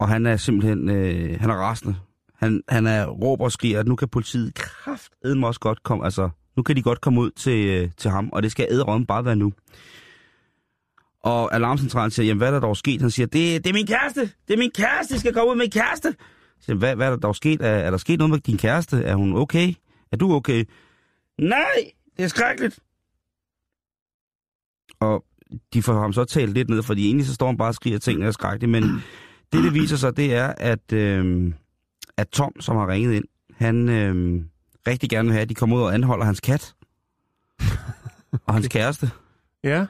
og 0.00 0.08
han 0.08 0.26
er 0.26 0.36
simpelthen 0.36 0.88
øh, 0.88 1.40
han 1.40 1.50
er 1.50 1.54
rasende. 1.54 1.94
Han, 2.38 2.62
han 2.68 2.86
er 2.86 3.06
råber 3.06 3.44
og 3.44 3.52
skriger, 3.52 3.80
at 3.80 3.86
nu 3.86 3.96
kan 3.96 4.08
politiet 4.08 4.54
kraftedme 4.54 5.46
også 5.46 5.60
godt 5.60 5.82
komme, 5.82 6.04
altså 6.04 6.30
nu 6.56 6.62
kan 6.62 6.76
de 6.76 6.82
godt 6.82 7.00
komme 7.00 7.20
ud 7.20 7.30
til, 7.30 7.66
øh, 7.66 7.90
til 7.96 8.10
ham, 8.10 8.30
og 8.32 8.42
det 8.42 8.50
skal 8.52 8.66
æderømme 8.70 9.06
bare 9.06 9.24
være 9.24 9.36
nu. 9.36 9.52
Og 11.22 11.54
alarmcentralen 11.54 12.10
siger, 12.10 12.26
jamen 12.26 12.38
hvad 12.38 12.48
er 12.48 12.52
der 12.52 12.60
dog 12.60 12.76
sket? 12.76 13.00
Han 13.00 13.10
siger, 13.10 13.26
det, 13.26 13.64
det 13.64 13.70
er 13.70 13.74
min 13.74 13.86
kæreste, 13.86 14.20
det 14.20 14.54
er 14.54 14.58
min 14.58 14.70
kæreste, 14.74 15.12
jeg 15.12 15.20
skal 15.20 15.32
komme 15.34 15.50
ud 15.50 15.56
med 15.56 15.64
min 15.64 15.70
kæreste. 15.70 16.08
Jeg 16.08 16.64
siger, 16.64 16.76
hvad, 16.76 16.96
hvad 16.96 17.06
er 17.06 17.10
der 17.10 17.16
dog 17.16 17.36
sket? 17.36 17.60
Er, 17.60 17.66
er 17.66 17.90
der 17.90 17.98
sket 17.98 18.18
noget 18.18 18.30
med 18.30 18.38
din 18.38 18.58
kæreste? 18.58 18.96
Er 18.96 19.14
hun 19.14 19.36
okay? 19.36 19.74
Er 20.12 20.16
du 20.16 20.32
okay? 20.32 20.64
Nej, 21.38 21.90
det 22.16 22.24
er 22.24 22.28
skrækkeligt. 22.28 22.78
Og 25.00 25.24
de 25.74 25.82
får 25.82 25.92
ham 26.00 26.12
så 26.12 26.24
talt 26.24 26.52
lidt 26.52 26.70
ned, 26.70 26.82
fordi 26.82 27.06
egentlig 27.06 27.26
så 27.26 27.34
står 27.34 27.46
han 27.46 27.56
bare 27.56 27.68
og 27.68 27.74
skriger, 27.74 27.98
ting 27.98 28.02
tingene 28.02 28.26
er 28.26 28.30
skrækkelige. 28.30 28.70
Men 28.70 28.82
det, 29.52 29.64
det 29.64 29.74
viser 29.74 29.96
sig, 29.96 30.16
det 30.16 30.34
er, 30.34 30.54
at, 30.56 30.92
øh, 30.92 31.52
at 32.16 32.28
Tom, 32.28 32.52
som 32.60 32.76
har 32.76 32.88
ringet 32.88 33.12
ind, 33.14 33.24
han 33.54 33.88
øh, 33.88 34.42
rigtig 34.86 35.10
gerne 35.10 35.26
vil 35.26 35.32
have, 35.32 35.42
at 35.42 35.48
de 35.48 35.54
kommer 35.54 35.76
ud 35.76 35.82
og 35.82 35.94
anholder 35.94 36.24
hans 36.24 36.40
kat. 36.40 36.74
og 38.46 38.54
hans 38.54 38.68
kæreste. 38.76 39.10
Ja. 39.64 39.86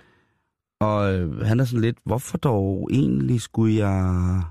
Og 0.80 1.14
øh, 1.14 1.40
han 1.40 1.60
er 1.60 1.64
sådan 1.64 1.80
lidt, 1.80 1.98
hvorfor 2.04 2.38
dog 2.38 2.88
egentlig 2.92 3.40
skulle 3.40 3.86
jeg... 3.86 4.42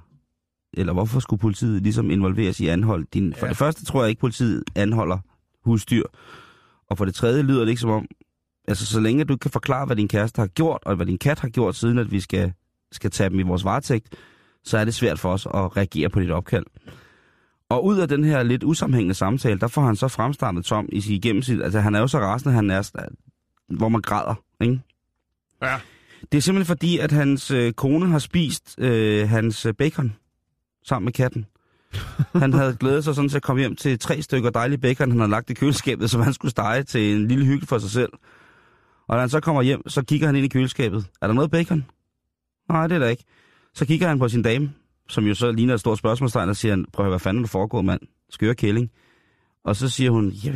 Eller 0.78 0.93
hvorfor 0.93 1.19
skulle 1.19 1.39
politiet 1.39 1.82
ligesom 1.84 2.12
involveres 2.12 2.60
i 2.60 2.67
anhold? 2.67 3.06
Din, 3.13 3.34
for 3.34 3.45
Ja. 3.45 3.49
det 3.49 3.58
første 3.58 3.86
tror 3.86 4.01
jeg 4.01 4.10
ikke, 4.10 4.19
politiet 4.19 4.63
anholder 4.75 5.17
husdyr. 5.65 6.04
Og 6.89 6.97
for 6.97 7.06
det 7.06 7.15
tredje 7.15 7.41
lyder 7.43 7.60
det 7.62 7.69
ikke 7.69 7.82
som 7.82 7.89
om... 7.89 8.06
Altså, 8.67 8.86
så 8.86 8.99
længe 8.99 9.23
du 9.23 9.38
kan 9.38 9.51
forklare, 9.51 9.86
hvad 9.86 9.95
din 9.95 10.08
kæreste 10.08 10.39
har 10.41 10.47
gjort, 10.47 10.82
og 10.86 10.95
hvad 10.95 11.06
din 11.06 11.17
kat 11.17 11.39
har 11.39 11.49
gjort, 11.49 11.75
siden 11.75 11.97
at 11.97 12.12
vi 12.12 12.19
skal, 12.19 12.54
skal 12.91 13.12
tage 13.12 13.30
dem 13.30 13.39
i 13.39 13.43
vores 13.43 13.63
varetægt, 13.65 14.15
så 14.63 14.78
er 14.78 14.86
det 14.86 14.93
svært 14.93 15.19
for 15.19 15.32
os 15.34 15.45
at 15.45 15.78
reagere 15.78 16.10
på 16.10 16.19
dit 16.19 16.32
opkald. 16.32 16.65
Og 17.69 17.86
ud 17.86 17.97
af 17.97 18.08
den 18.08 18.23
her 18.23 18.43
lidt 18.43 18.63
usammenhængende 18.63 19.15
samtale, 19.15 19.60
der 19.60 19.67
får 19.67 19.82
han 19.82 19.95
så 19.95 20.08
fremstammet 20.08 20.65
Tom 20.65 20.89
i 20.91 21.01
sit... 21.01 21.25
Altså, 21.25 21.80
han 21.80 21.95
er 21.95 21.99
jo 21.99 22.08
så 22.08 22.19
rasende, 22.19 22.56
han 22.56 22.69
er, 22.69 23.10
hvor 23.69 23.89
man 23.89 24.01
græder, 24.01 24.36
ikke? 24.62 24.80
Ja. 25.62 25.80
Det 26.32 26.38
er 26.38 26.41
simpelthen 26.41 26.65
fordi, 26.65 26.97
at 26.97 27.12
hans 27.12 27.51
øh, 27.51 27.73
kone 27.73 28.08
har 28.08 28.19
spist 28.19 28.75
øh, 28.78 29.30
hans 29.30 29.65
øh, 29.65 29.73
bacon 29.73 30.15
sammen 30.86 31.06
med 31.06 31.13
katten. 31.13 31.45
Han 32.41 32.54
havde 32.54 32.75
glædet 32.80 33.04
sig 33.04 33.15
sådan 33.15 33.30
til 33.30 33.38
at 33.38 33.43
komme 33.43 33.60
hjem 33.60 33.75
til 33.75 33.99
tre 33.99 34.21
stykker 34.21 34.49
dejlig 34.49 34.82
bacon, 34.82 35.12
han 35.12 35.19
havde 35.19 35.32
lagt 35.32 35.49
i 35.49 35.54
køleskabet, 35.54 36.10
som 36.10 36.21
han 36.21 36.34
skulle 36.34 36.51
stege 36.51 36.84
til 36.84 37.15
en 37.15 37.28
lille 37.28 37.45
hygge 37.45 37.67
for 37.67 37.78
sig 37.78 37.89
selv. 37.89 38.10
Og 39.08 39.15
da 39.15 39.19
han 39.19 39.30
så 39.30 39.39
kommer 39.39 39.62
hjem, 39.62 39.89
så 39.89 40.04
kigger 40.06 40.28
han 40.28 40.36
ind 40.36 40.45
i 40.45 40.47
køleskabet. 40.47 41.06
Er 41.21 41.28
der 41.28 41.34
noget 41.34 41.51
bacon? 41.51 41.86
Nej, 42.69 42.88
det 42.88 42.95
er 42.95 42.99
der 42.99 43.08
ikke. 43.08 43.23
Så 43.73 43.86
kigger 43.86 44.08
han 44.08 44.19
på 44.19 44.30
sin 44.30 44.41
dame, 44.41 44.71
som 45.07 45.25
jo 45.25 45.33
så 45.33 45.51
ligner 45.51 45.73
et 45.73 45.79
stort 45.79 45.97
spørgsmålstegn, 45.97 46.49
og 46.49 46.55
siger, 46.55 46.83
prøv 46.93 47.05
at 47.05 47.07
høre, 47.07 47.11
hvad 47.11 47.19
fanden 47.19 47.43
er 47.43 47.45
der 47.45 47.51
foregået, 47.51 47.85
mand? 47.85 48.01
Skøre 48.29 48.55
kælling. 48.55 48.91
Og 49.63 49.75
så 49.75 49.89
siger 49.89 50.11
hun, 50.11 50.29
ja, 50.29 50.51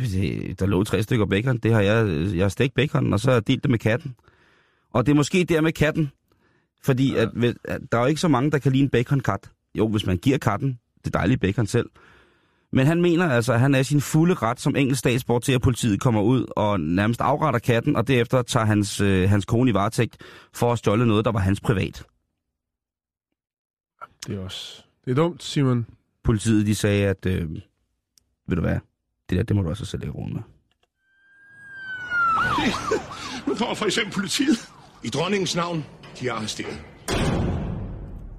der 0.58 0.66
lå 0.66 0.84
tre 0.84 1.02
stykker 1.02 1.26
bacon, 1.26 1.58
det 1.58 1.72
har 1.72 1.80
jeg, 1.80 2.06
jeg 2.36 2.44
har 2.44 2.48
stegt 2.48 2.74
bacon, 2.74 3.12
og 3.12 3.20
så 3.20 3.30
har 3.30 3.34
jeg 3.34 3.46
delt 3.46 3.62
det 3.62 3.70
med 3.70 3.78
katten. 3.78 4.14
Og 4.92 5.06
det 5.06 5.12
er 5.12 5.16
måske 5.16 5.44
der 5.44 5.60
med 5.60 5.72
katten, 5.72 6.10
fordi 6.82 7.12
ja. 7.12 7.22
at, 7.22 7.56
at 7.64 7.80
der 7.92 7.98
er 7.98 8.02
jo 8.02 8.08
ikke 8.08 8.20
så 8.20 8.28
mange, 8.28 8.50
der 8.50 8.58
kan 8.58 8.72
lide 8.72 8.82
en 8.82 8.90
bacon-kat. 8.90 9.50
Jo, 9.74 9.88
hvis 9.88 10.06
man 10.06 10.16
giver 10.16 10.38
katten 10.38 10.78
det 11.04 11.14
dejlige 11.14 11.38
bacon 11.38 11.66
selv. 11.66 11.86
Men 12.72 12.86
han 12.86 13.02
mener 13.02 13.30
altså, 13.30 13.52
at 13.52 13.60
han 13.60 13.74
er 13.74 13.82
sin 13.82 14.00
fulde 14.00 14.34
ret 14.34 14.60
som 14.60 14.76
engelsk 14.76 14.98
statsborger 14.98 15.40
til, 15.40 15.52
at 15.52 15.62
politiet 15.62 16.00
kommer 16.00 16.22
ud 16.22 16.46
og 16.56 16.80
nærmest 16.80 17.20
afretter 17.20 17.60
katten, 17.60 17.96
og 17.96 18.08
derefter 18.08 18.42
tager 18.42 18.66
hans, 18.66 19.00
øh, 19.00 19.28
hans 19.28 19.44
kone 19.44 19.70
i 19.70 19.74
varetægt 19.74 20.16
for 20.54 20.72
at 20.72 20.78
stjåle 20.78 21.06
noget, 21.06 21.24
der 21.24 21.32
var 21.32 21.40
hans 21.40 21.60
privat. 21.60 22.04
Det 24.26 24.36
er 24.36 24.40
også... 24.40 24.82
Det 25.04 25.10
er 25.10 25.14
dumt, 25.14 25.42
Simon. 25.42 25.86
Politiet, 26.24 26.66
de 26.66 26.74
sagde, 26.74 27.06
at, 27.06 27.26
øh, 27.26 27.50
ved 28.48 28.56
du 28.56 28.60
hvad, 28.60 28.78
det 29.30 29.38
der, 29.38 29.42
det 29.42 29.56
må 29.56 29.62
du 29.62 29.68
også 29.68 29.84
selv 29.84 30.00
lægge 30.00 30.14
rum 30.14 30.30
med. 30.30 30.42
Nu 33.46 33.54
kommer 33.54 33.74
for 33.74 33.86
eksempel 33.86 34.14
politiet. 34.14 34.68
I 35.04 35.08
dronningens 35.08 35.56
navn, 35.56 35.84
de 36.20 36.28
er 36.28 36.32
arresteret. 36.32 36.82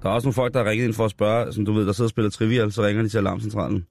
Der 0.02 0.08
er 0.08 0.12
også 0.12 0.26
nogle 0.26 0.34
folk, 0.34 0.54
der 0.54 0.62
har 0.62 0.70
ringet 0.70 0.84
ind 0.84 0.94
for 0.94 1.04
at 1.04 1.10
spørge, 1.10 1.52
som 1.52 1.64
du 1.64 1.72
ved, 1.72 1.86
der 1.86 1.92
sidder 1.92 2.06
og 2.06 2.10
spiller 2.10 2.30
trivial, 2.30 2.72
så 2.72 2.82
ringer 2.82 3.02
de 3.02 3.08
til 3.08 3.18
alarmcentralen. 3.18 3.86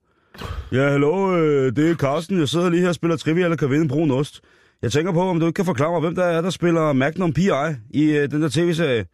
Ja, 0.71 0.89
hallo, 0.89 1.38
øh, 1.38 1.75
det 1.75 1.91
er 1.91 1.95
Carsten. 1.95 2.39
Jeg 2.39 2.49
sidder 2.49 2.69
lige 2.69 2.82
her 2.82 2.89
og 2.89 2.95
spiller 2.95 3.17
trivial 3.17 3.51
og 3.51 3.58
kan 3.58 3.69
vinde 3.69 3.82
en 3.82 3.88
brun 3.88 4.12
ost. 4.12 4.41
Jeg 4.82 4.91
tænker 4.91 5.12
på, 5.12 5.21
om 5.21 5.39
du 5.39 5.45
ikke 5.45 5.56
kan 5.56 5.65
forklare 5.65 5.91
mig, 5.91 5.99
hvem 5.99 6.15
der 6.15 6.23
er, 6.23 6.41
der 6.41 6.49
spiller 6.49 6.93
Magnum 6.93 7.34
P.I. 7.34 7.49
i 7.89 8.04
øh, 8.04 8.32
den 8.32 8.41
der 8.41 8.49
tv-serie. 8.49 9.06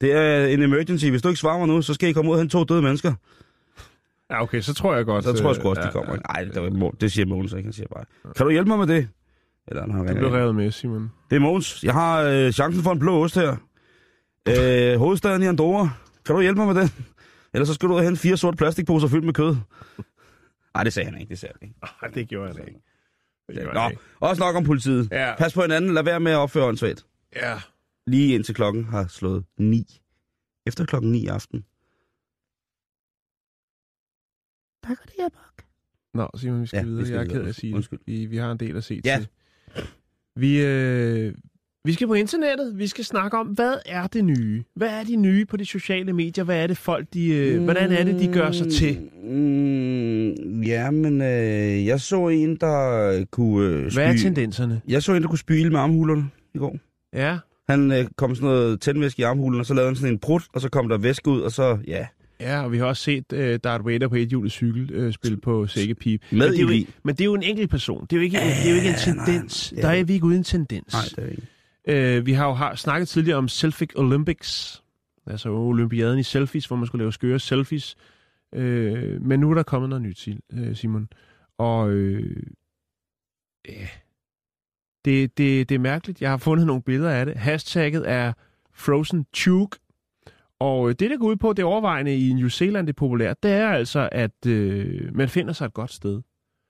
Det 0.00 0.12
er 0.12 0.46
en 0.46 0.62
emergency. 0.62 1.06
Hvis 1.06 1.22
du 1.22 1.28
ikke 1.28 1.40
svarer 1.40 1.58
mig 1.58 1.68
nu, 1.68 1.82
så 1.82 1.94
skal 1.94 2.08
I 2.08 2.12
komme 2.12 2.30
ud 2.30 2.34
og 2.36 2.40
hente 2.40 2.52
to 2.52 2.64
døde 2.64 2.82
mennesker. 2.82 3.14
Ja, 4.30 4.42
okay, 4.42 4.60
så 4.60 4.74
tror 4.74 4.94
jeg 4.96 5.04
godt... 5.04 5.24
Så 5.24 5.32
tror 5.32 5.48
jeg 5.48 5.56
sgu 5.56 5.68
også, 5.68 5.80
øh, 5.82 5.86
de 5.86 5.92
kommer. 5.92 6.16
Nej, 6.32 6.44
det, 6.44 6.62
var, 6.62 6.68
Mo- 6.90 6.96
det 7.00 7.12
siger 7.12 7.26
Mogens 7.26 7.52
ikke. 7.52 7.66
Han 7.66 7.72
siger 7.72 7.86
bare, 7.94 8.04
kan 8.36 8.46
du 8.46 8.50
hjælpe 8.52 8.68
mig 8.68 8.78
med 8.78 8.86
det? 8.86 9.08
Eller 9.68 9.82
han 9.82 9.94
ringer 10.00 10.14
blev 10.14 10.28
revet 10.30 10.54
med, 10.54 10.70
Simon. 10.70 11.10
Det 11.30 11.36
er 11.36 11.40
Mogens. 11.40 11.84
Jeg 11.84 11.92
har 11.92 12.20
øh, 12.22 12.52
chancen 12.52 12.82
for 12.82 12.92
en 12.92 12.98
blå 12.98 13.22
ost 13.24 13.34
her. 13.34 13.56
Øh, 14.48 14.98
hovedstaden 14.98 15.42
i 15.42 15.46
Andorra. 15.46 15.88
Kan 16.26 16.34
du 16.34 16.40
hjælpe 16.40 16.60
mig 16.64 16.74
med 16.74 16.82
den? 16.82 16.90
Ellers 17.54 17.68
så 17.68 17.74
skal 17.74 17.88
du 17.88 17.92
ud 17.94 17.98
og 17.98 18.04
hente 18.04 18.20
fire 18.20 18.36
sorte 18.36 18.56
plastikposer 18.56 19.08
fyldt 19.08 19.24
med 19.24 19.34
kød. 19.34 19.56
Nej, 20.74 20.84
det 20.84 20.92
sagde 20.92 21.10
han 21.10 21.20
ikke. 21.20 21.30
Det 21.30 21.38
sagde 21.38 21.52
han 21.60 21.68
ikke. 21.68 21.80
Nej, 22.02 22.10
det 22.10 22.28
gjorde 22.28 22.46
jeg 22.46 22.54
da 22.56 22.60
ikke. 22.62 22.80
Det 23.48 23.54
gjorde 23.56 23.74
Nå, 23.74 23.80
jeg 23.80 23.90
ikke. 23.90 24.02
også 24.20 24.40
nok 24.42 24.56
om 24.56 24.64
politiet. 24.64 25.08
Ja. 25.12 25.34
Pas 25.38 25.54
på 25.54 25.62
hinanden. 25.62 25.94
Lad 25.94 26.02
være 26.02 26.20
med 26.20 26.32
at 26.32 26.36
opføre 26.38 26.64
åndssvagt. 26.64 27.04
Ja. 27.36 27.54
Lige 28.06 28.34
indtil 28.34 28.54
klokken 28.54 28.84
har 28.84 29.06
slået 29.06 29.44
9. 29.58 30.00
Efter 30.66 30.84
klokken 30.84 31.12
9 31.12 31.18
i 31.18 31.26
aften. 31.26 31.64
Der 34.82 34.94
går 34.94 35.04
det 35.04 35.14
her 35.18 35.28
nok. 35.34 35.62
Nå, 36.14 36.38
Simon, 36.38 36.60
vi 36.62 36.66
skal 36.66 36.78
Ja, 36.78 36.84
videre. 36.84 37.00
vi 37.00 37.06
skal 37.06 37.14
jeg 37.16 37.24
er 37.24 37.28
ked 37.28 37.42
af 37.42 37.48
at 37.48 37.54
sige 37.54 37.74
Undskyld. 37.74 37.98
det. 37.98 38.06
Vi, 38.06 38.26
vi 38.26 38.36
har 38.36 38.52
en 38.52 38.58
del 38.58 38.76
at 38.76 38.84
se 38.84 39.00
Ja. 39.04 39.16
til. 39.18 39.28
Vi, 40.36 40.64
øh, 40.64 41.34
vi 41.84 41.92
skal 41.92 42.06
på 42.06 42.14
internettet. 42.14 42.78
Vi 42.78 42.86
skal 42.86 43.04
snakke 43.04 43.38
om, 43.38 43.46
hvad 43.46 43.74
er 43.86 44.06
det 44.06 44.24
nye? 44.24 44.64
Hvad 44.74 44.88
er 45.00 45.04
de 45.04 45.16
nye 45.16 45.44
på 45.46 45.56
de 45.56 45.64
sociale 45.66 46.12
medier? 46.12 46.44
Hvad 46.44 46.62
er 46.62 46.66
det 46.66 46.76
folk, 46.78 47.06
de, 47.14 47.28
øh, 47.28 47.64
hvordan 47.64 47.92
er 47.92 48.04
det, 48.04 48.20
de 48.20 48.32
gør 48.32 48.50
sig 48.52 48.72
til? 48.72 49.10
Mm, 49.22 50.62
ja, 50.62 50.90
men 50.90 51.20
øh, 51.20 51.86
jeg 51.86 52.00
så 52.00 52.28
en, 52.28 52.56
der 52.56 53.24
kunne 53.30 53.66
øh, 53.68 53.92
Hvad 53.94 54.04
er 54.04 54.16
spy- 54.16 54.22
tendenserne? 54.22 54.80
Jeg 54.88 55.02
så 55.02 55.12
en, 55.14 55.22
der 55.22 55.28
kunne 55.28 55.38
spyle 55.38 55.70
med 55.70 55.78
armhulerne 55.80 56.30
i 56.54 56.58
går. 56.58 56.76
Ja, 57.12 57.38
Han 57.68 57.92
øh, 57.92 58.04
kom 58.16 58.34
sådan 58.34 58.48
noget 58.48 58.80
tændvæske 58.80 59.20
i 59.20 59.22
armhulen, 59.22 59.60
og 59.60 59.66
så 59.66 59.74
lavede 59.74 59.88
han 59.88 59.96
sådan 59.96 60.12
en 60.12 60.18
prut, 60.18 60.42
og 60.54 60.60
så 60.60 60.68
kom 60.68 60.88
der 60.88 60.98
væske 60.98 61.28
ud, 61.30 61.40
og 61.40 61.52
så, 61.52 61.78
ja, 61.86 62.06
Ja, 62.40 62.62
og 62.64 62.72
vi 62.72 62.78
har 62.78 62.84
også 62.86 63.02
set 63.02 63.32
uh, 63.32 63.38
Darth 63.64 63.86
Vader 63.86 64.08
på 64.08 64.14
et 64.14 64.28
hjulet 64.28 64.52
cykel 64.52 65.06
uh, 65.06 65.12
spille 65.12 65.36
på 65.40 65.66
sækkepip. 65.66 66.22
Med 66.30 66.38
men, 66.38 66.48
det 66.52 66.58
er 66.58 66.62
jo, 66.62 66.68
ikke- 66.68 66.92
men 67.04 67.14
det 67.14 67.20
er 67.20 67.24
jo 67.24 67.34
en 67.34 67.42
enkelt 67.42 67.70
person. 67.70 68.00
Det 68.10 68.12
er 68.12 68.16
jo 68.16 68.22
ikke, 68.22 68.36
det 68.36 68.66
er 68.66 68.70
jo 68.70 68.76
ikke 68.76 68.88
en 68.88 68.94
tendens. 68.94 69.72
nej, 69.72 69.82
Der 69.82 69.88
er 70.00 70.04
vi 70.04 70.12
ikke 70.12 70.26
uden 70.26 70.38
en 70.38 70.44
tendens. 70.44 70.92
Nej, 70.92 71.02
det 71.16 71.24
er 71.24 71.28
ikke. 71.88 72.16
Øh, 72.18 72.26
vi 72.26 72.32
har 72.32 72.46
jo 72.46 72.52
har 72.52 72.74
snakket 72.74 73.08
tidligere 73.08 73.38
om 73.38 73.48
Selfie 73.48 73.88
Olympics, 73.96 74.82
altså 75.26 75.50
olympiaden 75.50 76.18
i 76.18 76.22
selfies, 76.22 76.66
hvor 76.66 76.76
man 76.76 76.86
skulle 76.86 77.02
lave 77.02 77.12
skøre 77.12 77.38
selfies. 77.38 77.96
Øh, 78.54 79.22
men 79.22 79.40
nu 79.40 79.50
er 79.50 79.54
der 79.54 79.62
kommet 79.62 79.88
noget 79.88 80.02
nyt, 80.02 80.28
øh, 80.52 80.76
Simon. 80.76 81.08
Og 81.58 81.90
øh, 81.90 82.36
ja, 83.68 83.86
det, 85.06 85.38
det, 85.38 85.68
det 85.68 85.74
er 85.74 85.78
mærkeligt. 85.78 86.20
Jeg 86.20 86.30
har 86.30 86.36
fundet 86.36 86.66
nogle 86.66 86.82
billeder 86.82 87.10
af 87.10 87.26
det. 87.26 87.36
Hashtagget 87.36 88.10
er 88.10 88.32
Frozen 88.74 89.26
Tube. 89.32 89.76
Og 90.58 90.88
øh, 90.88 90.94
det, 90.98 91.10
der 91.10 91.16
går 91.18 91.26
ud 91.26 91.36
på, 91.36 91.52
det 91.52 91.64
overvejende 91.64 92.28
i 92.28 92.32
New 92.32 92.48
Zealand, 92.48 92.86
det 92.86 92.92
er 92.92 92.96
populært, 92.96 93.42
det 93.42 93.50
er 93.50 93.68
altså, 93.68 94.08
at 94.12 94.46
øh, 94.46 95.14
man 95.14 95.28
finder 95.28 95.52
sig 95.52 95.66
et 95.66 95.74
godt 95.74 95.92
sted. 95.92 96.22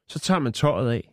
Så 0.09 0.19
tager 0.19 0.39
man 0.39 0.53
tøjet 0.53 0.93
af, 0.93 1.11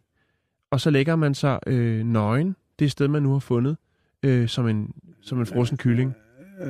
og 0.72 0.82
så 0.82 0.90
lægger 0.90 1.16
man 1.16 1.34
sig 1.34 1.60
øh, 1.68 2.06
nøgen, 2.06 2.56
det 2.80 2.92
sted, 2.92 3.08
man 3.08 3.24
nu 3.24 3.32
har 3.32 3.40
fundet, 3.40 3.78
øh, 4.24 4.48
som, 4.48 4.68
en, 4.68 4.94
som 5.22 5.40
en 5.40 5.46
frossen 5.46 5.78
kylling. 5.78 6.14
Øh, 6.62 6.68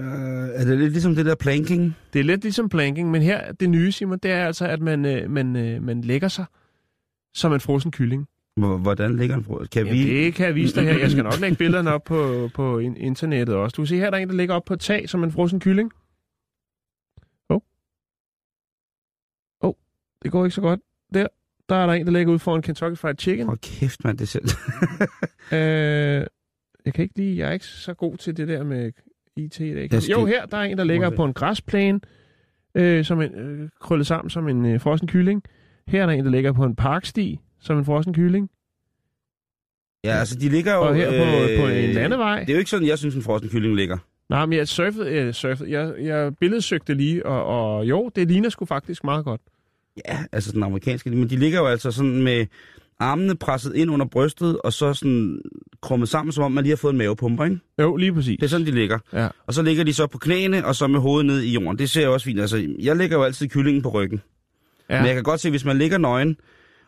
er 0.54 0.66
det 0.66 0.80
lidt 0.80 0.92
ligesom 0.92 1.16
det 1.16 1.26
der 1.26 1.36
planking? 1.36 1.96
Det 2.14 2.20
er 2.20 2.24
lidt 2.24 2.42
ligesom 2.44 2.70
planking, 2.70 3.12
men 3.12 3.22
her, 3.22 3.52
det 3.52 3.70
nye, 3.70 3.92
Simon, 3.92 4.20
det 4.24 4.32
er 4.32 4.46
altså, 4.46 4.68
at 4.68 4.82
man, 4.82 5.06
øh, 5.06 5.30
man, 5.30 5.56
øh, 5.56 5.84
man 5.84 6.02
lægger 6.02 6.28
sig 6.28 6.46
som 7.34 7.54
en 7.54 7.60
frossen 7.60 7.92
kylling. 7.92 8.28
Hvor- 8.58 8.78
Hvordan 8.78 9.16
ligger 9.18 9.36
den? 9.36 9.68
Kan 9.68 9.86
Jamen, 9.86 9.94
vi... 9.94 10.10
det 10.26 10.34
kan 10.34 10.46
jeg 10.46 10.56
vise 10.56 10.76
dig 10.76 10.84
her. 10.84 11.00
Jeg 11.00 11.12
skal 11.12 11.24
nok 11.24 11.40
lægge 11.42 11.58
billederne 11.58 11.92
op 11.92 12.04
på, 12.04 12.50
på 12.54 12.80
in- 12.80 12.98
internettet 12.98 13.56
også. 13.56 13.74
Du 13.76 13.82
kan 13.82 13.88
se 13.88 13.96
her, 13.98 14.10
der 14.10 14.18
er 14.18 14.22
en, 14.22 14.30
der 14.30 14.36
ligger 14.36 14.56
op 14.56 14.66
på 14.66 14.76
tag 14.76 15.10
som 15.10 15.24
en 15.24 15.32
frossen 15.32 15.60
kylling. 15.60 15.92
Åh. 17.50 17.56
Oh. 17.56 17.62
Åh, 19.62 19.70
oh, 19.70 19.74
det 20.24 20.32
går 20.32 20.46
ikke 20.46 20.56
så 20.56 20.62
godt. 20.62 20.80
Der, 21.14 21.28
der 21.70 21.76
er 21.76 21.86
der 21.86 21.94
en, 21.94 22.06
der 22.06 22.12
ligger 22.12 22.34
ud 22.34 22.40
foran 22.40 22.62
Kentucky 22.62 22.98
Fried 22.98 23.16
Chicken. 23.20 23.46
Hold 23.48 23.58
kæft, 23.58 24.04
mand, 24.04 24.18
det 24.18 24.28
selv. 24.28 24.46
Øh, 25.54 26.26
jeg 26.86 26.94
kan 26.94 27.04
ikke 27.04 27.18
lige, 27.18 27.38
jeg 27.38 27.50
er 27.50 27.52
ikke 27.54 27.66
så 27.66 27.94
god 27.94 28.18
til 28.18 28.38
det 28.38 28.48
der 28.48 28.64
med 28.64 28.92
IT 29.38 29.60
i 29.60 29.74
dag. 29.74 29.88
Jeg 29.92 30.02
skal- 30.04 30.12
Jo, 30.14 30.26
her 30.26 30.46
der 30.46 30.58
er 30.58 30.62
en, 30.64 30.78
der 30.78 30.84
ligger 30.84 31.10
på 31.10 31.26
en 31.26 31.34
græsplæne, 31.34 32.00
øh, 32.76 33.06
som 33.06 33.22
en, 33.22 33.36
øh, 33.36 33.70
krøllet 33.80 34.08
sammen 34.08 34.30
som 34.30 34.48
en 34.48 34.66
øh, 34.66 34.82
frossen 34.82 35.08
kylling. 35.08 35.44
Her 35.88 36.02
er 36.02 36.06
der 36.06 36.14
en, 36.14 36.26
der 36.26 36.32
ligger 36.32 36.52
på 36.52 36.64
en 36.64 36.76
parksti, 36.76 37.40
som 37.64 37.78
en 37.78 37.86
frossen 37.86 38.14
kylling. 38.14 38.50
ja, 40.04 40.10
altså, 40.20 40.36
de 40.36 40.50
ligger 40.50 40.74
jo... 40.74 40.82
Og 40.82 40.96
her 40.96 41.10
på, 41.10 41.52
øh, 41.52 41.60
på 41.60 41.68
en 41.68 41.90
landevej. 41.90 42.40
Det 42.40 42.50
er 42.50 42.54
jo 42.54 42.60
ikke 42.60 42.72
sådan, 42.72 42.88
jeg 42.88 42.98
synes, 42.98 43.16
en 43.16 43.22
frossen 43.22 43.50
kylling 43.50 43.76
ligger. 43.76 43.98
Nej, 44.30 44.46
men 44.46 44.58
jeg 44.58 44.68
surfede, 44.68 45.16
jeg, 45.16 45.36
surfede. 45.36 45.72
jeg, 45.72 45.94
jeg 46.00 46.38
billedsøgte 46.38 46.94
lige, 46.94 47.26
og, 47.26 47.46
og 47.46 47.86
jo, 47.86 48.12
det 48.16 48.28
ligner 48.28 48.50
sgu 48.50 48.66
faktisk 48.66 49.04
meget 49.04 49.26
godt. 49.26 49.42
Ja, 50.10 50.24
altså 50.32 50.52
den 50.52 50.64
amerikanske, 50.64 51.10
men 51.10 51.30
de 51.30 51.36
ligger 51.36 51.60
jo 51.60 51.66
altså 51.66 51.92
sådan 51.92 52.24
med 52.24 52.46
armene 53.00 53.36
presset 53.36 53.76
ind 53.76 53.92
under 53.92 54.06
brystet, 54.06 54.58
og 54.62 54.74
så 54.74 54.94
sådan 54.94 55.42
krummet 55.82 56.10
sammen, 56.10 56.32
som 56.32 56.44
om 56.44 56.52
man 56.52 56.64
lige 56.64 56.72
har 56.72 56.78
fået 56.78 56.92
en 56.92 56.98
mavepumper, 56.98 57.44
ikke? 57.46 57.60
Jo, 57.80 57.96
lige 57.96 58.14
præcis. 58.14 58.38
Det 58.40 58.46
er 58.46 58.50
sådan, 58.50 58.68
de 58.68 58.72
ligger. 58.72 59.00
Ja. 59.14 59.28
Og 59.48 59.54
så 59.54 59.62
ligger 59.62 59.84
de 59.84 59.94
så 59.94 60.08
på 60.08 60.18
knæene, 60.18 60.66
og 60.66 60.76
så 60.76 60.88
med 60.88 61.00
hovedet 61.00 61.26
ned 61.26 61.42
i 61.42 61.54
jorden. 61.54 61.80
Det 61.80 61.90
ser 61.90 62.06
jo 62.06 62.14
også 62.14 62.26
fint. 62.26 62.40
Altså, 62.40 62.68
jeg 62.80 62.96
lægger 62.96 63.18
jo 63.18 63.24
altid 63.24 63.48
kyllingen 63.50 63.84
på 63.84 63.90
ryggen. 63.90 64.22
Ja. 64.90 64.98
Men 64.98 65.06
jeg 65.06 65.16
kan 65.16 65.24
godt 65.24 65.40
se, 65.40 65.50
hvis 65.50 65.66
man 65.66 65.78
ligger 65.78 65.98
nøgen, 65.98 66.38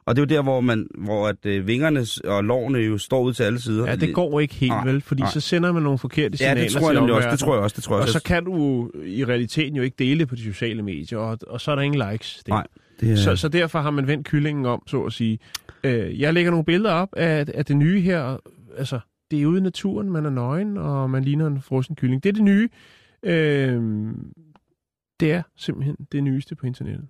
og 0.06 0.16
det 0.16 0.22
er 0.22 0.26
jo 0.36 0.38
der, 0.38 0.44
hvor, 0.44 0.62
man, 0.62 0.88
hvor 0.98 1.28
at, 1.28 1.46
øh, 1.46 1.68
vingerne 1.68 2.06
og 2.24 2.44
lårene 2.44 2.80
jo 2.80 2.98
står 2.98 3.22
ud 3.22 3.34
til 3.34 3.44
alle 3.44 3.60
sider. 3.60 3.90
ja, 3.90 3.96
det 3.96 4.16
går 4.16 4.40
ikke 4.40 4.56
helt 4.56 4.72
Nej, 4.72 4.86
vel, 4.86 5.02
fordi 5.02 5.22
nej. 5.22 5.32
så 5.32 5.40
sender 5.40 5.72
man 5.72 5.84
nogle 5.84 5.98
forkerte 6.00 6.32
Ja, 6.32 6.36
signaler 6.38 6.62
det 6.62 6.72
tror 6.72 6.82
jeg 6.82 6.96
til 6.96 7.00
nemlig 7.00 7.16
også. 7.16 7.30
Det 7.30 7.40
tror 7.40 7.54
jeg 7.56 7.64
også. 7.64 7.76
Det 7.76 7.84
tror 7.84 7.96
jeg 7.96 8.02
Og 8.04 8.10
så 8.10 8.24
kan 8.24 8.46
du 8.46 8.90
i 9.06 9.26
realiteten 9.26 9.76
jo 9.76 9.84
ikke 9.84 9.96
dele 10.00 10.26
på 10.26 10.36
de 10.36 10.44
sociale 10.44 10.82
medier, 10.84 11.20
og, 11.20 11.38
og 11.48 11.62
så 11.62 11.72
er 11.72 11.76
der 11.76 11.82
ingen 11.82 12.12
likes. 12.12 12.36
Det. 12.38 12.48
Nej, 12.48 12.68
det 13.00 13.12
er... 13.12 13.16
Så, 13.16 13.36
så 13.36 13.48
derfor 13.48 13.80
har 13.80 13.92
man 13.92 14.08
vendt 14.08 14.28
kyllingen 14.28 14.66
om, 14.66 14.88
så 14.88 15.04
at 15.04 15.14
sige. 15.14 15.40
Øh, 15.84 16.20
jeg 16.20 16.34
lægger 16.34 16.52
nogle 16.52 16.66
billeder 16.66 16.92
op 16.94 17.10
af, 17.18 17.46
af 17.54 17.66
det 17.66 17.78
nye 17.78 18.02
her. 18.02 18.38
Altså, 18.78 19.00
det 19.32 19.42
er 19.42 19.46
ude 19.46 19.58
i 19.58 19.62
naturen, 19.64 20.12
man 20.12 20.26
er 20.26 20.30
nøgen, 20.30 20.78
og 20.78 21.10
man 21.10 21.24
ligner 21.24 21.48
en 21.48 21.62
frossen 21.62 21.96
kylling. 21.96 22.24
Det 22.24 22.30
er 22.30 22.34
det 22.34 22.44
nye. 22.44 22.70
Øh, 23.24 23.82
det 25.20 25.32
er 25.32 25.42
simpelthen 25.58 25.96
det 26.12 26.24
nyeste 26.24 26.56
på 26.56 26.66
internettet. 26.66 27.08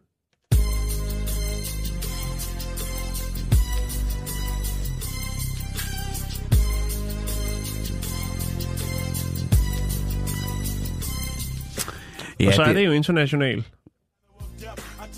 Ja, 12.39 12.47
og 12.47 12.53
så 12.53 12.63
er 12.63 12.73
det 12.73 12.86
jo 12.86 12.91
internationalt. 12.91 13.65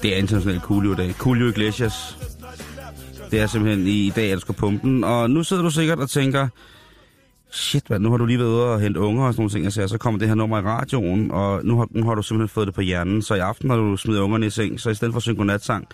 Det 0.01 0.13
er 0.13 0.17
international 0.17 0.61
Coolio-dag. 0.61 1.13
Coolio 1.13 1.47
Iglesias. 1.47 2.17
Det 3.31 3.39
er 3.39 3.47
simpelthen 3.47 3.87
i, 3.87 4.07
i 4.07 4.09
dag, 4.09 4.31
at 4.31 4.35
du 4.35 4.39
skal 4.39 4.55
pumpe 4.55 4.87
den. 4.87 5.03
Og 5.03 5.29
nu 5.29 5.43
sidder 5.43 5.63
du 5.63 5.69
sikkert 5.69 5.99
og 5.99 6.09
tænker, 6.09 6.47
shit, 7.51 7.83
hvad, 7.87 7.99
nu 7.99 8.09
har 8.09 8.17
du 8.17 8.25
lige 8.25 8.39
været 8.39 8.49
ude 8.49 8.63
og 8.63 8.81
hente 8.81 8.99
unger 8.99 9.25
og 9.25 9.33
sådan 9.33 9.41
nogle 9.41 9.51
ting, 9.51 9.65
og 9.65 9.71
så, 9.71 9.87
så 9.87 9.97
kommer 9.97 10.19
det 10.19 10.27
her 10.27 10.35
nummer 10.35 10.57
i 10.57 10.61
radioen, 10.61 11.31
og 11.31 11.65
nu 11.65 11.77
har, 11.77 11.87
nu 11.91 12.07
har 12.07 12.15
du 12.15 12.21
simpelthen 12.21 12.53
fået 12.53 12.67
det 12.67 12.75
på 12.75 12.81
hjernen. 12.81 13.21
Så 13.21 13.35
i 13.35 13.39
aften 13.39 13.69
har 13.69 13.77
du 13.77 13.97
smidt 13.97 14.19
ungerne 14.19 14.45
i 14.45 14.49
seng, 14.49 14.79
så 14.79 14.89
i 14.89 14.95
stedet 14.95 15.13
for 15.13 15.17
at 15.17 15.23
synge 15.23 15.37
godnatsang, 15.37 15.87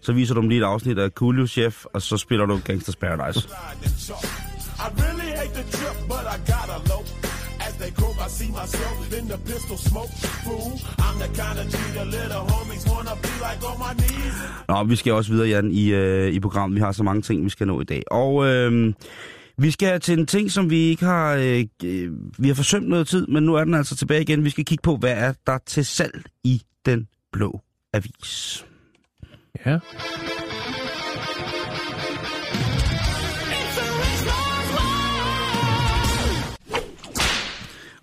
så 0.00 0.12
viser 0.12 0.34
du 0.34 0.40
dem 0.40 0.48
lige 0.48 0.60
et 0.60 0.64
afsnit 0.64 0.98
af 0.98 1.10
Coolio 1.10 1.46
Chef, 1.46 1.84
og 1.84 2.02
så 2.02 2.16
spiller 2.16 2.46
du 2.46 2.60
Gangsters 2.64 2.96
Paradise. 2.96 3.48
I 4.80 4.82
really 4.82 5.30
hate 5.36 5.54
the 5.54 5.70
trip, 5.70 6.09
see 8.40 8.50
myself 8.62 9.18
in 9.18 9.24
the 9.32 9.38
pistol 9.50 9.76
smoke. 9.90 10.12
Fool, 10.44 10.72
I'm 11.04 11.16
the 11.22 11.30
kind 11.40 11.58
of 11.62 11.66
the 11.98 12.04
little 12.16 12.44
homies 12.52 12.84
wanna 12.90 13.14
be 13.24 13.32
like 13.46 13.60
on 13.70 13.76
my 13.84 13.92
knees. 14.00 14.34
Nå, 14.68 14.84
vi 14.84 14.96
skal 14.96 15.12
også 15.12 15.32
videre, 15.32 15.48
Jan, 15.48 15.70
i, 15.70 15.92
øh, 15.92 16.32
i 16.32 16.40
programmet. 16.40 16.76
Vi 16.76 16.80
har 16.80 16.92
så 16.92 17.02
mange 17.02 17.22
ting, 17.22 17.44
vi 17.44 17.50
skal 17.50 17.66
nå 17.66 17.80
i 17.80 17.84
dag. 17.84 18.02
Og 18.10 18.46
øh, 18.46 18.92
vi 19.58 19.70
skal 19.70 20.00
til 20.00 20.18
en 20.18 20.26
ting, 20.26 20.50
som 20.50 20.70
vi 20.70 20.76
ikke 20.76 21.04
har... 21.04 21.34
Øh, 21.34 21.64
øh, 21.84 22.10
vi 22.38 22.48
har 22.48 22.54
forsømt 22.54 22.88
noget 22.88 23.08
tid, 23.08 23.26
men 23.26 23.42
nu 23.42 23.54
er 23.54 23.64
den 23.64 23.74
altså 23.74 23.96
tilbage 23.96 24.22
igen. 24.22 24.44
Vi 24.44 24.50
skal 24.50 24.64
kigge 24.64 24.82
på, 24.82 24.96
hvad 24.96 25.12
er 25.12 25.32
der 25.46 25.58
til 25.66 25.84
salg 25.84 26.22
i 26.44 26.62
den 26.86 27.08
blå 27.32 27.60
avis. 27.92 28.66
Ja. 29.66 29.78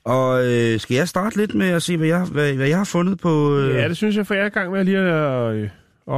Og 0.07 0.45
øh, 0.45 0.79
skal 0.79 0.95
jeg 0.95 1.07
starte 1.07 1.37
lidt 1.37 1.55
med 1.55 1.67
at 1.67 1.83
se, 1.83 1.97
hvad 1.97 2.07
jeg, 2.07 2.25
hvad, 2.31 2.53
hvad 2.53 2.67
jeg 2.67 2.77
har 2.77 2.83
fundet 2.85 3.19
på... 3.19 3.57
Øh... 3.57 3.75
ja, 3.75 3.87
det 3.87 3.97
synes 3.97 4.15
jeg, 4.15 4.27
for 4.27 4.33
jeg 4.33 4.43
er 4.43 4.47
i 4.47 4.49
gang 4.49 4.71
med 4.71 4.83
lige 4.83 4.97
at 4.97 5.55
øh, 5.55 5.69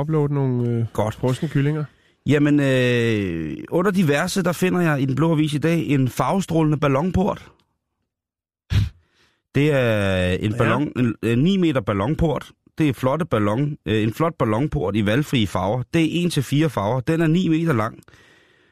uploade 0.01 0.33
nogle 0.33 0.69
øh, 0.69 0.85
Godt. 0.93 1.15
frosne 1.15 1.49
kyllinger. 1.49 1.83
Jamen, 2.27 2.59
øh, 2.59 3.57
under 3.69 3.91
diverse, 3.91 4.43
der 4.43 4.51
finder 4.51 4.81
jeg 4.81 5.01
i 5.01 5.05
den 5.05 5.15
blå 5.15 5.31
avis 5.31 5.53
i 5.53 5.57
dag 5.57 5.85
en 5.87 6.07
farvestrålende 6.07 6.77
ballonport. 6.77 7.45
Det 9.55 9.71
er 9.71 10.25
en, 10.31 10.51
Ja. 10.51 10.57
ballon, 10.57 10.91
en, 10.97 11.15
en 11.23 11.39
9 11.39 11.57
meter 11.57 11.81
ballonport. 11.81 12.51
Det 12.77 12.89
er 12.89 12.93
flotte 12.93 13.25
ballon, 13.25 13.77
øh, 13.85 14.03
en 14.03 14.13
flot 14.13 14.33
ballonport 14.39 14.95
i 14.95 15.05
valgfrie 15.05 15.47
farver. 15.47 15.83
Det 15.93 16.01
er 16.21 16.25
1 16.25 16.31
til 16.31 16.43
fire 16.43 16.69
farver. 16.69 16.99
Den 16.99 17.21
er 17.21 17.27
9 17.27 17.47
meter 17.47 17.73
lang. 17.73 17.99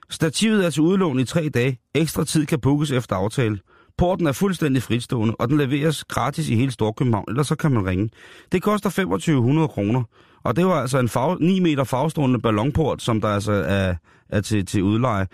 Stativet 0.09 0.65
er 0.65 0.69
til 0.69 0.81
udlån 0.81 1.19
i 1.19 1.25
tre 1.25 1.49
dage. 1.49 1.79
Ekstra 1.95 2.23
tid 2.25 2.45
kan 2.45 2.59
bookes 2.59 2.91
efter 2.91 3.15
aftale. 3.15 3.59
Porten 3.97 4.27
er 4.27 4.31
fuldstændig 4.31 4.83
fritstående, 4.83 5.35
og 5.35 5.49
den 5.49 5.57
leveres 5.57 6.03
gratis 6.03 6.49
i 6.49 6.55
hele 6.55 6.71
Storkøbenhavn, 6.71 7.25
ellers 7.27 7.47
så 7.47 7.55
kan 7.55 7.71
man 7.71 7.85
ringe. 7.85 8.09
Det 8.51 8.61
koster 8.61 8.89
2500 8.89 9.67
kroner, 9.67 10.03
og 10.43 10.55
det 10.55 10.65
var 10.65 10.81
altså 10.81 10.99
en 10.99 11.09
farve, 11.09 11.37
9 11.39 11.59
meter 11.59 11.83
farvestrålende 11.83 12.39
ballonport, 12.41 13.01
som 13.01 13.21
der 13.21 13.27
altså 13.27 13.51
er, 13.51 13.95
er 14.29 14.41
til, 14.41 14.65
til 14.65 14.83
udleje. 14.83 15.27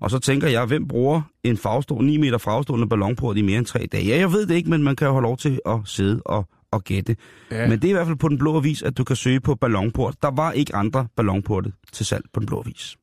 Og 0.00 0.10
så 0.10 0.18
tænker 0.18 0.48
jeg, 0.48 0.64
hvem 0.64 0.88
bruger 0.88 1.22
en 1.44 1.56
farvestål, 1.56 2.04
9 2.04 2.16
meter 2.16 2.38
farvestrålende 2.38 2.88
ballonport 2.88 3.36
i 3.36 3.42
mere 3.42 3.58
end 3.58 3.66
tre 3.66 3.86
dage? 3.92 4.04
Ja, 4.04 4.18
jeg 4.18 4.32
ved 4.32 4.46
det 4.46 4.54
ikke, 4.54 4.70
men 4.70 4.82
man 4.82 4.96
kan 4.96 5.06
jo 5.06 5.12
have 5.12 5.22
lov 5.22 5.36
til 5.36 5.60
at 5.66 5.78
sidde 5.84 6.22
og, 6.24 6.48
og 6.70 6.84
gætte. 6.84 7.16
Ja. 7.50 7.68
Men 7.68 7.78
det 7.78 7.84
er 7.84 7.88
i 7.88 7.92
hvert 7.92 8.06
fald 8.06 8.16
på 8.16 8.28
den 8.28 8.38
blå 8.38 8.56
avis, 8.56 8.82
at 8.82 8.98
du 8.98 9.04
kan 9.04 9.16
søge 9.16 9.40
på 9.40 9.54
ballonport. 9.54 10.14
Der 10.22 10.30
var 10.30 10.52
ikke 10.52 10.74
andre 10.74 11.06
ballonporte 11.16 11.72
til 11.92 12.06
salg 12.06 12.24
på 12.32 12.40
den 12.40 12.46
blå 12.46 12.60
avis. 12.60 12.96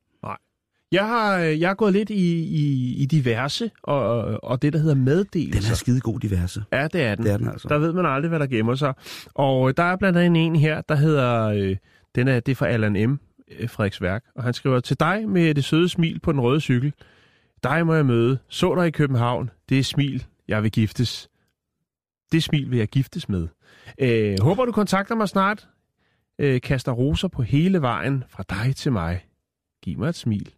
Jeg 0.92 1.06
har, 1.06 1.38
øh, 1.38 1.60
jeg 1.60 1.68
har 1.68 1.74
gået 1.74 1.92
lidt 1.92 2.10
i, 2.10 2.42
i, 2.44 2.94
i 3.02 3.06
diverse, 3.06 3.70
og, 3.82 4.22
og 4.44 4.62
det, 4.62 4.72
der 4.72 4.78
hedder 4.78 4.94
Den 4.94 5.04
meddelelser. 5.04 5.70
er 5.70 5.74
skide 5.74 6.00
god 6.00 6.20
diverse. 6.20 6.64
Ja, 6.72 6.88
det 6.92 7.02
er 7.02 7.14
den. 7.14 7.24
Det 7.24 7.32
er 7.32 7.36
den 7.36 7.48
altså. 7.48 7.68
Der 7.68 7.78
ved 7.78 7.92
man 7.92 8.06
aldrig, 8.06 8.28
hvad 8.28 8.38
der 8.38 8.46
gemmer 8.46 8.74
sig. 8.74 8.94
Og 9.34 9.68
øh, 9.68 9.74
der 9.76 9.82
er 9.82 9.96
blandt 9.96 10.18
andet 10.18 10.46
en 10.46 10.56
her, 10.56 10.80
der 10.80 10.94
hedder, 10.94 11.44
øh, 11.44 11.76
den 12.14 12.28
er, 12.28 12.40
det 12.40 12.52
er 12.52 12.56
fra 12.56 12.66
Allan 12.68 13.10
M. 13.10 13.20
øh, 13.58 13.68
Frederiksværk. 13.68 14.24
Og 14.34 14.44
han 14.44 14.54
skriver, 14.54 14.80
til 14.80 15.00
dig 15.00 15.28
med 15.28 15.54
det 15.54 15.64
søde 15.64 15.88
smil 15.88 16.20
på 16.20 16.32
den 16.32 16.40
røde 16.40 16.60
cykel. 16.60 16.92
Dig 17.62 17.86
må 17.86 17.94
jeg 17.94 18.06
møde. 18.06 18.38
Så 18.48 18.74
dig 18.74 18.86
i 18.86 18.90
København. 18.90 19.50
Det 19.68 19.78
er 19.78 19.82
smil, 19.82 20.26
jeg 20.48 20.62
vil 20.62 20.70
giftes. 20.70 21.28
Det 22.32 22.42
smil 22.42 22.70
vil 22.70 22.78
jeg 22.78 22.88
giftes 22.88 23.28
med. 23.28 23.48
Øh, 23.98 24.36
håber, 24.40 24.64
du 24.64 24.72
kontakter 24.72 25.14
mig 25.14 25.28
snart. 25.28 25.68
Øh, 26.38 26.60
kaster 26.60 26.92
roser 26.92 27.28
på 27.28 27.42
hele 27.42 27.82
vejen 27.82 28.24
fra 28.28 28.44
dig 28.50 28.76
til 28.76 28.92
mig. 28.92 29.24
Giv 29.82 29.98
mig 29.98 30.08
et 30.08 30.14
smil. 30.14 30.50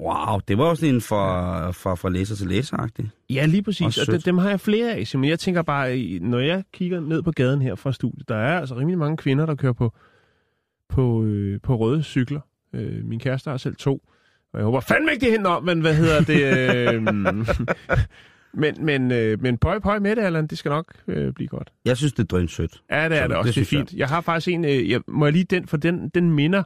Wow, 0.00 0.38
det 0.48 0.58
var 0.58 0.64
også 0.64 0.86
en 0.86 1.00
fra, 1.00 1.70
fra, 1.70 1.94
fra 1.94 2.08
læser 2.08 2.36
til 2.36 2.46
læser 2.46 2.88
Ja, 3.30 3.46
lige 3.46 3.62
præcis. 3.62 3.86
Også 3.86 4.00
Og 4.00 4.06
sødt. 4.06 4.24
dem 4.26 4.38
har 4.38 4.48
jeg 4.50 4.60
flere 4.60 4.92
af, 4.92 5.04
men 5.14 5.24
jeg 5.30 5.38
tænker 5.38 5.62
bare, 5.62 6.18
når 6.20 6.38
jeg 6.38 6.64
kigger 6.72 7.00
ned 7.00 7.22
på 7.22 7.30
gaden 7.32 7.62
her 7.62 7.74
fra 7.74 7.92
studiet, 7.92 8.28
der 8.28 8.36
er 8.36 8.60
altså 8.60 8.74
rimelig 8.74 8.98
mange 8.98 9.16
kvinder, 9.16 9.46
der 9.46 9.54
kører 9.54 9.72
på, 9.72 9.94
på, 10.88 11.24
øh, 11.24 11.60
på 11.62 11.76
røde 11.76 12.02
cykler. 12.02 12.40
Øh, 12.72 13.04
min 13.04 13.18
kæreste 13.20 13.50
har 13.50 13.56
selv 13.56 13.76
to, 13.76 14.02
og 14.52 14.58
jeg 14.58 14.64
håber 14.64 14.80
fandme 14.80 15.12
ikke, 15.12 15.24
det 15.24 15.32
hænder 15.32 15.50
om, 15.50 15.64
men 15.64 15.80
hvad 15.80 15.94
hedder 15.94 16.20
det? 16.20 16.94
Øh, 16.94 17.02
men, 18.62 18.74
men, 18.84 19.12
øh, 19.12 19.42
men 19.42 19.58
pøj, 19.58 19.78
pøj 19.78 19.98
med 19.98 20.16
det, 20.16 20.22
Allan, 20.22 20.46
det 20.46 20.58
skal 20.58 20.68
nok 20.68 20.92
øh, 21.08 21.32
blive 21.32 21.48
godt. 21.48 21.72
Jeg 21.84 21.96
synes, 21.96 22.12
det 22.12 22.22
er 22.22 22.26
drønt 22.26 22.50
sødt. 22.50 22.82
Ja, 22.90 23.08
det 23.08 23.18
er 23.18 23.22
Så 23.22 23.28
det 23.28 23.36
også. 23.36 23.46
det 23.48 23.54
Det, 23.54 23.60
er 23.60 23.64
synes 23.64 23.72
jeg. 23.72 23.78
fint. 23.88 23.92
Jeg. 23.98 24.08
har 24.08 24.20
faktisk 24.20 24.48
en, 24.54 24.64
øh, 24.64 24.90
jeg, 24.90 25.00
må 25.08 25.26
jeg 25.26 25.32
lige 25.32 25.44
den, 25.44 25.66
for 25.68 25.76
den, 25.76 26.08
den 26.08 26.30
minder 26.30 26.62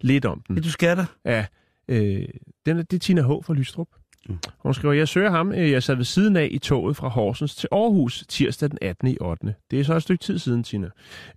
lidt 0.00 0.24
om 0.24 0.42
den. 0.48 0.56
Ja, 0.56 0.62
du 0.62 0.70
skal 0.70 0.96
da. 0.96 1.04
Ja, 1.24 1.46
øh, 1.90 2.28
den 2.66 2.78
er, 2.78 2.82
det 2.82 2.96
er 2.96 3.00
Tina 3.00 3.22
H. 3.22 3.44
fra 3.44 3.54
Lystrup. 3.54 3.88
Mm. 4.28 4.38
Hun 4.58 4.74
skriver, 4.74 4.94
jeg 4.94 5.08
søger 5.08 5.30
ham, 5.30 5.52
øh, 5.52 5.70
jeg 5.70 5.82
sad 5.82 5.94
ved 5.94 6.04
siden 6.04 6.36
af 6.36 6.48
i 6.50 6.58
toget 6.58 6.96
fra 6.96 7.08
Horsens 7.08 7.56
til 7.56 7.68
Aarhus 7.72 8.24
tirsdag 8.28 8.70
den 8.70 8.78
18. 8.82 9.08
i 9.08 9.16
8. 9.20 9.54
Det 9.70 9.80
er 9.80 9.84
så 9.84 9.94
et 9.96 10.02
stykke 10.02 10.22
tid 10.22 10.38
siden, 10.38 10.64
Tina. 10.64 10.90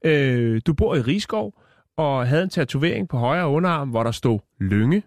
Øh, 0.05 0.61
du 0.65 0.73
bor 0.73 0.95
i 0.95 1.01
Rigskov 1.01 1.61
og 1.97 2.27
havde 2.27 2.43
en 2.43 2.49
tatovering 2.49 3.09
på 3.09 3.17
højre 3.17 3.47
underarm, 3.47 3.89
hvor 3.89 4.03
der 4.03 4.11
stod 4.11 4.39
Lynge. 4.59 5.03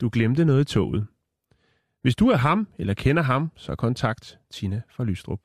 Du 0.00 0.08
glemte 0.12 0.44
noget 0.44 0.60
i 0.60 0.72
toget. 0.74 1.06
Hvis 2.02 2.16
du 2.16 2.28
er 2.28 2.36
ham, 2.36 2.68
eller 2.78 2.94
kender 2.94 3.22
ham, 3.22 3.50
så 3.56 3.74
kontakt 3.74 4.38
Tina 4.50 4.82
fra 4.90 5.04
Lystrup. 5.04 5.40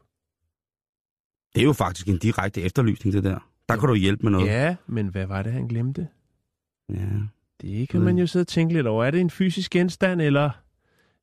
Det 1.55 1.61
er 1.61 1.65
jo 1.65 1.73
faktisk 1.73 2.07
en 2.07 2.17
direkte 2.17 2.61
efterlysning, 2.61 3.13
det 3.13 3.23
der. 3.23 3.39
Der 3.69 3.77
kan 3.77 3.89
du 3.89 3.95
hjælpe 3.95 4.23
med 4.23 4.32
noget. 4.32 4.47
Ja, 4.47 4.75
men 4.88 5.07
hvad 5.07 5.25
var 5.25 5.43
det, 5.43 5.53
han 5.53 5.67
glemte? 5.67 6.07
ja. 6.89 7.05
Det 7.62 7.89
kan 7.89 8.01
man 8.01 8.18
jo 8.18 8.28
sidde 8.28 8.43
og 8.43 8.47
tænke 8.47 8.74
lidt 8.74 8.88
over. 8.88 9.05
Er 9.05 9.12
det 9.12 9.22
en 9.22 9.30
fysisk 9.30 9.72
genstand, 9.72 10.22
eller 10.22 10.49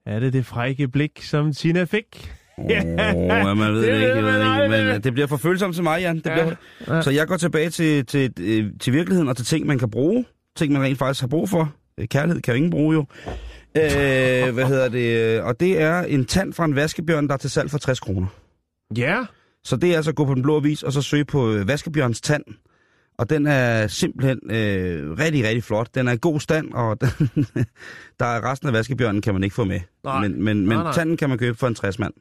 er 0.07 0.21
det 0.21 0.33
det 0.33 0.47
frække 0.47 0.89
blik, 0.89 1.23
som 1.23 1.53
Tina 1.53 1.85
fik? 1.85 2.33
Åh, 2.59 2.71
ja, 2.71 3.55
man 3.55 3.73
ved 3.73 3.83
Det 3.83 3.89
det, 4.01 4.09
ikke, 4.09 4.23
man 4.23 4.63
ikke, 4.63 4.93
men 4.93 5.03
det 5.03 5.13
bliver 5.13 5.27
for 5.27 5.37
følsomt 5.37 5.75
til 5.75 5.85
mig, 5.85 6.01
Jan. 6.01 6.17
Det 6.17 6.27
Ja, 6.27 6.45
bliver... 6.85 7.01
Så 7.01 7.11
jeg 7.11 7.29
går 7.29 7.37
tilbage 7.37 7.71
til, 7.71 8.07
til, 8.07 8.33
øh, 8.41 8.67
til 8.81 8.93
virkeligheden 8.93 9.29
og 9.29 9.37
til 9.37 9.47
ting, 9.47 9.67
man 9.67 9.79
kan 9.79 9.91
bruge. 9.91 10.25
Ting, 10.57 10.73
man 10.73 10.83
rent 10.83 10.99
faktisk 10.99 11.21
har 11.21 11.29
brug 11.29 11.49
for. 11.49 11.73
Øh, 11.99 12.09
Kærlighed 12.09 12.43
kan 12.43 12.53
jo 12.53 12.57
ingen 12.57 12.71
bruge 12.71 12.95
jo. 12.95 13.05
Øh, 13.77 14.55
hvad 14.55 14.65
hedder 14.67 14.89
det? 14.89 15.41
Og 15.41 15.61
det 15.61 15.81
er 15.83 16.01
en 16.03 16.25
tand 16.25 16.53
fra 16.53 16.65
en 16.65 16.75
vaskebjørn, 16.77 17.27
der 17.29 17.35
er 17.35 17.39
til 17.39 17.51
salg 17.51 17.71
for 17.71 17.79
60 17.79 18.01
kroner. 18.01 18.27
Ja, 18.97 19.25
Så 19.65 19.77
det 19.77 19.93
er 19.93 19.97
altså 19.97 20.11
at 20.11 20.15
gå 20.15 20.25
på 20.25 20.35
den 20.35 20.43
blå 20.43 20.57
avis 20.57 20.83
og 20.83 20.93
så 20.93 21.03
søge 21.03 21.25
på 21.25 21.53
øh, 21.53 21.69
vaskebjørns 21.69 22.21
tand. 22.21 22.45
Og 23.19 23.31
den 23.31 23.47
er 23.47 23.87
simpelthen 23.87 24.41
øh, 24.51 25.19
rigtig, 25.19 25.45
rigtig 25.45 25.65
flot. 25.65 25.89
Den 25.95 26.09
er 26.09 26.13
i 26.13 26.19
god 26.21 26.41
stand, 26.41 26.73
og 26.73 27.01
den, 27.01 27.11
der 28.21 28.27
er 28.27 28.51
resten 28.51 28.69
af 28.69 28.75
vaskebjørnen 28.75 29.23
kan 29.23 29.35
man 29.35 29.45
ikke 29.45 29.55
få 29.55 29.65
med. 29.65 29.81
Nej. 30.05 30.21
Men, 30.21 30.43
men, 30.45 30.59
men 30.67 30.69
Nej, 30.69 30.83
nej. 30.83 30.93
tanden 30.93 31.17
kan 31.17 31.29
man 31.29 31.39
købe 31.39 31.59
for 31.59 31.67
en 31.67 31.75
60 31.75 31.99
mand. 31.99 32.13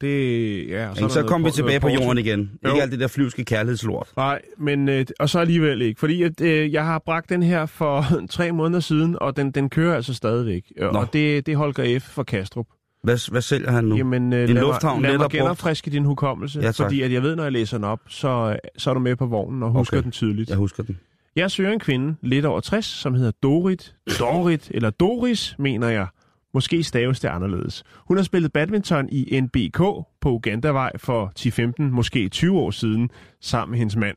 det... 0.00 0.68
Ja, 0.68 0.88
og 0.88 0.96
Så, 0.96 1.08
så 1.08 1.22
kommer 1.22 1.48
vi 1.48 1.52
tilbage 1.52 1.80
på 1.80 1.88
jorden 1.88 2.18
igen. 2.18 2.50
Jo. 2.64 2.70
Ikke 2.70 2.82
alt 2.82 2.92
det 2.92 3.00
der 3.00 3.08
flyvske 3.08 3.44
kærlighedslort. 3.44 4.08
Nej, 4.16 4.42
men 4.58 4.88
øh, 4.88 5.06
og 5.20 5.28
så 5.28 5.38
alligevel 5.38 5.82
ikke. 5.82 6.00
Fordi 6.00 6.22
at, 6.22 6.40
øh, 6.40 6.72
jeg 6.72 6.84
har 6.84 6.98
bragt 6.98 7.28
den 7.28 7.42
her 7.42 7.66
for 7.66 8.04
tre 8.30 8.52
måneder 8.52 8.80
siden, 8.80 9.16
og 9.20 9.36
den, 9.36 9.50
den 9.50 9.70
kører 9.70 9.96
altså 9.96 10.14
stadigvæk. 10.14 10.62
Øh, 10.78 10.92
Nå. 10.92 10.98
Og 10.98 11.12
det, 11.12 11.46
det 11.46 11.52
er 11.52 11.56
Holger 11.56 11.98
F. 12.00 12.02
for 12.02 12.22
Kastrup. 12.22 12.66
Hvad, 13.02 13.30
hvad 13.30 13.42
sælger 13.42 13.70
han 13.70 13.84
nu? 13.84 13.96
Jamen, 13.96 14.32
øh, 14.32 14.48
En 14.48 14.54
lad, 14.54 14.62
lufthavn, 14.62 15.00
mig, 15.00 15.10
lad 15.10 15.18
mig 15.18 15.30
genopfriske 15.30 15.90
din 15.90 16.04
hukommelse. 16.04 16.60
Ja, 16.60 16.66
tak. 16.72 16.74
fordi 16.76 17.02
at 17.02 17.12
jeg 17.12 17.22
ved, 17.22 17.36
når 17.36 17.42
jeg 17.42 17.52
læser 17.52 17.76
den 17.76 17.84
op, 17.84 18.00
så, 18.08 18.56
så 18.78 18.90
er 18.90 18.94
du 18.94 19.00
med 19.00 19.16
på 19.16 19.26
vognen 19.26 19.62
og 19.62 19.70
husker 19.70 19.96
Okay. 19.96 20.04
den 20.04 20.10
tydeligt. 20.12 20.50
Jeg 20.50 20.56
husker 20.58 20.82
den. 20.82 20.98
Jeg 21.36 21.50
søger 21.50 21.72
en 21.72 21.78
kvinde, 21.80 22.16
lidt 22.22 22.44
over 22.44 22.60
60, 22.60 22.84
som 22.86 23.14
hedder 23.14 23.30
Dorit, 23.42 23.94
Dorit 24.18 24.70
eller 24.74 24.90
Doris, 24.90 25.54
mener 25.58 25.88
jeg. 25.88 26.06
Måske 26.54 26.82
staves 26.82 27.20
det 27.20 27.28
anderledes. 27.28 27.84
Hun 28.08 28.16
har 28.16 28.24
spillet 28.24 28.52
badminton 28.52 29.08
i 29.12 29.40
NBK 29.40 29.78
på 30.20 30.30
Ugandavej 30.30 30.92
for 30.98 31.32
10-15, 31.38 31.82
måske 31.82 32.28
20 32.28 32.58
år 32.58 32.70
siden, 32.70 33.10
sammen 33.40 33.70
med 33.70 33.78
hendes 33.78 33.96
mand. 33.96 34.16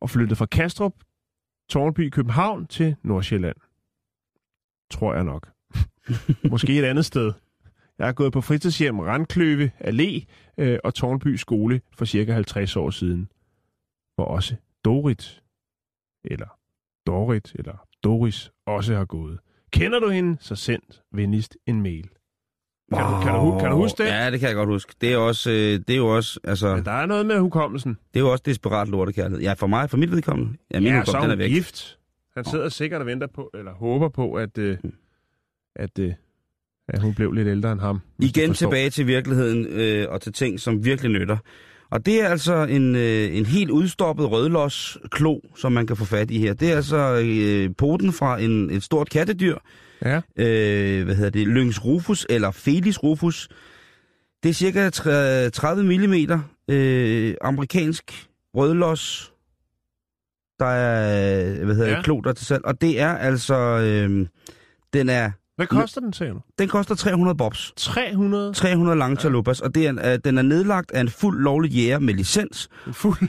Og 0.00 0.10
flyttet 0.10 0.38
fra 0.38 0.46
Kastrup, 0.46 0.92
Tårnby, 1.68 2.10
København 2.10 2.66
til 2.66 2.96
Nordsjælland. 3.04 3.56
Tror 4.90 5.14
jeg 5.14 5.24
nok. 5.24 5.48
måske 6.50 6.78
et 6.78 6.84
andet 6.84 7.04
sted. 7.04 7.32
Jeg 7.98 8.06
har 8.06 8.12
gået 8.12 8.32
på 8.32 8.40
fritidshjem 8.40 8.98
Randkløve 8.98 9.70
Allé 9.84 10.24
øh, 10.58 10.78
og 10.84 10.94
Tårnby 10.94 11.34
skole 11.36 11.80
for 11.92 12.04
cirka 12.04 12.32
50 12.32 12.76
år 12.76 12.90
siden. 12.90 13.28
Hvor 14.14 14.24
også 14.24 14.54
Dorit 14.84 15.42
eller 16.24 16.58
Dorit, 17.06 17.52
eller 17.54 17.86
Doris 18.04 18.50
også 18.66 18.94
har 18.94 19.04
gået. 19.04 19.38
Kender 19.72 19.98
du 20.00 20.08
hende, 20.08 20.36
så 20.40 20.54
send 20.54 20.82
venligst 21.12 21.56
en 21.66 21.82
mail. 21.82 22.08
Kan, 22.94 23.04
du, 23.04 23.20
kan, 23.22 23.34
du, 23.34 23.58
kan 23.58 23.70
du 23.70 23.76
huske 23.76 24.02
det? 24.02 24.08
Ja, 24.08 24.30
det 24.30 24.40
kan 24.40 24.48
jeg 24.48 24.56
godt 24.56 24.68
huske. 24.68 24.94
Det 25.00 25.12
er, 25.12 25.16
også, 25.16 25.50
øh, 25.50 25.56
det 25.56 25.90
er 25.90 25.96
jo 25.96 26.16
også, 26.16 26.40
altså, 26.44 26.74
Men 26.76 26.84
der 26.84 26.90
er 26.92 27.06
noget 27.06 27.26
med 27.26 27.38
hukommelsen. 27.38 27.98
det 28.14 28.20
er 28.20 28.24
jo 28.24 28.32
også 28.32 28.42
desperat 28.46 28.88
lortekærlighed. 28.88 29.40
Ja, 29.42 29.52
for 29.52 29.66
mig, 29.66 29.90
for 29.90 29.96
mit 29.96 30.10
vedkommende. 30.10 30.58
Ja, 30.70 30.80
min 30.80 30.88
Ja, 30.88 31.04
så 31.04 31.16
er 31.16 31.20
den 31.20 31.30
er 31.30 31.34
hun 31.34 31.38
væk. 31.38 31.50
gift. 31.50 31.98
Han 32.34 32.44
sidder 32.44 32.68
sikkert 32.68 33.00
og 33.00 33.06
venter 33.06 33.26
på, 33.26 33.50
eller 33.54 33.72
håber 33.72 34.08
på, 34.08 34.34
at, 34.34 34.58
øh, 34.58 34.78
at, 35.76 35.98
øh, 35.98 36.12
at 36.88 37.02
hun 37.02 37.14
blev 37.14 37.32
lidt 37.32 37.48
ældre 37.48 37.72
end 37.72 37.80
ham. 37.80 38.00
Igen 38.18 38.54
tilbage 38.54 38.90
til 38.90 39.06
virkeligheden 39.06 39.66
øh, 39.66 40.06
og 40.10 40.20
til 40.20 40.32
ting, 40.32 40.60
som 40.60 40.84
virkelig 40.84 41.10
nytter. 41.10 41.36
Og 41.90 42.06
det 42.06 42.22
er 42.22 42.28
altså 42.28 42.54
en, 42.64 42.96
øh, 42.96 43.36
en 43.36 43.46
helt 43.46 43.70
udstoppet 43.70 44.30
rødlos 44.30 44.98
klo, 45.10 45.40
som 45.56 45.72
man 45.72 45.86
kan 45.86 45.96
få 45.96 46.04
fat 46.04 46.30
i 46.30 46.38
her. 46.38 46.54
Det 46.54 46.72
er 46.72 46.76
altså 46.76 47.22
øh, 47.24 47.70
poten 47.78 48.12
fra 48.12 48.40
en, 48.40 48.70
et 48.70 48.82
stort 48.82 49.10
kattedyr. 49.10 49.56
Ja. 50.04 50.16
Øh, 50.36 51.04
hvad 51.04 51.14
hedder 51.14 51.30
det? 51.30 51.46
Lynx 51.48 51.84
rufus 51.84 52.26
eller 52.30 52.50
Felis 52.50 53.02
rufus. 53.02 53.48
Det 54.42 54.48
er 54.48 54.52
cirka 54.52 54.90
tre- 54.90 55.50
30 55.50 55.82
mm 56.08 56.14
øh, 56.74 57.34
amerikansk 57.40 58.26
rødlos, 58.54 59.32
der 60.58 60.66
er, 60.66 61.64
hvad 61.64 61.74
hedder 61.74 61.90
Ja. 61.90 62.02
klo 62.02 62.20
der 62.20 62.30
er 62.30 62.34
til 62.34 62.46
salg. 62.46 62.64
Og 62.64 62.80
det 62.80 63.00
er 63.00 63.12
altså, 63.16 63.54
øh, 63.56 64.26
den 64.92 65.08
er, 65.08 65.30
Hvad 65.58 65.66
koster 65.66 66.00
den, 66.00 66.12
sagde 66.12 66.32
du? 66.32 66.40
den 66.58 66.68
koster 66.68 66.94
300 66.94 67.36
bobs. 67.36 67.72
300 67.76 68.52
300 68.54 68.98
lange 68.98 69.16
chalupas, 69.16 69.60
og 69.60 69.74
det 69.74 69.86
er, 69.86 70.12
øh, 70.12 70.18
den 70.24 70.38
er 70.38 70.42
nedlagt 70.42 70.90
af 70.90 71.00
en 71.00 71.08
fuld 71.08 71.42
lovlig 71.42 71.70
jæger 71.70 71.98
med 71.98 72.14
licens. 72.14 72.68
fuld. 72.92 73.18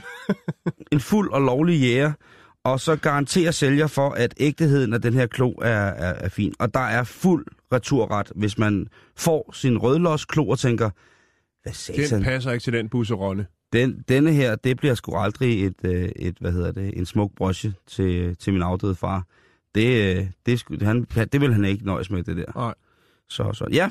En 0.92 1.00
fuld 1.00 1.30
og 1.32 1.40
lovlig 1.40 1.80
jæger, 1.80 2.12
og 2.64 2.80
så 2.80 2.96
garanterer 2.96 3.50
sælger 3.50 3.86
for, 3.86 4.10
at 4.10 4.34
ægteheden 4.40 4.92
af 4.92 5.02
den 5.02 5.14
her 5.14 5.26
klo 5.26 5.50
er, 5.62 5.68
er, 5.68 6.12
er 6.14 6.28
fin. 6.28 6.54
Og 6.58 6.74
der 6.74 6.80
er 6.80 7.04
fuld 7.04 7.46
returret, 7.72 8.32
hvis 8.34 8.58
man 8.58 8.86
får 9.16 9.50
sin 9.52 9.78
rødlos 9.78 10.24
klo 10.24 10.48
og 10.48 10.58
tænker, 10.58 10.90
hvad 11.62 11.72
Den 11.94 12.06
satan, 12.06 12.22
passer 12.22 12.52
ikke 12.52 12.62
til 12.62 12.72
den 12.72 12.88
busseronne. 12.88 13.46
den, 13.72 14.04
denne 14.08 14.32
her, 14.32 14.56
det 14.56 14.76
bliver 14.76 14.94
sgu 14.94 15.16
aldrig 15.16 15.66
et, 15.66 15.74
øh, 15.84 16.08
et 16.16 16.36
hvad 16.40 16.52
hedder 16.52 16.72
det, 16.72 16.98
en 16.98 17.06
smuk 17.06 17.30
broche 17.36 17.72
til, 17.86 18.36
til 18.36 18.52
min 18.52 18.62
afdøde 18.62 18.94
far. 18.94 19.24
Det, 19.74 20.16
øh, 20.18 20.26
det, 20.46 20.62
sgu- 20.62 20.84
han, 20.84 21.06
det 21.32 21.40
vil 21.40 21.52
han 21.52 21.64
ikke 21.64 21.86
nøjes 21.86 22.10
med, 22.10 22.22
det 22.22 22.36
der. 22.36 22.52
Nej. 22.54 22.74
Så, 23.28 23.52
så 23.52 23.66
ja. 23.72 23.90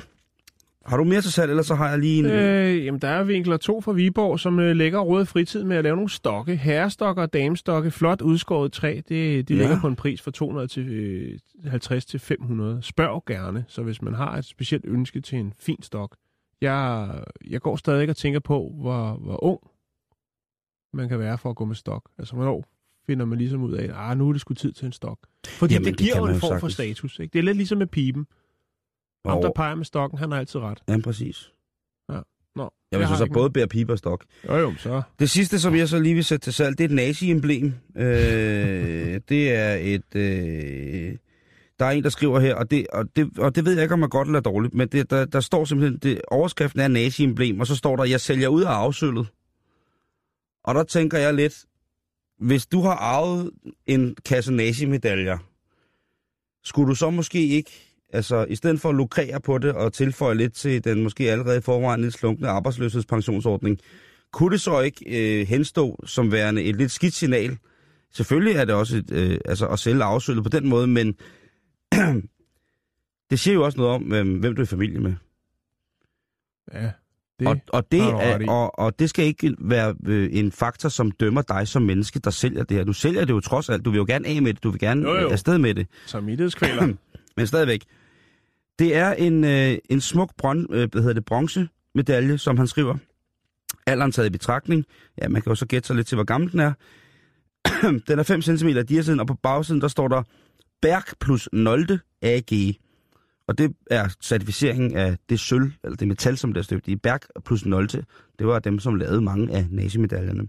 Har 0.86 0.96
du 0.96 1.04
mere 1.04 1.20
til 1.20 1.32
salg, 1.32 1.50
eller 1.50 1.62
så 1.62 1.74
har 1.74 1.88
jeg 1.88 1.98
lige 1.98 2.18
en... 2.18 2.26
Øh, 2.26 2.84
jamen, 2.84 3.00
der 3.00 3.08
er 3.08 3.22
vinkler 3.22 3.56
to 3.56 3.80
fra 3.80 3.92
Viborg, 3.92 4.40
som 4.40 4.60
øh, 4.60 4.76
lægger 4.76 5.00
råd 5.00 5.26
fritid 5.26 5.64
med 5.64 5.76
at 5.76 5.84
lave 5.84 5.96
nogle 5.96 6.10
stokke. 6.10 6.56
Herrestokker 6.56 7.22
og 7.22 7.32
damestokke, 7.32 7.90
flot 7.90 8.20
udskåret 8.20 8.72
træ. 8.72 9.00
Det, 9.08 9.48
de 9.48 9.54
ja. 9.54 9.60
ligger 9.60 9.80
på 9.80 9.86
en 9.86 9.96
pris 9.96 10.22
fra 10.22 10.30
200 10.30 10.68
til 10.68 10.88
øh, 10.88 11.38
50 11.70 12.04
til 12.06 12.20
500. 12.20 12.82
Spørg 12.82 13.24
gerne, 13.26 13.64
så 13.68 13.82
hvis 13.82 14.02
man 14.02 14.14
har 14.14 14.36
et 14.36 14.44
specielt 14.44 14.84
ønske 14.84 15.20
til 15.20 15.38
en 15.38 15.52
fin 15.58 15.82
stok. 15.82 16.16
Jeg, 16.60 17.08
jeg 17.50 17.60
går 17.60 17.76
stadig 17.76 18.10
og 18.10 18.16
tænker 18.16 18.40
på, 18.40 18.72
hvor, 18.80 19.12
hvor 19.12 19.44
ung 19.44 19.60
man 20.92 21.08
kan 21.08 21.18
være 21.18 21.38
for 21.38 21.50
at 21.50 21.56
gå 21.56 21.64
med 21.64 21.74
stok. 21.74 22.10
Altså, 22.18 22.34
hvornår 22.34 22.64
finder 23.06 23.24
man 23.24 23.38
ligesom 23.38 23.62
ud 23.62 23.72
af, 23.72 23.84
at 23.84 23.90
ah, 23.94 24.18
nu 24.18 24.28
er 24.28 24.32
det 24.32 24.40
sgu 24.40 24.54
tid 24.54 24.72
til 24.72 24.86
en 24.86 24.92
stok. 24.92 25.18
Fordi 25.46 25.74
Jamen, 25.74 25.84
Jamen, 25.84 25.98
det 25.98 26.06
giver 26.06 26.16
jo 26.16 26.26
en 26.26 26.40
form 26.40 26.60
for 26.60 26.68
status. 26.68 27.18
Ikke? 27.18 27.32
Det 27.32 27.38
er 27.38 27.42
lidt 27.42 27.56
ligesom 27.56 27.78
med 27.78 27.86
pipen. 27.86 28.26
Ham, 29.26 29.42
der 29.42 29.50
peger 29.56 29.74
med 29.74 29.84
stokken, 29.84 30.18
han 30.18 30.30
har 30.30 30.38
altid 30.38 30.60
ret. 30.60 30.78
Ja, 30.88 30.98
præcis. 31.04 31.52
Nå, 32.56 32.70
Jeg 32.92 32.98
vil 32.98 33.08
så, 33.08 33.16
så 33.16 33.24
ikke 33.24 33.34
både 33.34 33.50
bære 33.50 33.66
piber 33.66 33.92
og 33.92 33.98
stok. 33.98 34.24
Jo, 34.48 34.56
jo, 34.56 34.74
så... 34.78 35.02
Det 35.18 35.30
sidste, 35.30 35.60
som 35.60 35.76
jeg 35.76 35.88
så 35.88 35.98
lige 35.98 36.14
vil 36.14 36.24
sætte 36.24 36.44
til 36.44 36.52
salg, 36.52 36.78
det 36.78 36.84
er 36.84 36.88
et 36.88 36.94
nazi-emblem. 36.94 37.74
Øh, 37.96 39.20
det 39.28 39.54
er 39.54 39.74
et... 39.74 40.14
Øh, 40.14 41.16
der 41.78 41.86
er 41.86 41.90
en, 41.90 42.02
der 42.02 42.08
skriver 42.08 42.40
her, 42.40 42.54
og 42.54 42.70
det, 42.70 42.86
og, 42.92 43.04
det, 43.16 43.38
og 43.38 43.54
det 43.54 43.64
ved 43.64 43.72
jeg 43.72 43.82
ikke, 43.82 43.94
om 43.94 44.02
er 44.02 44.08
godt 44.08 44.28
eller 44.28 44.40
dårligt, 44.40 44.74
men 44.74 44.88
det, 44.88 45.10
der, 45.10 45.24
der 45.24 45.40
står 45.40 45.64
simpelthen, 45.64 45.98
det, 45.98 46.20
overskriften 46.28 46.80
er 46.80 46.88
nazi-emblem, 46.88 47.60
og 47.60 47.66
så 47.66 47.76
står 47.76 47.96
der, 47.96 48.04
jeg 48.04 48.20
sælger 48.20 48.48
ud 48.48 48.62
af 48.62 48.70
afsøllet. 48.70 49.26
Og 50.64 50.74
der 50.74 50.82
tænker 50.82 51.18
jeg 51.18 51.34
lidt, 51.34 51.64
hvis 52.40 52.66
du 52.66 52.80
har 52.80 52.94
arvet 52.94 53.50
en 53.86 54.16
kasse 54.24 54.52
nazi-medaljer, 54.52 55.38
skulle 56.64 56.88
du 56.88 56.94
så 56.94 57.10
måske 57.10 57.46
ikke, 57.46 57.70
altså 58.12 58.44
i 58.48 58.56
stedet 58.56 58.80
for 58.80 58.88
at 58.88 58.94
lukrere 58.94 59.40
på 59.40 59.58
det 59.58 59.72
og 59.72 59.92
tilføje 59.92 60.34
lidt 60.34 60.54
til 60.54 60.84
den 60.84 61.02
måske 61.02 61.30
allerede 61.30 61.62
forvejen 61.62 62.00
lidt 62.00 62.14
slunkne 62.14 62.48
arbejdsløshedspensionsordning, 62.48 63.78
kunne 64.32 64.52
det 64.52 64.60
så 64.60 64.80
ikke 64.80 65.04
øh, 65.40 65.46
henstå 65.46 66.04
som 66.06 66.32
værende 66.32 66.62
et 66.62 66.76
lidt 66.76 66.90
skidt 66.90 67.14
signal? 67.14 67.58
Selvfølgelig 68.12 68.54
er 68.54 68.64
det 68.64 68.74
også 68.74 68.96
et, 68.96 69.10
øh, 69.10 69.38
altså 69.44 69.66
at 69.66 69.78
sælge 69.78 70.02
afsøllet 70.02 70.44
på 70.44 70.48
den 70.48 70.68
måde, 70.68 70.86
men 70.86 71.16
Det 73.30 73.40
siger 73.40 73.54
jo 73.54 73.64
også 73.64 73.78
noget 73.78 73.94
om, 73.94 74.12
øh, 74.12 74.40
hvem 74.40 74.54
du 74.54 74.62
er 74.62 74.64
i 74.64 74.66
familie 74.66 75.00
med. 75.00 75.14
Ja, 76.72 76.90
det 77.40 77.48
og, 77.48 77.60
og, 77.68 77.92
det 77.92 78.00
er, 78.00 78.50
og, 78.50 78.78
og 78.78 78.98
det 78.98 79.10
skal 79.10 79.24
ikke 79.24 79.54
være 79.58 79.94
øh, 80.06 80.28
en 80.32 80.52
faktor, 80.52 80.88
som 80.88 81.10
dømmer 81.10 81.42
dig 81.42 81.68
som 81.68 81.82
menneske, 81.82 82.18
der 82.18 82.30
sælger 82.30 82.64
det 82.64 82.76
her. 82.76 82.84
Du 82.84 82.92
sælger 82.92 83.24
det 83.24 83.32
jo 83.32 83.40
trods 83.40 83.68
alt. 83.68 83.84
Du 83.84 83.90
vil 83.90 83.98
jo 83.98 84.04
gerne 84.08 84.28
af 84.28 84.42
med 84.42 84.54
det. 84.54 84.62
Du 84.62 84.70
vil 84.70 84.80
gerne 84.80 85.02
Jo, 85.02 85.18
jo. 85.18 85.28
afsted 85.28 85.58
med 85.58 85.74
det. 85.74 85.86
samvittighedskvaler. 86.06 86.92
Men 87.36 87.46
stadigvæk. 87.46 87.84
Det 88.78 88.96
er 88.96 89.12
en, 89.12 89.44
øh, 89.44 89.78
en 89.90 90.00
smuk 90.00 90.30
bron, 90.38 90.66
øh, 90.70 90.90
hvad 90.92 91.02
hedder 91.02 91.14
det, 91.14 91.24
bronzemedalje, 91.24 92.38
som 92.38 92.58
han 92.58 92.66
skriver. 92.66 92.96
Alderen 93.86 94.12
taget 94.12 94.26
i 94.28 94.30
betragtning. 94.30 94.84
Ja, 95.22 95.28
man 95.28 95.42
kan 95.42 95.50
jo 95.50 95.54
så 95.54 95.66
gætte 95.66 95.86
sig 95.86 95.96
lidt 95.96 96.06
til, 96.06 96.16
hvor 96.16 96.24
gammel 96.24 96.52
den 96.52 96.60
er. 96.60 96.72
den 98.08 98.18
er 98.18 98.22
5 98.22 98.42
cm 98.42 98.68
i 98.68 98.82
diasiden, 98.82 99.20
og 99.20 99.26
på 99.26 99.34
bagsiden, 99.34 99.80
der 99.80 99.88
står 99.88 100.08
der 100.08 100.22
Berg 100.82 101.02
plus 101.20 101.48
Nolde 101.52 101.98
AG. 102.22 102.74
Og 103.50 103.58
det 103.58 103.72
er 103.90 104.08
certificeringen 104.22 104.96
af 104.96 105.16
det 105.28 105.40
sølv, 105.40 105.72
eller 105.84 105.96
det 105.96 106.08
metal, 106.08 106.36
som 106.36 106.52
der 106.52 106.60
er 106.60 106.64
støbt 106.64 106.88
i. 106.88 106.96
Berg 106.96 107.20
plus 107.44 107.66
Nolde, 107.66 108.04
det 108.38 108.46
var 108.46 108.58
dem, 108.58 108.78
som 108.78 108.94
lavede 108.94 109.20
mange 109.20 109.54
af 109.54 109.66
nazimedaljerne. 109.70 110.48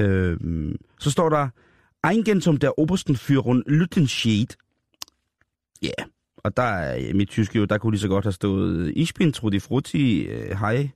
Øhm, 0.00 0.76
så 1.00 1.10
står 1.10 1.28
der 1.28 1.48
Eigentum 2.04 2.56
der 2.56 2.80
Obersten 2.80 3.16
für 3.16 3.38
rund 3.38 3.62
Lüttenscheid. 3.66 4.56
Ja, 5.82 5.86
yeah. 5.86 6.08
og 6.36 6.56
der 6.56 6.62
er 6.62 7.14
mit 7.14 7.28
tyske 7.28 7.58
jo, 7.58 7.64
der 7.64 7.78
kunne 7.78 7.92
lige 7.92 8.00
så 8.00 8.08
godt 8.08 8.24
have 8.24 8.32
stået 8.32 8.92
Ich 8.96 9.14
bin 9.14 9.32
Trudi 9.32 9.58
Frutti, 9.58 10.22
øh, 10.22 10.58
hej. 10.58 10.88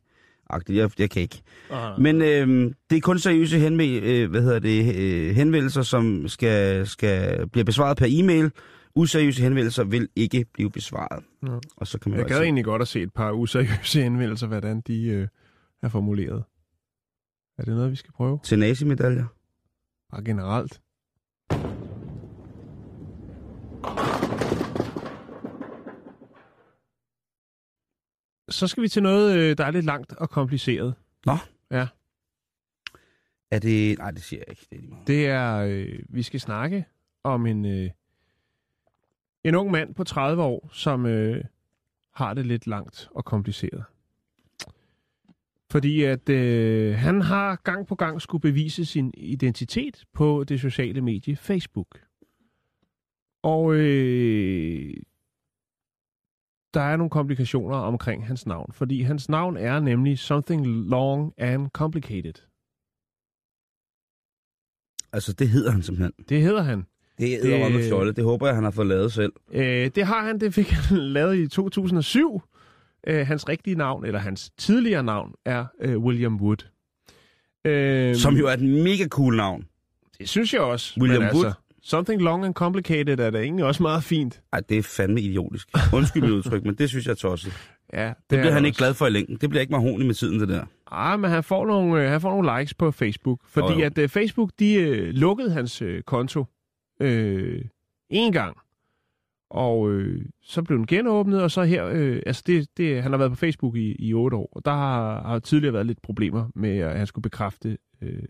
Agtigt, 0.50 0.78
jeg, 0.78 0.90
jeg 0.98 1.10
kan 1.10 1.22
ikke. 1.22 1.42
Ah. 1.70 2.00
Men 2.00 2.22
øh, 2.22 2.72
det 2.90 2.96
er 2.96 3.00
kun 3.00 3.18
seriøse 3.18 3.58
henve, 3.58 3.86
øh, 3.86 4.30
hvad 4.30 4.42
hedder 4.42 4.58
det, 4.58 4.96
øh, 4.96 5.34
henvendelser, 5.34 5.82
som 5.82 6.28
skal, 6.28 6.86
skal 6.86 7.46
blive 7.48 7.64
besvaret 7.64 7.96
per 7.96 8.06
e-mail. 8.08 8.50
Useriøse 8.96 9.42
henvendelser 9.42 9.84
vil 9.84 10.08
ikke 10.16 10.46
blive 10.52 10.70
besvaret. 10.70 11.24
Nå. 11.42 11.60
Og 11.76 11.86
så 11.86 11.98
kan 11.98 12.10
man 12.10 12.18
Jeg 12.18 12.26
gad 12.26 12.36
altså- 12.36 12.44
egentlig 12.44 12.64
godt 12.64 12.82
at 12.82 12.88
se 12.88 13.02
et 13.02 13.12
par 13.12 13.32
useriøse 13.32 14.04
indvendelser, 14.06 14.46
hvordan 14.46 14.80
de 14.80 15.06
øh, 15.06 15.28
er 15.82 15.88
formuleret. 15.88 16.44
Er 17.58 17.64
det 17.64 17.74
noget, 17.74 17.90
vi 17.90 17.96
skal 17.96 18.12
prøve? 18.12 18.40
til 18.44 18.58
nazimedaljer. 18.58 19.26
Bare 20.10 20.24
generelt. 20.24 20.80
Så 28.48 28.66
skal 28.66 28.82
vi 28.82 28.88
til 28.88 29.02
noget, 29.02 29.36
øh, 29.38 29.58
der 29.58 29.64
er 29.64 29.70
lidt 29.70 29.84
langt 29.84 30.12
og 30.12 30.30
kompliceret. 30.30 30.94
Er 33.50 33.58
det... 33.58 33.98
Nej, 33.98 34.10
det 34.10 34.22
siger 34.22 34.42
jeg 34.46 34.50
ikke. 34.50 34.66
Det 34.70 34.76
er 34.76 34.80
lige 34.80 34.90
meget. 34.90 35.06
Det 35.06 35.26
er, 35.26 35.56
øh, 35.56 35.98
vi 36.08 36.22
skal 36.22 36.40
snakke 36.40 36.84
om 37.24 37.46
en, 37.46 37.64
øh, 37.64 37.90
en 39.48 39.54
ung 39.54 39.70
mand 39.70 39.94
på 39.94 40.04
30 40.04 40.42
år, 40.42 40.68
som 40.72 41.06
øh, 41.06 41.44
har 42.14 42.34
det 42.34 42.46
lidt 42.46 42.66
langt 42.66 43.08
og 43.10 43.24
kompliceret. 43.24 43.84
Fordi 45.70 46.02
at 46.02 46.28
øh, 46.28 46.94
han 46.94 47.20
har 47.22 47.56
gang 47.56 47.86
på 47.86 47.94
gang 47.94 48.22
skulle 48.22 48.42
bevise 48.42 48.84
sin 48.84 49.14
identitet 49.16 50.04
på 50.12 50.44
det 50.44 50.60
sociale 50.60 51.00
medie 51.00 51.36
Facebook. 51.36 52.00
Og 53.42 53.74
øh, 53.74 54.94
der 56.74 56.80
er 56.80 56.96
nogle 56.96 57.10
komplikationer 57.10 57.76
omkring 57.76 58.26
hans 58.26 58.46
navn, 58.46 58.72
fordi 58.72 59.02
hans 59.02 59.28
navn 59.28 59.56
er 59.56 59.80
nemlig 59.80 60.18
Something 60.18 60.66
Long 60.66 61.32
and 61.36 61.70
Complicated. 61.70 62.34
Altså, 65.12 65.32
det 65.32 65.48
hedder 65.48 65.70
han 65.70 65.82
simpelthen. 65.82 66.12
Det 66.28 66.42
hedder 66.42 66.62
han. 66.62 66.86
Det 67.18 67.28
hedder 67.28 67.64
Det- 67.68 67.74
det... 67.74 67.88
fjolle. 67.88 68.12
Det 68.12 68.24
håber 68.24 68.46
jeg, 68.46 68.54
han 68.54 68.64
har 68.64 68.70
fået 68.70 68.86
lavet 68.86 69.12
selv. 69.12 69.32
Øh, 69.52 69.90
det 69.94 70.06
har 70.06 70.26
han, 70.26 70.40
det 70.40 70.54
fik 70.54 70.68
han 70.70 70.98
lavet 71.18 71.36
i 71.36 71.48
2007. 71.48 72.42
Øh, 73.06 73.26
hans 73.26 73.48
rigtige 73.48 73.76
navn, 73.76 74.04
eller 74.06 74.20
hans 74.20 74.50
tidligere 74.58 75.02
navn, 75.02 75.32
er 75.44 75.64
øh, 75.82 75.98
William 75.98 76.36
Wood. 76.40 76.66
Øh, 77.64 78.14
Som 78.14 78.34
jo 78.36 78.46
er 78.46 78.52
et 78.52 78.62
mega 78.62 79.06
cool 79.08 79.36
navn. 79.36 79.64
Det 80.18 80.28
synes 80.28 80.52
jeg 80.54 80.60
også. 80.60 81.00
William 81.00 81.22
men 81.22 81.30
Wood. 81.34 81.44
Altså, 81.44 81.60
something 81.82 82.22
long 82.22 82.44
and 82.44 82.54
complicated 82.54 83.20
er 83.20 83.30
da 83.30 83.38
egentlig 83.38 83.64
også 83.64 83.82
meget 83.82 84.04
fint. 84.04 84.40
Ej, 84.52 84.60
det 84.68 84.78
er 84.78 84.82
fandme 84.82 85.20
idiotisk. 85.20 85.68
Undskyld 85.94 86.22
mit 86.22 86.30
udtryk, 86.32 86.64
men 86.64 86.74
det 86.74 86.88
synes 86.88 87.04
jeg 87.06 87.10
er 87.12 87.16
tosset. 87.16 87.52
Ja, 87.92 88.06
Det 88.06 88.14
bliver 88.28 88.44
er 88.46 88.50
han 88.52 88.62
det 88.62 88.66
ikke 88.68 88.78
glad 88.78 88.94
for 88.94 89.06
i 89.06 89.10
længden. 89.10 89.36
Det 89.40 89.50
bliver 89.50 89.60
ikke 89.60 89.70
mahoni 89.72 90.06
med 90.06 90.14
tiden, 90.14 90.40
det 90.40 90.48
der. 90.48 90.64
Ah, 90.90 91.20
men 91.20 91.30
han 91.30 91.44
får 91.44 91.66
nogle, 91.66 92.02
øh, 92.04 92.10
han 92.10 92.20
får 92.20 92.30
nogle 92.42 92.58
likes 92.58 92.74
på 92.74 92.90
Facebook. 92.90 93.40
Fordi 93.48 93.80
jo. 93.80 93.86
at 93.86 93.98
øh, 93.98 94.08
Facebook, 94.08 94.50
de 94.58 94.74
øh, 94.74 95.08
lukkede 95.14 95.50
hans 95.52 95.82
øh, 95.82 96.02
konto 96.02 96.44
øh, 97.00 97.64
en 98.10 98.32
gang. 98.32 98.56
Og 99.50 99.90
øh, 99.90 100.26
så 100.42 100.62
blev 100.62 100.78
den 100.78 100.86
genåbnet, 100.86 101.42
og 101.42 101.50
så 101.50 101.62
her, 101.62 101.86
øh, 101.86 102.22
altså 102.26 102.42
det, 102.46 102.68
det, 102.76 103.02
han 103.02 103.12
har 103.12 103.18
været 103.18 103.30
på 103.30 103.36
Facebook 103.36 103.76
i, 103.76 103.96
i 103.98 104.14
otte 104.14 104.36
år, 104.36 104.48
og 104.52 104.64
der 104.64 104.70
har, 104.70 105.22
har 105.22 105.38
tidligere 105.38 105.72
været 105.72 105.86
lidt 105.86 106.02
problemer 106.02 106.48
med, 106.54 106.78
at 106.78 106.98
han 106.98 107.06
skulle 107.06 107.22
bekræfte, 107.22 107.78
øh, 108.02 108.22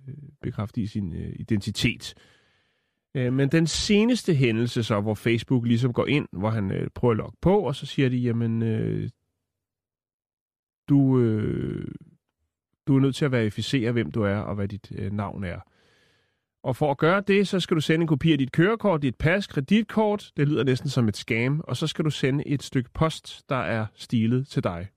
bekræfte 0.42 0.80
i 0.80 0.86
sin 0.86 1.12
øh, 1.12 1.32
identitet. 1.38 2.14
Øh, 3.14 3.32
men 3.32 3.48
den 3.48 3.66
seneste 3.66 4.34
hændelse 4.34 4.82
så, 4.82 5.00
hvor 5.00 5.14
Facebook 5.14 5.66
ligesom 5.66 5.92
går 5.92 6.06
ind, 6.06 6.28
hvor 6.32 6.50
han 6.50 6.70
øh, 6.70 6.90
prøver 6.94 7.12
at 7.12 7.18
logge 7.18 7.36
på, 7.40 7.58
og 7.60 7.74
så 7.74 7.86
siger 7.86 8.08
de, 8.08 8.16
jamen, 8.16 8.62
øh, 8.62 9.10
du, 10.88 11.18
øh, 11.18 11.88
du 12.86 12.96
er 12.96 13.00
nødt 13.00 13.16
til 13.16 13.24
at 13.24 13.32
verificere, 13.32 13.92
hvem 13.92 14.12
du 14.12 14.22
er 14.22 14.36
og 14.36 14.54
hvad 14.54 14.68
dit 14.68 14.92
øh, 14.98 15.12
navn 15.12 15.44
er. 15.44 15.60
Og 16.66 16.76
for 16.76 16.90
at 16.90 16.98
gøre 16.98 17.20
det, 17.20 17.48
så 17.48 17.60
skal 17.60 17.74
du 17.74 17.80
sende 17.80 18.02
en 18.02 18.06
kopi 18.06 18.32
af 18.32 18.38
dit 18.38 18.52
kørekort, 18.52 19.02
dit 19.02 19.16
pas, 19.16 19.46
kreditkort. 19.46 20.32
Det 20.36 20.48
lyder 20.48 20.64
næsten 20.64 20.90
som 20.90 21.08
et 21.08 21.16
scam. 21.16 21.60
Og 21.60 21.76
så 21.76 21.86
skal 21.86 22.04
du 22.04 22.10
sende 22.10 22.46
et 22.46 22.62
stykke 22.62 22.90
post, 22.90 23.48
der 23.48 23.56
er 23.56 23.86
stilet 23.94 24.48
til 24.48 24.64
dig. 24.64 24.88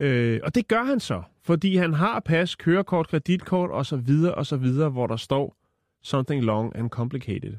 Øh, 0.00 0.40
og 0.42 0.54
det 0.54 0.68
gør 0.68 0.82
han 0.82 1.00
så, 1.00 1.22
fordi 1.42 1.76
han 1.76 1.92
har 1.92 2.20
pas, 2.20 2.54
kørekort, 2.54 3.08
kreditkort 3.08 3.70
osv. 3.70 4.10
osv., 4.36 4.66
hvor 4.90 5.06
der 5.06 5.16
står 5.16 5.56
something 6.02 6.44
long 6.44 6.76
and 6.76 6.90
complicated. 6.90 7.56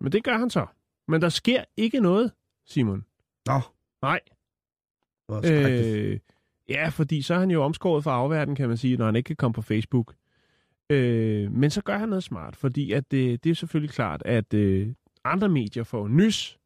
Men 0.00 0.12
det 0.12 0.24
gør 0.24 0.38
han 0.38 0.50
så. 0.50 0.66
Men 1.08 1.20
der 1.22 1.28
sker 1.28 1.64
ikke 1.76 2.00
noget, 2.00 2.32
Simon. 2.66 3.04
Nå. 3.46 3.60
Nej. 4.02 4.20
Øh, 5.44 6.18
ja, 6.68 6.88
fordi 6.88 7.22
så 7.22 7.34
er 7.34 7.38
han 7.38 7.50
jo 7.50 7.62
omskåret 7.62 8.04
fra 8.04 8.12
afverden, 8.12 8.54
kan 8.54 8.68
man 8.68 8.76
sige, 8.76 8.96
når 8.96 9.04
han 9.06 9.16
ikke 9.16 9.26
kan 9.26 9.36
komme 9.36 9.54
på 9.54 9.62
Facebook. 9.62 10.14
Øh, 10.90 11.52
men 11.52 11.70
så 11.70 11.82
gør 11.82 11.98
han 11.98 12.08
noget 12.08 12.24
smart, 12.24 12.56
fordi 12.56 12.92
at 12.92 13.10
det, 13.10 13.44
det 13.44 13.50
er 13.50 13.54
selvfølgelig 13.54 13.94
klart, 13.94 14.22
at 14.24 14.54
øh, 14.54 14.88
andre 15.24 15.48
medier 15.48 15.82
får 15.84 16.08
nys 16.08 16.58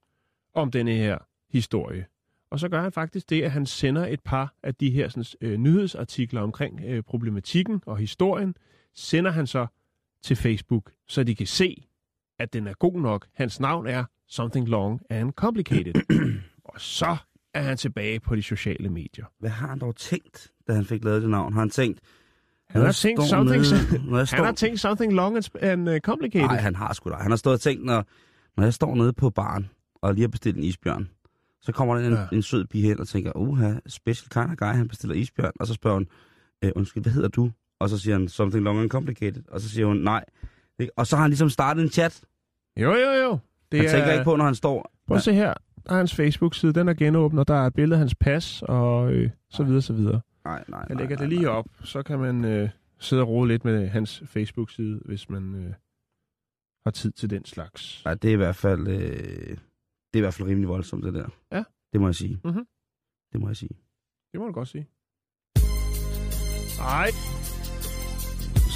om 0.54 0.70
denne 0.70 0.92
her 0.92 1.18
historie. 1.50 2.06
Og 2.50 2.60
så 2.60 2.68
gør 2.68 2.82
han 2.82 2.92
faktisk 2.92 3.30
det, 3.30 3.42
at 3.42 3.50
han 3.50 3.66
sender 3.66 4.06
et 4.06 4.20
par 4.20 4.54
af 4.62 4.74
de 4.74 4.90
her 4.90 5.08
sådan, 5.08 5.24
øh, 5.40 5.58
nyhedsartikler 5.58 6.40
omkring 6.40 6.80
øh, 6.84 7.02
problematikken 7.02 7.82
og 7.86 7.96
historien, 7.96 8.54
sender 8.94 9.30
han 9.30 9.46
så 9.46 9.66
til 10.22 10.36
Facebook, 10.36 10.92
så 11.06 11.24
de 11.24 11.34
kan 11.34 11.46
se, 11.46 11.84
at 12.38 12.52
den 12.52 12.66
er 12.66 12.74
god 12.74 13.00
nok. 13.00 13.26
Hans 13.34 13.60
navn 13.60 13.86
er 13.86 14.04
Something 14.28 14.68
Long 14.68 15.00
and 15.10 15.32
Complicated. 15.32 15.94
og 16.64 16.80
så 16.80 17.16
er 17.54 17.62
han 17.62 17.76
tilbage 17.76 18.20
på 18.20 18.36
de 18.36 18.42
sociale 18.42 18.88
medier. 18.88 19.26
Hvad 19.38 19.50
har 19.50 19.68
han 19.68 19.78
dog 19.78 19.96
tænkt, 19.96 20.52
da 20.68 20.72
han 20.72 20.84
fik 20.84 21.04
lavet 21.04 21.22
det 21.22 21.30
navn? 21.30 21.52
Har 21.52 21.60
han 21.60 21.70
tænkt... 21.70 22.00
Han 22.70 22.82
har 22.82 22.92
tænkt 22.92 23.22
something, 23.22 23.62
nede- 23.62 24.26
han 24.36 24.44
har 24.44 24.52
tænkt 24.52 24.80
something 24.80 25.12
long 25.12 25.36
and, 25.60 25.88
uh, 25.88 25.96
complicated. 25.98 26.46
Nej, 26.48 26.56
han 26.56 26.74
har 26.74 26.92
sgu 26.92 27.10
da. 27.10 27.14
Han 27.14 27.30
har 27.30 27.36
stået 27.36 27.54
og 27.54 27.60
tænkt, 27.60 27.84
når, 27.84 28.04
når 28.56 28.64
jeg 28.64 28.74
står 28.74 28.94
nede 28.94 29.12
på 29.12 29.30
baren 29.30 29.70
og 30.02 30.14
lige 30.14 30.22
har 30.22 30.28
bestilt 30.28 30.56
en 30.56 30.62
isbjørn, 30.62 31.08
så 31.62 31.72
kommer 31.72 31.94
der 31.94 32.06
en, 32.06 32.12
Ja. 32.12 32.26
en 32.32 32.42
sød 32.42 32.64
pige 32.64 32.88
hen 32.88 33.00
og 33.00 33.08
tænker, 33.08 33.32
uha, 33.36 33.72
special 33.86 34.28
kind 34.30 34.50
of 34.52 34.56
guy, 34.56 34.76
han 34.76 34.88
bestiller 34.88 35.16
isbjørn. 35.16 35.52
Og 35.60 35.66
så 35.66 35.74
spørger 35.74 35.94
hun, 35.96 36.06
øh, 36.64 36.72
undskyld, 36.76 37.02
hvad 37.02 37.12
hedder 37.12 37.28
du? 37.28 37.50
Og 37.80 37.88
så 37.88 37.98
siger 37.98 38.18
han, 38.18 38.28
something 38.28 38.64
long 38.64 38.80
and 38.80 38.90
complicated. 38.90 39.42
Og 39.48 39.60
så 39.60 39.68
siger 39.68 39.86
hun, 39.86 39.96
nej. 39.96 40.24
Og 40.96 41.06
så 41.06 41.16
har 41.16 41.22
han 41.22 41.30
ligesom 41.30 41.50
startet 41.50 41.82
en 41.82 41.90
chat. 41.90 42.20
Jo, 42.80 42.90
jo, 42.94 43.10
jo. 43.22 43.38
Det 43.72 43.80
Han 43.80 43.88
er, 43.88 43.92
tænker 43.92 44.12
ikke 44.12 44.24
på, 44.24 44.36
når 44.36 44.44
han 44.44 44.54
står... 44.54 44.92
Prøv 45.06 45.16
at 45.16 45.22
se 45.22 45.32
her. 45.32 45.54
Der 45.86 45.92
er 45.94 45.96
hans 45.98 46.14
Facebook-side. 46.14 46.72
Den 46.72 46.88
er 46.88 46.94
genåbnet, 46.94 47.40
og 47.40 47.48
der 47.48 47.54
er 47.54 47.66
et 47.66 47.74
billede 47.74 47.94
af 47.94 47.98
hans 47.98 48.14
pas, 48.14 48.62
og 48.62 49.12
øh, 49.12 49.30
så 49.50 49.62
videre, 49.64 49.82
så 49.82 49.92
videre. 49.92 50.20
Nej, 50.48 50.64
nej, 50.68 50.86
Jeg 50.88 50.96
lægger 50.96 51.16
nej, 51.16 51.20
det 51.24 51.28
lige 51.28 51.42
nej. 51.42 51.50
op. 51.52 51.66
Så 51.84 52.02
kan 52.02 52.18
man 52.18 52.44
øh, 52.44 52.70
sidde 52.98 53.22
og 53.22 53.28
rode 53.28 53.48
lidt 53.48 53.64
med 53.64 53.88
hans 53.88 54.22
Facebook-side, 54.26 55.00
hvis 55.04 55.30
man 55.30 55.54
øh, 55.54 55.74
har 56.86 56.90
tid 56.90 57.12
til 57.12 57.30
den 57.30 57.44
slags. 57.44 58.04
Nej, 58.04 58.14
det 58.14 58.28
er 58.28 58.32
i 58.32 58.36
hvert 58.36 58.56
fald... 58.56 58.88
Øh, 58.88 59.56
det 60.12 60.14
er 60.14 60.18
i 60.18 60.20
hvert 60.20 60.34
fald 60.34 60.48
rimelig 60.48 60.68
voldsomt, 60.68 61.04
det 61.04 61.14
der. 61.14 61.28
Ja. 61.52 61.64
Det 61.92 62.00
må 62.00 62.06
jeg 62.08 62.14
sige. 62.14 62.40
Mhm. 62.44 62.66
Det 63.32 63.40
må 63.40 63.48
jeg 63.48 63.56
sige. 63.56 63.76
Det 64.32 64.40
må 64.40 64.46
du 64.46 64.52
godt 64.52 64.68
sige. 64.68 64.86
Nej. 66.78 67.37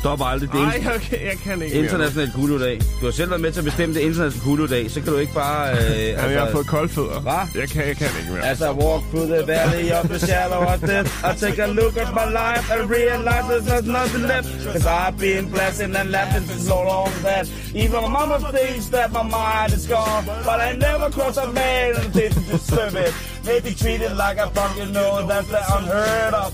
Stop 0.03 0.21
aldrig. 0.31 0.53
Det 0.53 0.61
Nej, 0.61 0.95
okay, 0.97 1.27
jeg 1.31 1.39
kan 1.45 1.63
ikke 1.63 1.77
international 1.77 2.33
Kulu-dag. 2.33 2.81
Du 3.01 3.05
har 3.05 3.13
selv 3.13 3.31
været 3.31 3.41
med 3.41 3.53
til 3.53 3.61
at 3.61 3.65
bestemme 3.65 3.95
det 3.95 4.01
international 4.01 4.45
Kulu-dag, 4.45 4.91
så 4.91 5.01
kan 5.01 5.13
du 5.13 5.19
ikke 5.19 5.35
bare... 5.35 5.73
Øh, 5.73 6.09
Jamen, 6.09 6.33
jeg 6.33 6.41
har 6.41 6.51
fået 6.51 6.67
koldfødder. 6.67 7.21
Hvad? 7.21 7.61
Jeg 7.61 7.69
kan, 7.69 7.87
jeg 7.89 7.97
kan 7.97 8.07
ikke 8.21 8.33
mere. 8.33 8.51
As 8.51 8.61
I 8.61 8.73
walk 8.85 9.03
through 9.11 9.29
the 9.35 9.43
valley 9.55 9.87
of 9.99 10.05
the 10.13 10.19
shadow 10.27 10.61
of 10.73 10.79
death, 10.81 11.09
I 11.29 11.31
take 11.45 11.59
a 11.67 11.69
look 11.81 11.95
at 12.05 12.09
my 12.21 12.27
life 12.41 12.65
and 12.75 12.83
realize 12.99 13.45
there's 13.69 13.89
nothing 13.99 14.25
left. 14.33 14.49
Cause 14.73 14.87
I've 15.01 15.17
been 15.27 15.45
blessed 15.55 15.97
and 15.99 16.11
laughing 16.19 16.45
for 16.51 16.59
so 16.71 16.79
long 16.93 17.11
that 17.29 17.45
even 17.83 17.99
my 18.07 18.11
mama 18.19 18.37
thinks 18.57 18.87
that 18.97 19.09
my 19.19 19.25
mind 19.39 19.71
is 19.79 19.85
gone. 19.97 20.23
But 20.49 20.59
I 20.67 20.69
never 20.89 21.07
cross 21.17 21.37
a 21.47 21.49
man 21.63 21.89
and 22.01 22.09
didn't 22.21 22.47
deserve 22.55 22.95
it. 23.07 23.13
Maybe 23.51 23.71
treated 23.83 24.13
like 24.25 24.39
a 24.47 24.49
fucking 24.57 24.91
know 24.97 25.13
that's 25.31 25.49
the 25.57 25.63
unheard 25.77 26.35
of. 26.43 26.51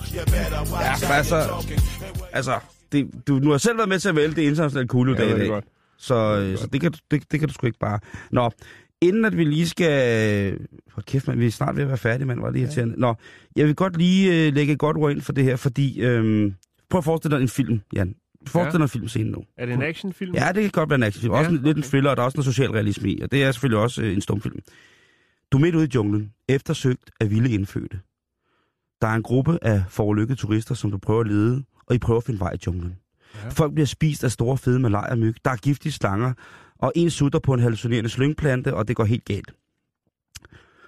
Ja, 0.81 1.15
altså, 1.15 1.37
altså 2.33 2.55
det, 2.93 3.11
du, 3.27 3.39
nu 3.39 3.51
har 3.51 3.59
selv 3.59 3.77
været 3.77 3.89
med 3.89 3.99
til 3.99 4.09
at 4.09 4.17
vælge 4.17 4.35
det 4.35 4.43
internationale 4.43 4.89
kugledag 4.89 5.29
Ja, 5.29 5.35
i 5.37 5.39
det 5.39 5.47
er 5.49 5.53
dag. 5.53 5.63
Så, 5.99 6.15
øh, 6.41 6.59
så 6.59 6.67
det, 6.67 6.81
kan, 6.81 6.93
du- 6.93 6.99
det, 7.11 7.33
det 7.33 7.41
kan 7.41 7.49
du 7.49 7.55
sgu 7.55 7.67
ikke 7.67 7.79
bare. 7.79 8.01
Nå, 8.31 8.51
inden 9.01 9.25
at 9.25 9.37
vi 9.37 9.45
lige 9.45 9.69
skal... 9.69 10.59
Hold 10.93 11.05
kæft, 11.05 11.27
man, 11.29 11.39
vi 11.39 11.47
er 11.47 11.51
snart 11.51 11.77
ved 11.77 11.83
at 11.83 11.89
være 11.89 11.99
færdige, 11.99 12.27
mand. 12.27 12.41
Var 12.41 12.51
det 12.51 12.61
irriterende. 12.61 12.95
Nå, 13.01 13.15
jeg 13.57 13.67
vil 13.67 13.75
godt 13.75 13.97
lige 13.99 14.47
øh, 14.47 14.55
lægge 14.55 14.73
et 14.73 14.79
godt 14.79 14.97
ord 14.97 15.11
ind 15.13 15.21
for 15.21 15.33
det 15.33 15.45
her, 15.45 15.57
fordi... 15.57 16.01
Øh, 16.01 16.53
prøv 16.91 16.99
at 16.99 17.05
forestille 17.05 17.37
dig 17.37 17.43
en 17.43 17.49
film, 17.49 17.81
Jan. 17.93 18.15
Forestil 18.47 18.81
dig 18.81 18.89
Ja. 18.95 19.01
en 19.03 19.09
film 19.09 19.29
nu. 19.31 19.45
Er 19.59 19.67
det 19.67 19.75
en 19.75 19.83
actionfilm? 19.83 20.35
Ja, 20.35 20.49
det 20.55 20.63
kan 20.63 20.71
godt 20.71 20.91
være 20.91 20.95
en 20.97 21.03
actionfilm. 21.03 21.33
Også 21.33 21.51
Ja, 21.51 21.57
en, 21.57 21.63
lidt 21.65 21.77
en 21.77 21.83
thriller, 21.83 22.11
og 22.11 22.17
der 22.17 22.23
er 22.23 22.25
også 22.25 22.37
noget 22.39 22.45
social 22.47 22.71
realisme 22.71 23.11
i. 23.11 23.21
Og 23.23 23.33
det 23.33 23.45
er 23.45 23.53
selvfølgelig 23.53 23.79
også 23.79 24.03
øh, 24.03 24.13
en 24.15 24.21
stumfilm. 24.21 24.59
Du 25.53 25.57
er 25.57 25.61
midt 25.61 25.75
ude 25.75 25.85
i 25.85 25.89
junglen, 25.95 26.33
eftersøgt 26.49 27.11
af 27.21 27.31
vilde 27.31 27.51
indfødte. 27.51 28.01
Der 29.01 29.09
er 29.09 29.15
en 29.15 29.23
gruppe 29.23 29.59
af 29.63 29.83
forulykkede 29.89 30.39
turister, 30.39 30.75
som 30.75 30.91
du 30.91 30.99
prøver 30.99 31.21
at 31.21 31.27
lede, 31.27 31.65
og 31.89 31.95
I 31.95 31.99
prøver 31.99 32.19
at 32.19 32.25
finde 32.25 32.41
vej 32.41 32.53
i 32.53 32.59
junglen. 32.67 32.97
Ja. 33.45 33.49
Folk 33.49 33.75
bliver 33.75 33.87
spist 33.87 34.25
af 34.25 34.33
store 34.33 34.59
fede 34.59 34.79
malaria-myg. 34.79 35.37
Der 35.45 35.51
er 35.51 35.57
giftige 35.57 35.93
slanger, 35.93 36.33
og 36.79 36.93
en 36.95 37.11
sutter 37.11 37.39
på 37.39 37.55
en 37.55 37.61
hallucinerende 37.61 38.11
slyngplante, 38.11 38.75
og 38.75 38.89
det 38.89 38.97
går 38.97 39.05
helt 39.05 39.25
galt. 39.25 39.53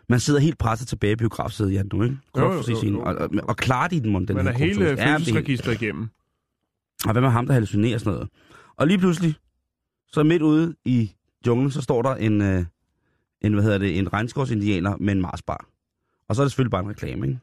Man 0.08 0.20
sidder 0.20 0.40
helt 0.40 0.58
presset 0.58 0.88
tilbage 0.88 1.12
i 1.12 1.16
biografsædet, 1.16 1.72
Jan, 1.72 1.88
nu, 1.92 2.02
ikke? 2.02 2.16
Jo, 2.36 2.44
jo, 2.44 2.52
jo, 2.52 2.62
sådan. 2.62 2.94
Og, 2.96 3.14
og, 3.14 3.30
og 3.42 3.56
klarer 3.56 3.88
de 3.88 4.00
den, 4.00 4.10
mon, 4.12 4.26
den 4.26 4.36
Man 4.36 4.46
her 4.46 4.52
er 4.52 4.58
hele 4.58 4.86
er 4.86 4.96
følelsesregistret 5.06 5.82
igennem. 5.82 6.08
og 7.06 7.12
hvad 7.12 7.22
med 7.22 7.30
ham, 7.30 7.46
der 7.46 7.52
hallucinerer 7.52 7.98
sådan 7.98 8.12
noget? 8.12 8.28
Og 8.76 8.86
lige 8.86 8.98
pludselig, 8.98 9.34
så 10.06 10.22
midt 10.22 10.42
ude 10.42 10.74
i 10.84 11.12
junglen, 11.46 11.70
så 11.70 11.80
står 11.82 12.02
der 12.02 12.14
en, 12.14 12.42
øh, 12.42 12.64
en 13.40 13.52
hvad 13.52 13.62
hedder 13.62 13.78
det, 13.78 13.98
en 13.98 14.12
regnskovsindianer 14.12 14.96
med 15.00 15.12
en 15.14 15.20
Marsbar. 15.20 15.66
Og 16.28 16.36
så 16.36 16.42
er 16.42 16.44
det 16.44 16.52
selvfølgelig 16.52 16.70
bare 16.70 16.82
en 16.82 16.90
reklame, 16.90 17.26
ikke? 17.26 17.38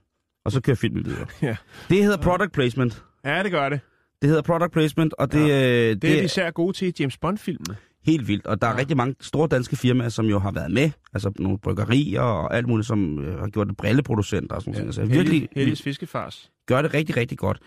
Og 0.46 0.52
så 0.52 0.62
kører 0.62 0.76
filmen 0.76 1.06
videre. 1.06 1.26
Ja. 1.42 1.56
Det 1.90 2.04
hedder 2.04 2.18
product 2.18 2.52
placement. 2.52 3.04
Ja, 3.36 3.44
det 3.44 3.52
gør 3.52 3.70
det. 3.70 3.80
Det 4.22 4.30
hedder 4.30 4.42
product 4.42 4.72
placement, 4.72 5.14
og 5.14 5.32
det, 5.32 5.48
ja, 5.48 5.90
øh, 5.90 5.96
Det 6.02 6.04
er 6.04 6.20
vi 6.20 6.26
især 6.26 6.52
gode 6.52 6.74
til 6.78 6.94
James 7.00 7.18
Bond-filmene. 7.18 7.76
helt 8.06 8.28
vildt. 8.28 8.46
Og 8.48 8.62
der 8.62 8.68
er 8.68 8.72
Ja. 8.72 8.78
rigtig 8.78 8.98
mange 8.98 9.16
store 9.22 9.48
danske 9.48 9.76
firmaer, 9.76 10.10
som 10.10 10.26
jo 10.26 10.40
har 10.40 10.52
været 10.52 10.72
med. 10.72 10.92
Altså 11.14 11.32
nogle 11.40 11.60
bryggerier 11.60 12.22
og 12.22 12.56
alt 12.56 12.68
muligt, 12.68 12.88
som 12.88 13.20
øh, 13.20 13.40
har 13.40 13.48
gjort 13.48 13.68
det 13.68 13.78
brilleproducenter 13.78 14.56
og 14.56 14.62
sådan 14.62 14.80
noget. 14.80 14.96
Så 14.96 15.06
virkelig, 15.06 15.50
Helges 15.56 15.82
fiskefars. 15.82 16.52
gør 16.68 16.82
det 16.82 16.94
rigtig, 16.94 17.18
rigtig 17.18 17.38
godt. 17.38 17.60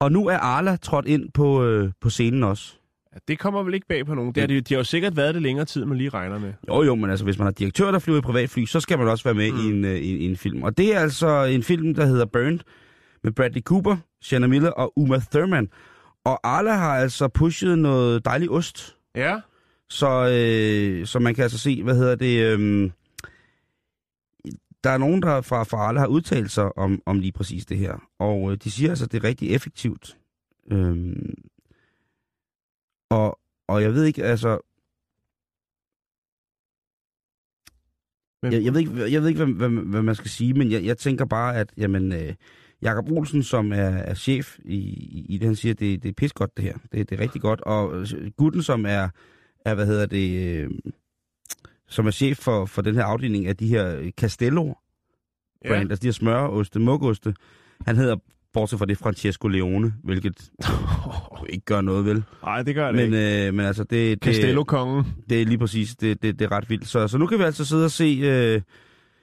Og 0.00 0.12
nu 0.12 0.26
er 0.28 0.36
Arla 0.36 0.76
trådt 0.76 1.06
ind 1.06 1.30
på, 1.34 1.64
øh, 1.64 1.90
på 2.00 2.10
scenen 2.10 2.44
også. 2.44 2.72
Ja, 3.14 3.18
det 3.28 3.38
kommer 3.38 3.62
vel 3.62 3.74
ikke 3.74 3.86
bag 3.88 4.06
på 4.06 4.14
nogen. 4.14 4.34
Det 4.34 4.42
er, 4.42 4.46
de, 4.46 4.60
de 4.60 4.74
har 4.74 4.78
jo 4.80 4.84
sikkert 4.84 5.16
været 5.16 5.34
det 5.34 5.42
længere 5.42 5.64
tid, 5.64 5.84
man 5.84 5.98
lige 5.98 6.10
regner 6.10 6.38
med. 6.38 6.52
Jo, 6.68 6.82
jo, 6.82 6.94
men 6.94 7.10
altså, 7.10 7.24
hvis 7.24 7.38
man 7.38 7.44
har 7.46 7.52
direktør, 7.52 7.90
der 7.90 7.98
flyver 7.98 8.18
i 8.18 8.20
privatfly, 8.20 8.64
så 8.64 8.80
skal 8.80 8.98
man 8.98 9.08
også 9.08 9.24
være 9.24 9.34
med 9.34 9.52
mm. 9.52 9.58
i, 9.58 9.70
en, 9.70 9.84
øh, 9.84 9.96
i, 9.96 10.16
i 10.16 10.24
en 10.30 10.36
film. 10.36 10.62
Og 10.62 10.78
det 10.78 10.94
er 10.94 11.00
altså 11.00 11.44
en 11.44 11.62
film, 11.62 11.94
der 11.94 12.06
hedder 12.06 12.26
Burned, 12.26 12.58
med 13.24 13.32
Bradley 13.32 13.62
Cooper, 13.62 13.96
Shanna 14.22 14.46
Miller 14.46 14.70
og 14.70 14.92
Uma 14.96 15.18
Thurman. 15.32 15.68
Og 16.24 16.40
Arla 16.44 16.72
har 16.72 16.98
altså 16.98 17.28
pushet 17.28 17.78
noget 17.78 18.24
dejlig 18.24 18.50
ost, 18.50 18.96
Ja, 19.14 19.40
så, 19.88 20.28
øh, 20.32 21.06
så 21.06 21.18
man 21.18 21.34
kan 21.34 21.42
altså 21.42 21.58
se, 21.58 21.82
hvad 21.82 21.96
hedder 21.96 22.14
det... 22.14 22.44
Øh, 22.44 22.90
der 24.84 24.90
er 24.90 24.98
nogen, 24.98 25.22
der 25.22 25.40
fra, 25.40 25.62
fra 25.62 25.76
Arla 25.76 26.00
har 26.00 26.06
udtalt 26.06 26.50
sig 26.50 26.78
om, 26.78 27.02
om 27.06 27.18
lige 27.18 27.32
præcis 27.32 27.66
det 27.66 27.78
her. 27.78 28.08
Og 28.18 28.52
øh, 28.52 28.58
de 28.64 28.70
siger 28.70 28.90
altså, 28.90 29.04
at 29.04 29.12
det 29.12 29.18
er 29.18 29.28
rigtig 29.28 29.50
effektivt. 29.54 30.18
Øh, 30.72 31.16
og, 33.10 33.38
og 33.68 33.82
jeg 33.82 33.94
ved 33.94 34.04
ikke, 34.04 34.24
altså... 34.24 34.58
Jeg, 38.42 38.64
jeg 38.64 38.74
ved 38.74 38.80
ikke, 38.80 39.12
jeg 39.12 39.22
ved 39.22 39.28
ikke 39.28 39.44
hvad, 39.44 39.68
hvad, 39.68 39.84
hvad 39.84 40.02
man 40.02 40.14
skal 40.14 40.30
sige, 40.30 40.54
men 40.54 40.70
jeg, 40.70 40.84
jeg 40.84 40.98
tænker 40.98 41.24
bare, 41.24 41.56
at 41.56 41.72
jamen, 41.76 42.12
øh, 42.12 42.34
Jakob 42.82 43.10
Olsen, 43.10 43.42
som 43.42 43.72
er, 43.72 43.76
er 43.76 44.14
chef 44.14 44.58
i, 44.64 44.76
i, 44.76 45.26
i 45.28 45.38
det, 45.38 45.46
han 45.46 45.56
siger, 45.56 45.74
det, 45.74 46.02
det 46.02 46.08
er 46.08 46.12
pis 46.12 46.32
godt 46.32 46.56
det 46.56 46.64
her. 46.64 46.74
Det, 46.92 47.10
det 47.10 47.18
er 47.18 47.22
rigtig 47.22 47.40
godt. 47.40 47.60
Og 47.60 47.96
øh, 48.00 48.06
Gutten, 48.36 48.62
som 48.62 48.86
er, 48.86 49.08
er 49.64 49.74
hvad 49.74 49.86
hedder 49.86 50.06
det, 50.06 50.56
øh, 50.56 50.70
som 51.88 52.06
er 52.06 52.10
chef 52.10 52.38
for, 52.38 52.66
for 52.66 52.82
den 52.82 52.94
her 52.94 53.04
afdeling 53.04 53.46
af 53.46 53.56
de 53.56 53.66
her 53.66 53.96
øh, 53.96 54.10
Castello 54.10 54.74
brand, 55.68 55.82
ja. 55.82 55.90
altså 55.90 56.02
de 56.02 56.06
her 56.06 56.12
smøroste, 56.12 56.78
mukoste, 56.78 57.34
han 57.86 57.96
hedder, 57.96 58.16
bortset 58.52 58.78
fra 58.78 58.86
det, 58.86 58.98
Francesco 58.98 59.48
Leone, 59.48 59.94
hvilket 60.04 60.50
jo 61.40 61.46
ikke 61.54 61.64
gør 61.64 61.80
noget, 61.80 62.04
vel? 62.04 62.22
Nej, 62.42 62.62
det 62.62 62.74
gør 62.74 62.86
det 62.86 62.94
Men, 62.94 63.04
ikke. 63.04 63.46
øh, 63.46 63.54
men 63.54 63.66
altså, 63.66 63.84
det, 63.84 63.90
det, 63.90 64.34
Castello-kongen. 64.34 65.04
det 65.30 65.42
er 65.42 65.46
lige 65.46 65.58
præcis, 65.58 65.96
det, 65.96 66.22
det, 66.22 66.38
det 66.38 66.44
er 66.44 66.52
ret 66.52 66.70
vildt. 66.70 66.88
Så, 66.88 67.08
så 67.08 67.18
nu 67.18 67.26
kan 67.26 67.38
vi 67.38 67.44
altså 67.44 67.64
sidde 67.64 67.84
og 67.84 67.90
se, 67.90 68.20
øh, 68.22 68.60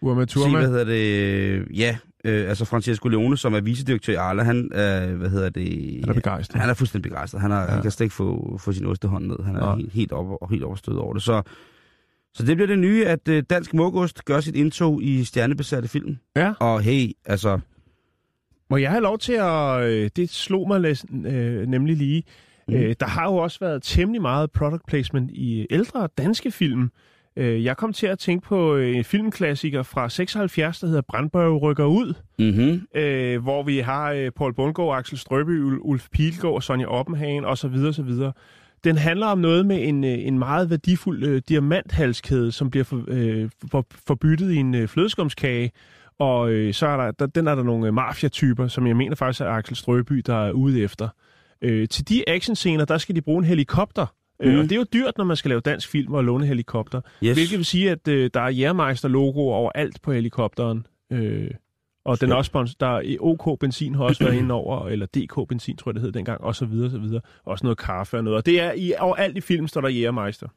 Urma 0.01 0.21
se 0.21 0.27
Thurman. 0.27 0.59
hvad 0.59 0.69
hedder 0.69 0.83
det, 0.83 1.21
øh, 1.21 1.79
ja, 1.79 1.97
øh, 2.27 2.49
altså 2.49 2.65
Francesco 2.65 3.07
Leone, 3.07 3.37
som 3.37 3.53
er 3.53 3.61
vicedirektør 3.61 4.13
i 4.13 4.15
Arla, 4.15 4.43
han 4.43 4.69
er, 4.73 5.07
hvad 5.15 5.29
hedder 5.29 5.49
det... 5.49 5.99
Han 5.99 6.09
er 6.09 6.13
begejstret. 6.13 6.61
Han 6.61 6.69
er 6.69 6.73
fuldstændig 6.73 7.11
begejstret. 7.11 7.41
Han, 7.41 7.51
er, 7.51 7.55
ja. 7.55 7.61
Ja. 7.61 7.67
han 7.69 7.81
kan 7.81 7.91
slet 7.91 8.05
ikke 8.05 8.15
få, 8.15 8.57
få 8.59 8.71
sin 8.71 8.85
ostehånd 8.85 9.25
ned. 9.25 9.43
Han 9.45 9.55
er 9.55 9.59
Nej. 9.59 9.75
helt, 9.75 9.93
helt, 9.93 10.11
op, 10.11 10.25
og 10.41 10.49
helt 10.49 10.63
overstået 10.63 10.99
over 10.99 11.13
det. 11.13 11.23
Så, 11.23 11.41
så 12.33 12.45
det 12.45 12.57
bliver 12.57 12.67
det 12.67 12.79
nye, 12.79 13.05
at 13.05 13.27
øh, 13.27 13.43
dansk 13.49 13.73
mukost 13.73 14.25
gør 14.25 14.39
sit 14.39 14.55
indtog 14.55 15.03
i 15.03 15.23
stjernebesatte 15.23 15.87
film. 15.89 16.17
Ja. 16.35 16.53
Og 16.59 16.81
hey, 16.81 17.11
altså, 17.25 17.59
Må 18.69 18.77
jeg 18.77 18.89
have 18.91 19.03
lov 19.03 19.17
til 19.17 19.33
at... 19.33 19.83
Øh, 19.83 20.09
det 20.15 20.29
slog 20.29 20.67
mig 20.67 20.79
næsten, 20.79 21.25
øh, 21.25 21.67
nemlig 21.67 21.97
lige. 21.97 22.23
Mm. 22.67 22.73
Øh, 22.73 22.95
der 22.99 23.05
har 23.05 23.25
jo 23.25 23.35
også 23.35 23.59
været 23.59 23.83
temmelig 23.83 24.21
meget 24.21 24.51
product 24.51 24.85
placement 24.87 25.31
i 25.31 25.67
ældre 25.69 26.09
danske 26.17 26.51
film. 26.51 26.89
Øh, 27.37 27.63
jeg 27.63 27.77
kom 27.77 27.93
til 27.93 28.07
at 28.07 28.19
tænke 28.19 28.47
på 28.47 28.75
øh, 28.75 28.95
en 28.95 29.03
filmklassiker 29.03 29.83
fra 29.83 30.09
76, 30.09 30.79
der 30.79 30.87
hedder 30.87 31.01
Brandberg 31.01 31.61
rykker 31.61 31.85
ud. 31.85 32.13
mm-hmm. 32.39 33.01
øh, 33.01 33.43
hvor 33.43 33.63
vi 33.63 33.77
har 33.77 34.11
øh, 34.11 34.31
Paul 34.31 34.53
Bundgaard, 34.53 34.97
Axel 34.97 35.17
Strøby, 35.17 35.63
Ul- 35.63 35.79
Ulf 35.81 36.07
Pilgaard, 36.11 36.61
Sonja 36.61 36.85
Oppenhagen 36.85 37.45
osv. 37.45 37.75
osv. 37.87 38.09
Den 38.83 38.97
handler 38.97 39.27
om 39.27 39.37
noget 39.37 39.65
med 39.65 39.87
en, 39.87 40.03
en 40.03 40.39
meget 40.39 40.69
værdifuld 40.69 41.23
øh, 41.23 41.41
diamanthalskæde, 41.49 42.51
som 42.51 42.69
bliver 42.69 42.83
for, 42.83 43.03
øh, 43.07 43.49
for, 43.71 43.85
forbyttet 44.07 44.51
i 44.51 44.55
en 44.55 44.75
øh, 44.75 44.87
flødeskumskage. 44.87 45.71
Og 46.19 46.51
øh, 46.51 46.73
så 46.73 46.87
er 46.87 46.97
der, 46.97 47.11
der, 47.11 47.25
den 47.25 47.47
er 47.47 47.55
der 47.55 47.63
nogle 47.63 47.87
øh, 47.87 47.93
mafiatyper, 47.93 48.67
som 48.67 48.87
jeg 48.87 48.95
mener 48.97 49.15
faktisk 49.15 49.41
er 49.41 49.49
Axel 49.49 49.75
Strøby, 49.75 50.23
der 50.25 50.47
er 50.47 50.51
ude 50.51 50.81
efter. 50.81 51.09
Øh, 51.61 51.87
til 51.87 52.09
de 52.09 52.29
actionscener, 52.29 52.85
der 52.85 52.97
skal 52.97 53.15
de 53.15 53.21
bruge 53.21 53.39
en 53.39 53.45
helikopter. 53.45 54.05
Mm. 54.39 54.45
Mhm. 54.45 54.53
Øh, 54.55 54.59
og 54.59 54.63
det 54.63 54.71
er 54.71 54.75
jo 54.75 54.85
dyrt, 54.93 55.17
når 55.17 55.25
man 55.25 55.35
skal 55.37 55.49
lave 55.49 55.61
dansk 55.61 55.89
film 55.89 56.13
og 56.13 56.23
låne 56.23 56.45
helikopter. 56.45 57.01
yes. 57.23 57.37
Hvilket 57.37 57.57
vil 57.57 57.65
sige, 57.65 57.91
at 57.91 58.07
øh, 58.07 58.29
der 58.33 58.41
er 58.41 58.51
Jærmeister-logoer 58.51 59.55
overalt 59.55 60.01
på 60.01 60.11
helikopteren. 60.11 60.87
Øh, 61.11 61.51
og 62.07 62.21
den 62.21 62.31
er 62.31 62.35
også 62.35 62.51
spons- 62.55 62.75
der 62.79 62.97
er 62.97 63.17
OK 63.19 63.59
Benzin 63.59 63.95
har 63.95 64.03
også 64.03 64.23
været 64.23 64.35
inde 64.35 64.53
over, 64.53 64.87
eller 64.87 65.05
DK 65.05 65.47
Benzin, 65.49 65.77
tror 65.77 65.91
jeg 65.91 65.95
det 65.95 66.01
hed 66.01 66.11
dengang, 66.11 66.41
og 66.41 66.55
så 66.55 66.65
videre, 66.65 66.91
så 66.91 66.97
videre. 66.97 67.21
Også 67.45 67.65
noget 67.65 67.77
kaffe 67.77 68.17
og 68.17 68.23
noget. 68.23 68.37
Og 68.37 68.45
det 68.45 68.61
er 68.61 68.71
i, 68.71 68.93
overalt 68.99 69.37
i 69.37 69.41
film, 69.41 69.67
står 69.67 69.81
der 69.81 69.89
Jærmeister. 69.89 70.47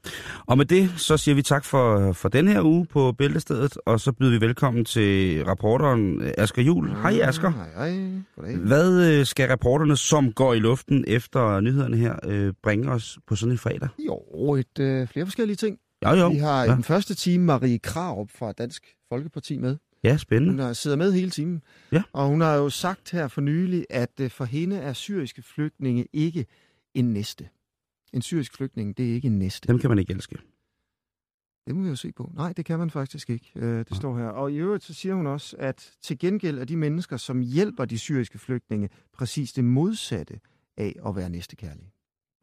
Og 0.47 0.59
med 0.59 0.65
det, 0.65 0.91
så 0.97 1.17
siger 1.17 1.35
vi 1.35 1.43
tak 1.43 1.65
for, 1.65 2.13
for 2.13 2.29
den 2.29 2.49
her 2.49 2.63
uge 2.63 2.87
på 2.87 3.13
Bæltestedet, 3.13 3.79
og 3.87 4.01
så 4.01 4.13
byder 4.13 4.31
vi 4.31 4.41
velkommen 4.41 4.85
til 4.85 5.45
reporteren 5.45 6.23
øh, 6.23 6.33
Asger 6.39 6.63
Jul. 6.63 6.91
Hej 6.91 7.21
Asger. 7.23 7.51
Hej, 7.51 7.91
hej. 7.91 8.23
Goddag. 8.37 8.57
Hvad 8.57 9.19
øh, 9.19 9.27
skal 9.27 9.49
reporterne, 9.49 9.97
som 9.97 10.33
går 10.33 10.55
i 10.55 10.59
luften 10.59 11.05
efter 11.09 11.61
nyhederne 11.61 11.97
her, 11.97 12.17
øh, 12.27 12.53
bringe 12.63 12.91
os 12.91 13.19
på 13.27 13.37
sådan 13.37 13.53
en 13.53 13.59
fredag? 13.59 13.89
Jo, 13.99 14.55
et, 14.55 14.79
øh, 14.81 15.07
flere 15.07 15.27
forskellige 15.27 15.57
ting. 15.57 15.79
Jo, 16.05 16.11
jo. 16.11 16.29
Vi 16.29 16.39
har 16.39 16.65
i 16.65 16.69
ja. 16.69 16.75
den 16.75 16.85
første 16.85 17.15
time 17.15 17.45
Marie 17.45 17.79
Krarup 17.79 18.31
fra 18.39 18.53
Dansk 18.53 18.85
Folkeparti 19.09 19.59
med. 19.59 19.77
Ja, 20.05 20.17
spændende. 20.17 20.65
Hun 20.65 20.75
sidder 20.75 20.97
med 20.97 21.13
hele 21.13 21.31
timen. 21.31 21.63
Ja. 21.93 22.03
Og 22.13 22.27
hun 22.29 22.41
har 22.41 22.55
jo 22.55 22.71
sagt 22.71 23.11
her 23.11 23.29
for 23.29 23.41
nylig, 23.41 23.87
at 23.91 24.21
øh, 24.21 24.31
for 24.31 24.45
hende 24.45 24.77
er 24.77 24.93
syriske 24.93 25.43
flygtninge 25.43 26.07
ikke 26.13 26.47
en 26.95 27.13
næste. 27.13 27.49
En 28.13 28.23
syrisk 28.23 28.57
flygtning, 28.57 28.97
det 28.97 29.11
er 29.11 29.15
ikke 29.15 29.27
en 29.27 29.39
næste. 29.39 29.69
Dem 29.69 29.79
kan 29.79 29.91
man 29.91 29.99
ikke 29.99 30.13
elske. 30.13 30.39
Det 31.67 31.77
må 31.77 31.83
vi 31.83 31.89
jo 31.89 31.97
se 31.97 32.13
på. 32.13 32.33
Nej, 32.35 32.53
det 32.53 32.65
kan 32.65 32.79
man 32.79 32.91
faktisk 32.91 33.31
ikke. 33.31 33.53
Øh, 33.57 33.85
det 33.89 33.97
står 33.97 34.19
her. 34.19 34.27
Og 34.27 34.53
i 34.53 34.57
øvrigt 34.57 34.85
så 34.85 34.95
siger 34.95 35.15
hun 35.15 35.27
også, 35.27 35.57
at 35.59 35.93
til 36.03 36.19
gengæld 36.19 36.59
er 36.59 36.65
de 36.65 36.77
mennesker, 36.77 37.17
som 37.17 37.41
hjælper 37.41 37.85
de 37.85 37.99
syriske 37.99 38.39
flygtninge, 38.39 38.89
præcis 39.13 39.53
det 39.53 39.65
modsatte 39.65 40.41
af 40.77 40.97
at 41.07 41.17
være 41.17 41.31
næstekærlige. 41.31 41.93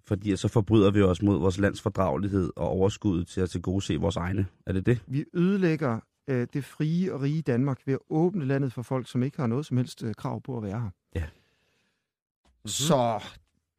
Fordi 0.08 0.36
så 0.36 0.48
forbryder 0.48 0.92
vi 0.92 1.02
os 1.02 1.22
mod 1.22 1.40
vores 1.40 1.58
lands 1.58 1.82
fordragelighed 1.82 2.50
og 2.56 2.68
overskud 2.68 3.24
til 3.24 3.42
at 3.42 3.50
tilgodese 3.50 3.98
vores 3.98 4.16
egne. 4.16 4.46
Er 4.66 4.74
det 4.74 4.86
det? 4.86 5.04
Vi 5.08 5.26
ødelægger 5.34 6.00
øh, 6.28 6.48
det 6.54 6.66
frie 6.66 7.14
og 7.14 7.22
rige 7.22 7.42
Danmark 7.42 7.82
ved 7.88 7.94
at 7.94 8.00
åbne 8.10 8.46
landet 8.46 8.74
for 8.74 8.82
folk, 8.82 9.08
som 9.10 9.24
ikke 9.24 9.38
har 9.38 9.48
noget 9.48 9.66
som 9.66 9.78
helst 9.78 10.04
øh, 10.04 10.16
krav 10.16 10.42
på 10.42 10.58
at 10.58 10.64
være 10.64 10.82
her. 10.82 10.90
Ja. 11.16 11.26
Mm-hmm. 11.26 12.68
Så 12.68 13.24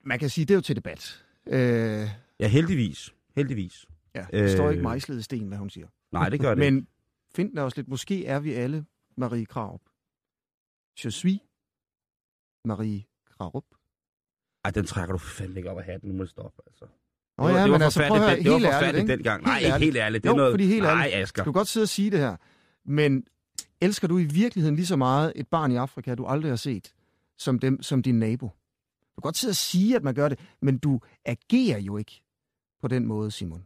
man 0.04 0.18
kan 0.18 0.30
sige, 0.30 0.44
det 0.44 0.50
er 0.54 0.56
jo 0.56 0.60
til 0.60 0.76
debat. 0.76 1.24
Øh, 1.46 2.08
Ja, 2.40 2.48
heldigvis. 2.48 3.14
Heldigvis. 3.36 3.86
ja, 4.14 4.26
det 4.32 4.50
står 4.52 4.64
Øh. 4.66 4.70
ikke 4.70 4.82
mejslet 4.82 5.18
i 5.18 5.22
sten, 5.22 5.48
hvad 5.48 5.58
hun 5.58 5.70
siger. 5.70 5.86
Nej, 6.12 6.28
det 6.28 6.40
gør 6.40 6.54
det. 6.54 6.58
Men 6.72 6.88
find 7.34 7.56
da 7.56 7.62
også 7.62 7.78
lidt, 7.78 7.88
måske 7.88 8.26
er 8.26 8.40
vi 8.40 8.52
alle 8.52 8.84
Marie 9.16 9.46
Krarup. 9.46 9.80
Je 11.04 11.10
suis 11.10 11.38
Marie 12.64 13.04
Krarup. 13.38 13.64
Ej, 14.64 14.70
den 14.70 14.84
trækker 14.86 15.12
du 15.12 15.18
fandme 15.18 15.56
ikke 15.56 15.70
op 15.70 15.78
af 15.78 15.84
hatten. 15.84 16.08
Nu 16.10 16.16
må 16.16 16.22
det 16.22 16.30
stoppe, 16.30 16.62
altså. 16.66 16.84
Nå 17.38 17.46
det 17.48 17.54
var, 17.54 17.58
ja, 17.58 17.64
det 17.64 17.72
var 17.72 17.78
men 17.78 17.82
altså, 17.84 18.04
prøv 18.08 18.16
at 18.16 18.22
høre, 18.22 18.36
den- 18.36 18.44
det 18.44 18.50
var 18.50 18.56
ærligt, 18.56 18.72
forfærdeligt 18.72 19.02
ikke? 19.02 19.12
dengang. 19.16 19.42
Nej, 19.44 19.56
ikke 19.58 19.66
ærligt. 19.72 19.84
helt 19.84 19.96
ærligt. 19.96 20.22
Det 20.24 20.28
Jo, 20.28 20.32
er 20.32 20.36
noget... 20.36 20.52
fordi 20.52 20.66
helt 20.66 20.82
Nej, 20.82 20.92
ærligt, 20.92 21.14
Asger. 21.16 21.44
Du 21.44 21.52
kan 21.52 21.58
godt 21.60 21.68
sidde 21.68 21.84
og 21.84 21.88
sige 21.88 22.10
det 22.10 22.18
her, 22.18 22.36
men 22.86 23.22
elsker 23.80 24.08
du 24.08 24.18
i 24.18 24.24
virkeligheden 24.24 24.76
lige 24.76 24.86
så 24.86 24.96
meget 24.96 25.32
et 25.36 25.46
barn 25.48 25.72
i 25.72 25.76
Afrika, 25.76 26.14
du 26.14 26.26
aldrig 26.26 26.50
har 26.50 26.56
set, 26.56 26.92
som, 27.38 27.58
dem, 27.58 27.82
som 27.82 28.02
din 28.02 28.18
nabo? 28.18 28.46
Du 28.46 29.20
kan 29.20 29.26
godt 29.28 29.36
sidde 29.36 29.52
og 29.52 29.56
sige, 29.56 29.96
at 29.96 30.02
man 30.04 30.14
gør 30.14 30.28
det, 30.28 30.38
men 30.62 30.78
du 30.78 31.00
agerer 31.26 31.78
jo 31.78 31.96
ikke 31.96 32.22
på 32.82 32.88
den 32.88 33.06
måde, 33.06 33.30
Simon, 33.30 33.62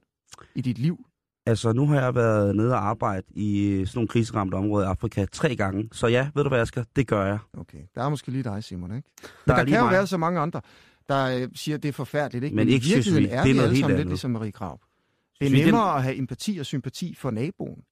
i 0.55 0.61
dit 0.61 0.79
liv. 0.79 1.05
Altså, 1.47 1.73
nu 1.73 1.87
har 1.87 2.01
jeg 2.01 2.15
været 2.15 2.57
nede 2.57 2.73
og 2.73 2.87
arbejde 2.89 3.27
i 3.31 3.83
sådan 3.87 3.99
nogle 3.99 4.09
kriseramte 4.09 4.55
områder 4.55 4.87
i 4.87 4.89
Afrika 4.91 5.27
tre 5.33 5.57
gange. 5.57 5.89
Så 5.93 6.07
ja, 6.07 6.31
ved 6.35 6.43
du 6.43 6.49
hvad, 6.49 6.61
Asger? 6.61 6.85
Det 6.97 7.07
gør 7.07 7.27
jeg. 7.27 7.39
Okay, 7.59 7.79
der 7.95 8.03
er 8.03 8.09
måske 8.09 8.31
lige 8.31 8.45
dig, 8.45 8.65
Simon, 8.65 8.97
ikke? 8.97 9.09
Der 9.23 9.29
Men 9.47 9.53
er 9.53 9.57
der 9.57 9.65
lige 9.65 9.73
kan 9.73 9.79
jo 9.81 9.85
mig. 9.85 9.93
være 9.93 10.07
så 10.07 10.17
mange 10.17 10.41
andre, 10.41 10.61
der 11.09 11.43
øh, 11.43 11.49
siger, 11.55 11.77
at 11.77 11.83
det 11.83 11.89
er 11.89 11.93
forfærdeligt, 11.93 12.45
ikke? 12.45 12.57
Men 12.57 12.69
i 12.69 12.73
ikke 12.73 12.85
synes 12.87 12.97
virkeligheden 12.97 13.29
vi. 13.31 13.35
er 13.35 13.43
Det 13.43 13.51
er 13.51 13.53
vi 13.53 13.53
noget 13.53 13.63
alle 13.63 13.75
helt 13.75 13.83
sammen 13.83 13.97
lidt 13.97 14.01
andet. 14.01 14.11
ligesom 14.13 14.31
Marie 14.31 14.53
Krav. 14.53 14.81
Det 14.81 15.45
er 15.47 15.49
Synes 15.49 15.53
vi, 15.53 15.59
den- 15.59 15.67
nemmere 15.67 15.97
at 15.97 16.03
have 16.03 16.17
empati 16.17 16.59
og 16.59 16.67
sympati 16.67 17.15
for 17.15 17.31
naboen, 17.31 17.83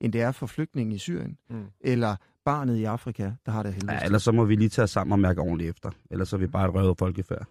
end 0.00 0.12
det 0.12 0.20
er 0.20 0.32
for 0.32 0.46
flygtningen 0.46 0.92
i 0.92 0.98
Syrien, 0.98 1.38
Mm. 1.50 1.64
eller 1.80 2.16
barnet 2.44 2.76
i 2.76 2.84
Afrika, 2.84 3.30
der 3.46 3.52
har 3.52 3.62
det 3.62 3.74
helvede. 3.74 3.92
Ja, 3.92 4.04
ellers 4.04 4.22
så 4.22 4.32
må 4.32 4.44
vi 4.44 4.54
lige 4.56 4.68
tage 4.68 4.84
os 4.84 4.90
sammen 4.90 5.12
og 5.12 5.18
mærke 5.18 5.40
ordentligt 5.40 5.70
efter. 5.70 5.90
Ellers 6.10 6.28
så 6.28 6.36
er 6.36 6.40
vi 6.40 6.46
bare 6.46 6.68
et 6.68 6.74
røvet 6.74 6.98
folkefærd. 6.98 7.46